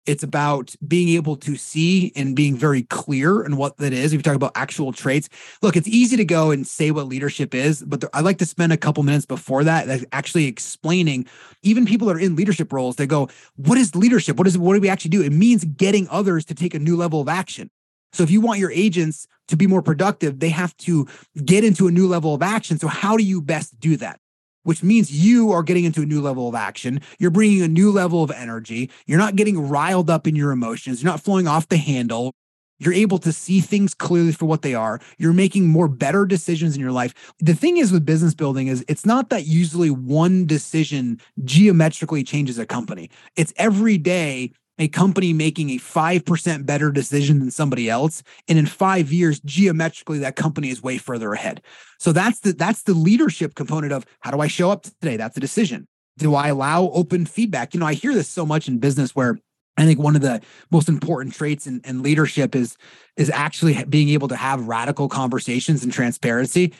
it's 0.09 0.23
about 0.23 0.75
being 0.87 1.09
able 1.09 1.35
to 1.35 1.55
see 1.55 2.11
and 2.15 2.35
being 2.35 2.57
very 2.57 2.81
clear 2.83 3.43
in 3.43 3.57
what 3.57 3.77
that 3.77 3.93
is. 3.93 4.11
If 4.11 4.17
you 4.17 4.23
talk 4.23 4.35
about 4.35 4.53
actual 4.55 4.91
traits, 4.91 5.29
look, 5.61 5.77
it's 5.77 5.87
easy 5.87 6.17
to 6.17 6.25
go 6.25 6.49
and 6.49 6.65
say 6.65 6.89
what 6.89 7.07
leadership 7.07 7.53
is, 7.53 7.83
but 7.83 8.03
I 8.11 8.21
like 8.21 8.39
to 8.39 8.45
spend 8.45 8.73
a 8.73 8.77
couple 8.77 9.03
minutes 9.03 9.27
before 9.27 9.63
that, 9.65 10.03
actually 10.11 10.45
explaining. 10.45 11.27
Even 11.61 11.85
people 11.85 12.07
that 12.07 12.15
are 12.15 12.19
in 12.19 12.35
leadership 12.35 12.73
roles, 12.73 12.95
they 12.95 13.05
go, 13.05 13.29
"What 13.55 13.77
is 13.77 13.95
leadership? 13.95 14.37
What 14.37 14.47
is 14.47 14.57
what 14.57 14.73
do 14.73 14.81
we 14.81 14.89
actually 14.89 15.11
do?" 15.11 15.21
It 15.21 15.31
means 15.31 15.63
getting 15.63 16.07
others 16.09 16.43
to 16.45 16.55
take 16.55 16.73
a 16.73 16.79
new 16.79 16.97
level 16.97 17.21
of 17.21 17.29
action. 17.29 17.69
So 18.11 18.23
if 18.23 18.31
you 18.31 18.41
want 18.41 18.59
your 18.59 18.71
agents 18.71 19.27
to 19.49 19.55
be 19.55 19.67
more 19.67 19.83
productive, 19.83 20.39
they 20.39 20.49
have 20.49 20.75
to 20.77 21.07
get 21.45 21.63
into 21.63 21.87
a 21.87 21.91
new 21.91 22.07
level 22.07 22.33
of 22.33 22.41
action. 22.41 22.79
So 22.79 22.87
how 22.87 23.15
do 23.15 23.23
you 23.23 23.41
best 23.41 23.79
do 23.79 23.95
that? 23.97 24.19
Which 24.63 24.83
means 24.83 25.11
you 25.11 25.51
are 25.51 25.63
getting 25.63 25.85
into 25.85 26.01
a 26.01 26.05
new 26.05 26.21
level 26.21 26.47
of 26.47 26.55
action. 26.55 27.01
You're 27.17 27.31
bringing 27.31 27.61
a 27.61 27.67
new 27.67 27.91
level 27.91 28.23
of 28.23 28.31
energy. 28.31 28.89
You're 29.05 29.17
not 29.17 29.35
getting 29.35 29.67
riled 29.67 30.09
up 30.09 30.27
in 30.27 30.35
your 30.35 30.51
emotions. 30.51 31.01
You're 31.01 31.11
not 31.11 31.21
flowing 31.21 31.47
off 31.47 31.69
the 31.69 31.77
handle. 31.77 32.33
You're 32.79 32.93
able 32.93 33.17
to 33.19 33.33
see 33.33 33.59
things 33.59 33.93
clearly 33.93 34.31
for 34.31 34.45
what 34.45 34.61
they 34.61 34.73
are. 34.73 35.01
You're 35.17 35.33
making 35.33 35.67
more 35.67 35.87
better 35.87 36.25
decisions 36.25 36.75
in 36.75 36.81
your 36.81 36.93
life. 36.93 37.13
The 37.39 37.53
thing 37.53 37.77
is 37.77 37.91
with 37.91 38.05
business 38.05 38.33
building 38.33 38.67
is 38.67 38.85
it's 38.87 39.05
not 39.05 39.29
that 39.29 39.45
usually 39.45 39.89
one 39.89 40.45
decision 40.45 41.19
geometrically 41.43 42.23
changes 42.23 42.57
a 42.57 42.65
company. 42.65 43.09
It's 43.35 43.53
every 43.57 43.97
day 43.97 44.53
a 44.79 44.87
company 44.87 45.33
making 45.33 45.69
a 45.69 45.77
5% 45.77 46.65
better 46.65 46.89
decision 46.91 47.39
than 47.39 47.51
somebody 47.51 47.89
else 47.89 48.23
and 48.47 48.57
in 48.57 48.65
5 48.65 49.13
years 49.13 49.39
geometrically 49.41 50.19
that 50.19 50.35
company 50.35 50.69
is 50.69 50.81
way 50.81 50.97
further 50.97 51.33
ahead. 51.33 51.61
So 51.99 52.11
that's 52.11 52.39
the 52.39 52.53
that's 52.53 52.83
the 52.83 52.93
leadership 52.93 53.55
component 53.55 53.93
of 53.93 54.05
how 54.21 54.31
do 54.31 54.39
i 54.39 54.47
show 54.47 54.71
up 54.71 54.83
today? 54.83 55.17
That's 55.17 55.37
a 55.37 55.41
decision. 55.41 55.87
Do 56.17 56.33
i 56.33 56.47
allow 56.47 56.89
open 56.89 57.25
feedback? 57.25 57.73
You 57.73 57.81
know 57.81 57.85
i 57.85 57.93
hear 57.93 58.13
this 58.13 58.29
so 58.29 58.45
much 58.45 58.67
in 58.67 58.79
business 58.79 59.15
where 59.15 59.37
I 59.77 59.85
think 59.85 59.99
one 59.99 60.15
of 60.15 60.21
the 60.21 60.41
most 60.71 60.89
important 60.89 61.33
traits 61.33 61.65
in, 61.65 61.81
in 61.85 62.03
leadership 62.03 62.55
is 62.55 62.75
is 63.15 63.29
actually 63.29 63.83
being 63.85 64.09
able 64.09 64.27
to 64.29 64.35
have 64.35 64.67
radical 64.67 65.07
conversations 65.07 65.83
and 65.83 65.91
transparency. 65.91 66.73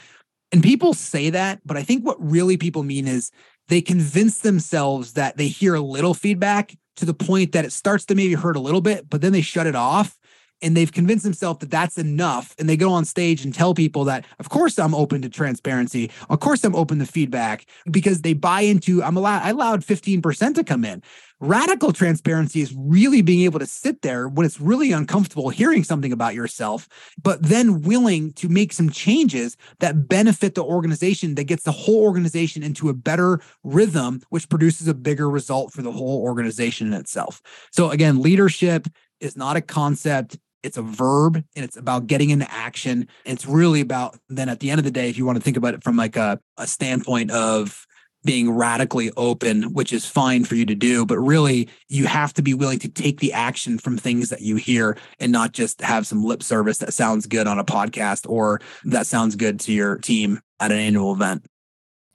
And 0.51 0.63
people 0.63 0.93
say 0.93 1.29
that, 1.29 1.59
but 1.65 1.77
I 1.77 1.83
think 1.83 2.05
what 2.05 2.17
really 2.19 2.57
people 2.57 2.83
mean 2.83 3.07
is 3.07 3.31
they 3.67 3.81
convince 3.81 4.39
themselves 4.39 5.13
that 5.13 5.37
they 5.37 5.47
hear 5.47 5.75
a 5.75 5.81
little 5.81 6.13
feedback 6.13 6.75
to 6.99 7.05
the 7.05 7.13
point 7.13 7.53
that 7.53 7.65
it 7.65 7.71
starts 7.71 8.05
to 8.05 8.15
maybe 8.15 8.33
hurt 8.33 8.55
a 8.55 8.59
little 8.59 8.81
bit, 8.81 9.09
but 9.09 9.21
then 9.21 9.31
they 9.31 9.41
shut 9.41 9.67
it 9.67 9.75
off 9.75 10.17
and 10.61 10.75
they've 10.75 10.91
convinced 10.91 11.23
themselves 11.23 11.59
that 11.59 11.71
that's 11.71 11.97
enough. 11.97 12.53
And 12.59 12.67
they 12.67 12.75
go 12.77 12.91
on 12.91 13.05
stage 13.05 13.43
and 13.43 13.53
tell 13.53 13.73
people 13.73 14.03
that 14.05 14.25
of 14.39 14.49
course 14.49 14.77
i'm 14.77 14.93
open 14.93 15.21
to 15.21 15.29
transparency. 15.29 16.11
Of 16.29 16.39
course 16.39 16.63
i'm 16.63 16.75
open 16.75 16.99
to 16.99 17.05
feedback 17.05 17.65
because 17.89 18.21
they 18.21 18.33
buy 18.33 18.61
into 18.61 19.01
i'm 19.03 19.17
allowed 19.17 19.43
i 19.43 19.49
allowed 19.49 19.81
15% 19.81 20.55
to 20.55 20.63
come 20.63 20.85
in 20.85 21.01
radical 21.39 21.93
transparency 21.93 22.61
is 22.61 22.73
really 22.75 23.21
being 23.21 23.41
able 23.41 23.59
to 23.59 23.65
sit 23.65 24.01
there 24.01 24.27
when 24.27 24.45
it's 24.45 24.59
really 24.59 24.91
uncomfortable 24.91 25.49
hearing 25.49 25.83
something 25.83 26.11
about 26.11 26.35
yourself 26.35 26.87
but 27.21 27.41
then 27.41 27.81
willing 27.81 28.33
to 28.33 28.49
make 28.49 28.73
some 28.73 28.89
changes 28.89 29.55
that 29.79 30.07
benefit 30.07 30.55
the 30.55 30.63
organization 30.63 31.35
that 31.35 31.45
gets 31.45 31.63
the 31.63 31.71
whole 31.71 32.03
organization 32.03 32.61
into 32.61 32.89
a 32.89 32.93
better 32.93 33.39
rhythm 33.63 34.21
which 34.29 34.49
produces 34.49 34.87
a 34.87 34.93
bigger 34.93 35.29
result 35.29 35.71
for 35.71 35.81
the 35.81 35.91
whole 35.91 36.21
organization 36.21 36.87
in 36.87 36.93
itself 36.93 37.41
so 37.71 37.89
again 37.89 38.21
leadership 38.21 38.87
is 39.21 39.37
not 39.37 39.55
a 39.55 39.61
concept 39.61 40.37
it's 40.63 40.77
a 40.77 40.81
verb 40.81 41.35
and 41.55 41.65
it's 41.65 41.77
about 41.77 42.07
getting 42.07 42.31
into 42.31 42.49
action. 42.51 43.07
It's 43.25 43.45
really 43.45 43.81
about 43.81 44.17
then 44.27 44.49
at 44.49 44.59
the 44.59 44.71
end 44.71 44.79
of 44.79 44.85
the 44.85 44.91
day, 44.91 45.09
if 45.09 45.17
you 45.17 45.25
want 45.25 45.37
to 45.37 45.41
think 45.41 45.57
about 45.57 45.73
it 45.73 45.83
from 45.83 45.95
like 45.95 46.15
a, 46.15 46.39
a 46.57 46.67
standpoint 46.67 47.31
of 47.31 47.87
being 48.23 48.51
radically 48.51 49.11
open, 49.17 49.73
which 49.73 49.93
is 49.93 50.05
fine 50.05 50.43
for 50.43 50.55
you 50.55 50.65
to 50.65 50.75
do. 50.75 51.05
But 51.05 51.19
really, 51.19 51.69
you 51.87 52.07
have 52.07 52.33
to 52.33 52.41
be 52.41 52.53
willing 52.53 52.79
to 52.79 52.89
take 52.89 53.19
the 53.19 53.33
action 53.33 53.77
from 53.77 53.97
things 53.97 54.29
that 54.29 54.41
you 54.41 54.55
hear 54.55 54.97
and 55.19 55.31
not 55.31 55.53
just 55.53 55.81
have 55.81 56.05
some 56.05 56.23
lip 56.23 56.43
service 56.43 56.79
that 56.79 56.93
sounds 56.93 57.25
good 57.25 57.47
on 57.47 57.59
a 57.59 57.63
podcast 57.63 58.29
or 58.29 58.61
that 58.85 59.07
sounds 59.07 59.35
good 59.35 59.59
to 59.61 59.71
your 59.71 59.97
team 59.97 60.39
at 60.59 60.71
an 60.71 60.77
annual 60.77 61.13
event 61.13 61.45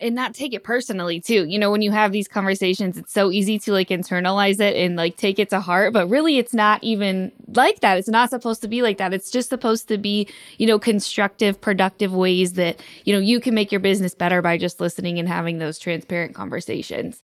and 0.05 0.14
not 0.14 0.35
take 0.35 0.53
it 0.53 0.62
personally 0.62 1.21
too. 1.21 1.47
You 1.47 1.59
know, 1.59 1.71
when 1.71 1.81
you 1.81 1.90
have 1.90 2.12
these 2.12 2.29
conversations, 2.29 2.99
it's 2.99 3.12
so 3.12 3.31
easy 3.31 3.59
to 3.61 3.73
like 3.73 3.88
internalize 3.88 4.61
it 4.61 4.77
and 4.77 4.97
like 4.97 5.17
take 5.17 5.38
it 5.38 5.51
to 5.51 5.61
heart, 5.61 5.93
but 5.93 6.09
really 6.09 6.38
it's 6.38 6.53
not 6.53 6.85
even 6.85 7.33
like 7.55 7.81
that. 7.81 7.97
It's 7.97 8.09
not 8.09 8.31
supposed 8.31 8.61
to 8.62 8.69
be 8.69 8.83
like 8.83 8.99
that. 8.99 9.14
It's 9.14 9.31
just 9.31 9.49
supposed 9.49 9.88
to 9.88 9.97
be, 9.97 10.29
you 10.59 10.67
know, 10.67 10.79
constructive, 10.79 11.61
productive 11.61 12.12
ways 12.12 12.53
that, 12.53 12.81
you 13.05 13.14
know, 13.14 13.19
you 13.19 13.40
can 13.40 13.55
make 13.55 13.73
your 13.73 13.81
business 13.81 14.14
better 14.14 14.43
by 14.43 14.59
just 14.59 14.79
listening 14.79 15.19
and 15.19 15.27
having 15.27 15.59
those 15.59 15.79
transparent 15.79 16.35
conversations 16.35 17.23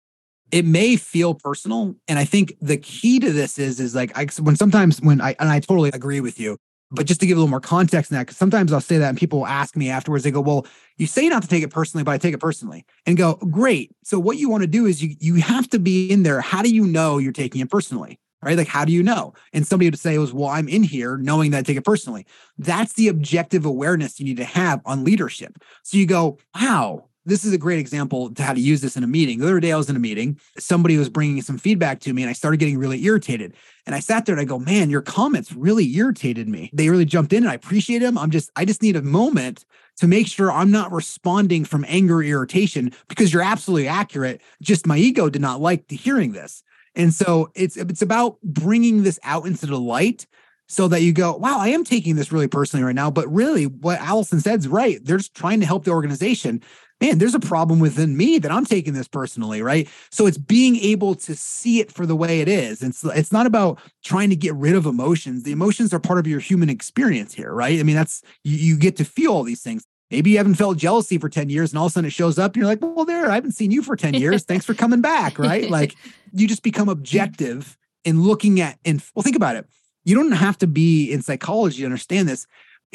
it 0.51 0.63
may 0.63 0.95
feel 0.95 1.33
personal 1.33 1.95
and 2.07 2.19
i 2.19 2.23
think 2.23 2.55
the 2.61 2.77
key 2.77 3.19
to 3.19 3.31
this 3.31 3.57
is 3.57 3.79
is 3.79 3.95
like 3.95 4.15
I, 4.15 4.27
when 4.39 4.55
sometimes 4.55 5.01
when 5.01 5.19
i 5.19 5.35
and 5.39 5.49
i 5.49 5.59
totally 5.59 5.89
agree 5.91 6.21
with 6.21 6.39
you 6.39 6.57
but 6.95 7.05
just 7.05 7.19
to 7.19 7.27
give 7.27 7.37
a 7.37 7.39
little 7.39 7.49
more 7.49 7.59
context 7.59 8.11
in 8.11 8.15
that, 8.15 8.23
because 8.23 8.37
sometimes 8.37 8.73
I'll 8.73 8.81
say 8.81 8.97
that 8.97 9.09
and 9.09 9.17
people 9.17 9.39
will 9.39 9.47
ask 9.47 9.75
me 9.75 9.89
afterwards, 9.89 10.23
they 10.23 10.31
go, 10.31 10.41
Well, 10.41 10.65
you 10.97 11.07
say 11.07 11.27
not 11.29 11.41
to 11.43 11.47
take 11.47 11.63
it 11.63 11.69
personally, 11.69 12.03
but 12.03 12.11
I 12.11 12.17
take 12.17 12.33
it 12.33 12.39
personally 12.39 12.85
and 13.05 13.17
go, 13.17 13.35
Great. 13.35 13.95
So 14.03 14.19
what 14.19 14.37
you 14.37 14.49
want 14.49 14.61
to 14.61 14.67
do 14.67 14.85
is 14.85 15.03
you 15.03 15.15
you 15.19 15.35
have 15.35 15.69
to 15.69 15.79
be 15.79 16.11
in 16.11 16.23
there. 16.23 16.41
How 16.41 16.61
do 16.61 16.73
you 16.73 16.85
know 16.85 17.17
you're 17.17 17.31
taking 17.31 17.61
it 17.61 17.69
personally? 17.69 18.19
Right? 18.41 18.57
Like, 18.57 18.67
how 18.67 18.85
do 18.85 18.91
you 18.91 19.01
know? 19.01 19.33
And 19.53 19.65
somebody 19.65 19.89
would 19.89 19.99
say 19.99 20.17
was, 20.17 20.33
Well, 20.33 20.49
I'm 20.49 20.67
in 20.67 20.83
here 20.83 21.17
knowing 21.17 21.51
that 21.51 21.59
I 21.59 21.63
take 21.63 21.77
it 21.77 21.85
personally. 21.85 22.25
That's 22.57 22.93
the 22.93 23.07
objective 23.07 23.65
awareness 23.65 24.19
you 24.19 24.25
need 24.25 24.37
to 24.37 24.45
have 24.45 24.81
on 24.85 25.03
leadership. 25.03 25.57
So 25.83 25.97
you 25.97 26.05
go, 26.05 26.37
Wow, 26.53 27.09
this 27.25 27.43
is 27.43 27.53
a 27.53 27.57
great 27.57 27.79
example 27.79 28.33
to 28.33 28.43
how 28.43 28.53
to 28.53 28.59
use 28.59 28.81
this 28.81 28.95
in 28.95 29.03
a 29.03 29.07
meeting. 29.07 29.39
The 29.39 29.45
other 29.45 29.59
day 29.59 29.71
I 29.71 29.77
was 29.77 29.89
in 29.89 29.95
a 29.95 29.99
meeting, 29.99 30.39
somebody 30.57 30.97
was 30.97 31.09
bringing 31.09 31.41
some 31.41 31.57
feedback 31.57 31.99
to 32.01 32.13
me 32.13 32.21
and 32.21 32.29
I 32.29 32.33
started 32.33 32.57
getting 32.57 32.77
really 32.77 33.03
irritated. 33.03 33.53
And 33.85 33.95
I 33.95 33.99
sat 33.99 34.25
there 34.25 34.33
and 34.33 34.41
I 34.41 34.45
go, 34.45 34.59
"Man, 34.59 34.89
your 34.89 35.01
comments 35.01 35.51
really 35.51 35.91
irritated 35.95 36.47
me. 36.47 36.69
They 36.73 36.89
really 36.89 37.05
jumped 37.05 37.33
in 37.33 37.43
and 37.43 37.51
I 37.51 37.55
appreciate 37.55 37.99
them. 37.99 38.17
I'm 38.17 38.31
just 38.31 38.51
I 38.55 38.65
just 38.65 38.81
need 38.81 38.95
a 38.95 39.01
moment 39.01 39.65
to 39.97 40.07
make 40.07 40.27
sure 40.27 40.51
I'm 40.51 40.71
not 40.71 40.91
responding 40.91 41.65
from 41.65 41.85
anger 41.87 42.17
or 42.17 42.23
irritation 42.23 42.91
because 43.07 43.33
you're 43.33 43.41
absolutely 43.41 43.87
accurate. 43.87 44.41
Just 44.61 44.87
my 44.87 44.97
ego 44.97 45.29
did 45.29 45.41
not 45.41 45.61
like 45.61 45.89
hearing 45.89 46.33
this." 46.33 46.63
And 46.95 47.13
so 47.13 47.49
it's 47.55 47.75
it's 47.75 48.01
about 48.01 48.41
bringing 48.41 49.03
this 49.03 49.19
out 49.23 49.45
into 49.45 49.65
the 49.65 49.79
light 49.79 50.25
so 50.67 50.87
that 50.87 51.01
you 51.01 51.13
go, 51.13 51.35
wow, 51.35 51.59
I 51.59 51.69
am 51.69 51.83
taking 51.83 52.15
this 52.15 52.31
really 52.31 52.47
personally 52.47 52.83
right 52.83 52.95
now. 52.95 53.11
But 53.11 53.31
really, 53.31 53.67
what 53.67 53.99
Allison 53.99 54.39
said 54.39 54.59
is 54.59 54.67
right. 54.67 55.03
They're 55.03 55.17
just 55.17 55.35
trying 55.35 55.59
to 55.59 55.65
help 55.65 55.83
the 55.83 55.91
organization 55.91 56.61
man, 57.01 57.17
there's 57.17 57.35
a 57.35 57.39
problem 57.39 57.79
within 57.79 58.15
me 58.15 58.39
that 58.39 58.51
I'm 58.51 58.65
taking 58.65 58.93
this 58.93 59.07
personally, 59.07 59.61
right? 59.61 59.87
So 60.11 60.27
it's 60.27 60.37
being 60.37 60.77
able 60.77 61.15
to 61.15 61.35
see 61.35 61.79
it 61.79 61.91
for 61.91 62.05
the 62.05 62.15
way 62.15 62.41
it 62.41 62.47
is. 62.47 62.81
It's 62.81 63.03
it's 63.03 63.31
not 63.31 63.45
about 63.45 63.79
trying 64.03 64.29
to 64.29 64.35
get 64.35 64.55
rid 64.55 64.75
of 64.75 64.85
emotions. 64.85 65.43
The 65.43 65.51
emotions 65.51 65.93
are 65.93 65.99
part 65.99 66.19
of 66.19 66.27
your 66.27 66.39
human 66.39 66.69
experience 66.69 67.33
here, 67.33 67.53
right? 67.53 67.79
I 67.79 67.83
mean, 67.83 67.95
that's 67.95 68.21
you, 68.43 68.57
you 68.57 68.77
get 68.77 68.95
to 68.97 69.05
feel 69.05 69.31
all 69.31 69.43
these 69.43 69.61
things. 69.61 69.85
Maybe 70.11 70.31
you 70.31 70.37
haven't 70.37 70.55
felt 70.55 70.77
jealousy 70.77 71.17
for 71.17 71.29
10 71.29 71.49
years 71.49 71.71
and 71.71 71.79
all 71.79 71.87
of 71.87 71.91
a 71.91 71.93
sudden 71.93 72.07
it 72.07 72.13
shows 72.13 72.37
up 72.37 72.53
and 72.53 72.57
you're 72.57 72.67
like, 72.67 72.79
well, 72.81 73.05
there, 73.05 73.29
I 73.29 73.35
haven't 73.35 73.53
seen 73.53 73.71
you 73.71 73.81
for 73.81 73.95
10 73.95 74.13
years. 74.21 74.43
Thanks 74.43 74.63
for 74.63 74.73
coming 74.73 75.01
back, 75.01 75.39
right? 75.39 75.69
Like 75.75 75.95
you 76.31 76.47
just 76.47 76.63
become 76.63 76.87
objective 76.87 77.77
in 78.05 78.23
looking 78.23 78.61
at 78.61 78.77
and 78.85 79.03
well, 79.13 79.23
think 79.23 79.35
about 79.35 79.55
it. 79.55 79.67
You 80.05 80.15
don't 80.15 80.31
have 80.31 80.57
to 80.59 80.67
be 80.67 81.11
in 81.11 81.21
psychology 81.21 81.79
to 81.79 81.85
understand 81.85 82.29
this 82.29 82.45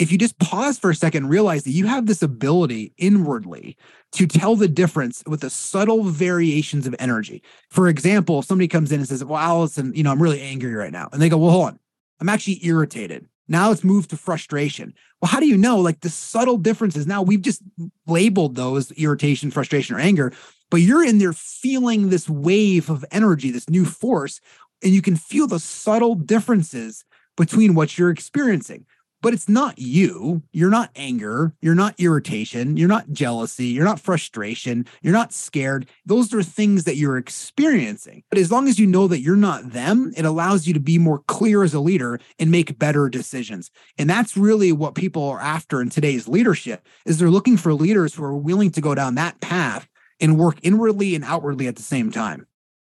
if 0.01 0.11
you 0.11 0.17
just 0.17 0.39
pause 0.39 0.79
for 0.79 0.89
a 0.89 0.95
second 0.95 1.25
and 1.25 1.31
realize 1.31 1.65
that 1.65 1.73
you 1.73 1.87
have 1.87 2.07
this 2.07 2.23
ability 2.23 2.95
inwardly 2.97 3.77
to 4.13 4.27
tell 4.27 4.57
the 4.57 4.67
difference 4.67 5.23
with 5.27 5.43
the 5.43 5.51
subtle 5.51 6.05
variations 6.05 6.87
of 6.87 6.97
energy. 6.99 7.43
For 7.69 7.87
example, 7.87 8.39
if 8.39 8.47
somebody 8.47 8.67
comes 8.67 8.91
in 8.91 9.01
and 9.01 9.09
says, 9.09 9.23
Well, 9.23 9.39
Allison, 9.39 9.93
you 9.95 10.03
know, 10.03 10.11
I'm 10.11 10.23
really 10.23 10.41
angry 10.41 10.75
right 10.75 10.91
now. 10.91 11.11
And 11.13 11.21
they 11.21 11.29
go, 11.29 11.37
Well, 11.37 11.51
hold 11.51 11.67
on. 11.67 11.79
I'm 12.19 12.31
actually 12.31 12.65
irritated. 12.65 13.29
Now 13.47 13.73
it's 13.73 13.85
moved 13.85 14.09
to 14.11 14.17
frustration. 14.17 14.95
Well, 15.21 15.31
how 15.31 15.39
do 15.39 15.47
you 15.47 15.59
know? 15.59 15.79
Like 15.79 16.01
the 16.01 16.09
subtle 16.09 16.57
differences. 16.57 17.07
Now 17.07 17.21
we've 17.21 17.43
just 17.43 17.63
labeled 18.07 18.55
those 18.55 18.93
irritation, 18.93 19.51
frustration, 19.51 19.97
or 19.97 20.01
anger, 20.01 20.33
but 20.71 20.79
you're 20.79 21.05
in 21.05 21.19
there 21.19 21.35
feeling 21.35 22.09
this 22.09 22.27
wave 22.27 22.89
of 22.89 23.05
energy, 23.11 23.51
this 23.51 23.69
new 23.69 23.85
force, 23.85 24.41
and 24.83 24.95
you 24.95 25.03
can 25.03 25.17
feel 25.17 25.47
the 25.47 25.61
subtle 25.61 26.15
differences 26.15 27.05
between 27.37 27.75
what 27.75 27.99
you're 27.99 28.11
experiencing 28.11 28.87
but 29.23 29.35
it's 29.35 29.49
not 29.49 29.79
you. 29.79 30.43
You're 30.53 30.71
not 30.71 30.91
anger. 30.97 31.55
You're 31.61 31.75
not 31.75 31.99
irritation. 31.99 32.77
You're 32.77 32.89
not 32.89 33.11
jealousy. 33.13 33.67
You're 33.67 33.85
not 33.85 34.01
frustration. 34.01 34.87
You're 35.03 35.13
not 35.13 35.33
scared. 35.33 35.87
Those 36.07 36.33
are 36.35 36.43
things 36.43 36.85
that 36.85 36.97
you're 36.97 37.17
experiencing. 37.17 38.23
But 38.31 38.39
as 38.39 38.51
long 38.51 38.69
as 38.69 38.79
you 38.79 38.87
know 38.87 39.09
that 39.09 39.21
you're 39.21 39.37
not 39.37 39.73
them, 39.73 40.13
it 40.17 40.25
allows 40.25 40.67
you 40.67 40.75
to 40.75 40.81
be 40.81 40.99
more 40.99 41.21
clear 41.27 41.63
as 41.63 41.75
a 41.75 41.81
leader 41.81 42.21
and 42.39 42.51
make 42.51 42.79
better 42.79 43.09
decisions. 43.09 43.71
And 43.99 44.09
that's 44.09 44.37
really 44.37 44.73
what 44.73 44.95
people 44.95 45.29
are 45.29 45.41
after 45.41 45.81
in 45.81 45.91
today's 45.91 46.29
leadership 46.29 46.87
is 47.07 47.19
they're 47.19 47.31
looking 47.31 47.57
for 47.57 47.75
leaders 47.75 48.15
who 48.15 48.25
are 48.25 48.37
willing 48.37 48.71
to 48.73 48.81
go 48.81 48.95
down 48.95 49.15
that 49.17 49.41
path 49.41 49.89
and 50.21 50.39
work 50.39 50.59
inwardly 50.63 51.15
and 51.15 51.25
outwardly 51.25 51.67
at 51.67 51.77
the 51.77 51.83
same 51.83 52.11
time. 52.11 52.47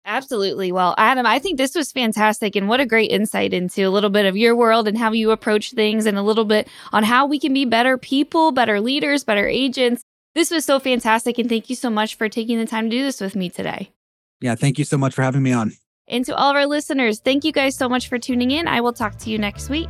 Absolutely. 0.06 0.72
Well, 0.72 0.96
Adam, 0.98 1.26
I 1.26 1.40
think 1.40 1.58
this 1.58 1.76
was 1.76 1.92
fantastic 1.92 2.56
and 2.56 2.68
what 2.68 2.80
a 2.80 2.86
great 2.86 3.12
insight 3.12 3.54
into 3.54 3.84
a 3.84 3.90
little 3.90 4.10
bit 4.10 4.26
of 4.26 4.36
your 4.36 4.56
world 4.56 4.88
and 4.88 4.98
how 4.98 5.12
you 5.12 5.32
approach 5.32 5.72
things 5.72 6.06
and 6.06 6.18
a 6.18 6.24
little 6.24 6.46
bit 6.46 6.68
on 6.92 7.04
how 7.04 7.28
we 7.28 7.40
can 7.40 7.54
be 7.54 7.66
better 7.66 7.98
people, 7.98 8.52
better 8.52 8.82
leaders, 8.82 9.24
better 9.24 9.48
agents. 9.48 10.04
This 10.34 10.50
was 10.50 10.66
so 10.66 10.80
fantastic 10.80 11.38
and 11.38 11.48
thank 11.48 11.70
you 11.70 11.76
so 11.76 11.90
much 11.90 12.16
for 12.16 12.30
taking 12.30 12.58
the 12.58 12.66
time 12.66 12.90
to 12.90 12.98
do 12.98 13.04
this 13.04 13.22
with 13.22 13.36
me 13.36 13.50
today. 13.50 13.92
Yeah, 14.40 14.56
thank 14.56 14.80
you 14.80 14.86
so 14.86 14.98
much 14.98 15.14
for 15.14 15.22
having 15.22 15.44
me 15.44 15.52
on. 15.52 15.74
And 16.08 16.26
to 16.26 16.36
all 16.36 16.50
of 16.50 16.56
our 16.56 16.66
listeners, 16.66 17.20
thank 17.20 17.44
you 17.44 17.52
guys 17.52 17.76
so 17.78 17.88
much 17.88 18.08
for 18.08 18.18
tuning 18.18 18.52
in. 18.52 18.68
I 18.68 18.82
will 18.82 18.94
talk 18.94 19.18
to 19.20 19.30
you 19.30 19.38
next 19.38 19.70
week. 19.70 19.90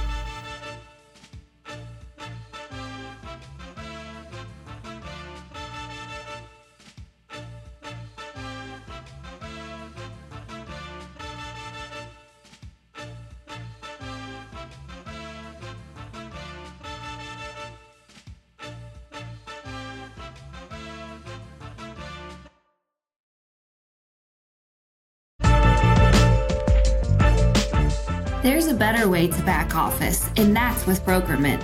There's 28.41 28.65
a 28.65 28.73
better 28.73 29.07
way 29.07 29.27
to 29.27 29.43
back 29.43 29.75
office, 29.75 30.27
and 30.35 30.55
that's 30.55 30.87
with 30.87 31.05
Brokermint. 31.05 31.61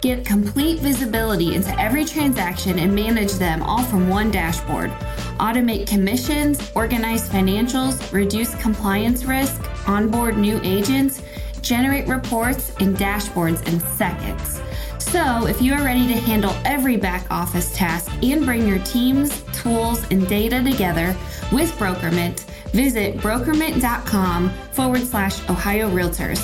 Get 0.00 0.24
complete 0.24 0.80
visibility 0.80 1.54
into 1.54 1.78
every 1.78 2.06
transaction 2.06 2.78
and 2.78 2.94
manage 2.94 3.34
them 3.34 3.62
all 3.62 3.82
from 3.82 4.08
one 4.08 4.30
dashboard. 4.30 4.90
Automate 5.38 5.86
commissions, 5.86 6.72
organize 6.74 7.28
financials, 7.28 8.10
reduce 8.14 8.54
compliance 8.54 9.26
risk, 9.26 9.62
onboard 9.86 10.38
new 10.38 10.58
agents, 10.62 11.22
generate 11.60 12.08
reports 12.08 12.72
and 12.80 12.96
dashboards 12.96 13.68
in 13.68 13.78
seconds. 13.80 14.58
So, 14.98 15.46
if 15.46 15.60
you 15.60 15.74
are 15.74 15.84
ready 15.84 16.08
to 16.08 16.14
handle 16.14 16.56
every 16.64 16.96
back 16.96 17.30
office 17.30 17.76
task 17.76 18.10
and 18.22 18.46
bring 18.46 18.66
your 18.66 18.78
teams, 18.80 19.42
tools, 19.52 20.02
and 20.10 20.26
data 20.26 20.62
together 20.62 21.14
with 21.52 21.70
Brokermint, 21.72 22.46
Visit 22.76 23.16
brokermint.com 23.16 24.50
forward 24.72 25.00
slash 25.00 25.40
Ohio 25.48 25.88
Realtors. 25.88 26.40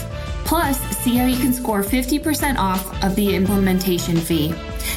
Plus, 0.46 0.80
see 0.96 1.14
how 1.16 1.26
you 1.26 1.36
can 1.36 1.52
score 1.52 1.82
50% 1.82 2.56
off 2.56 3.04
of 3.04 3.14
the 3.16 3.34
implementation 3.34 4.16
fee. 4.16 4.54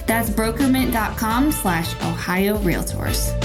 That's 0.08 0.30
brokermint.com 0.30 1.52
slash 1.52 1.94
Ohio 1.96 2.58
Realtors. 2.60 3.45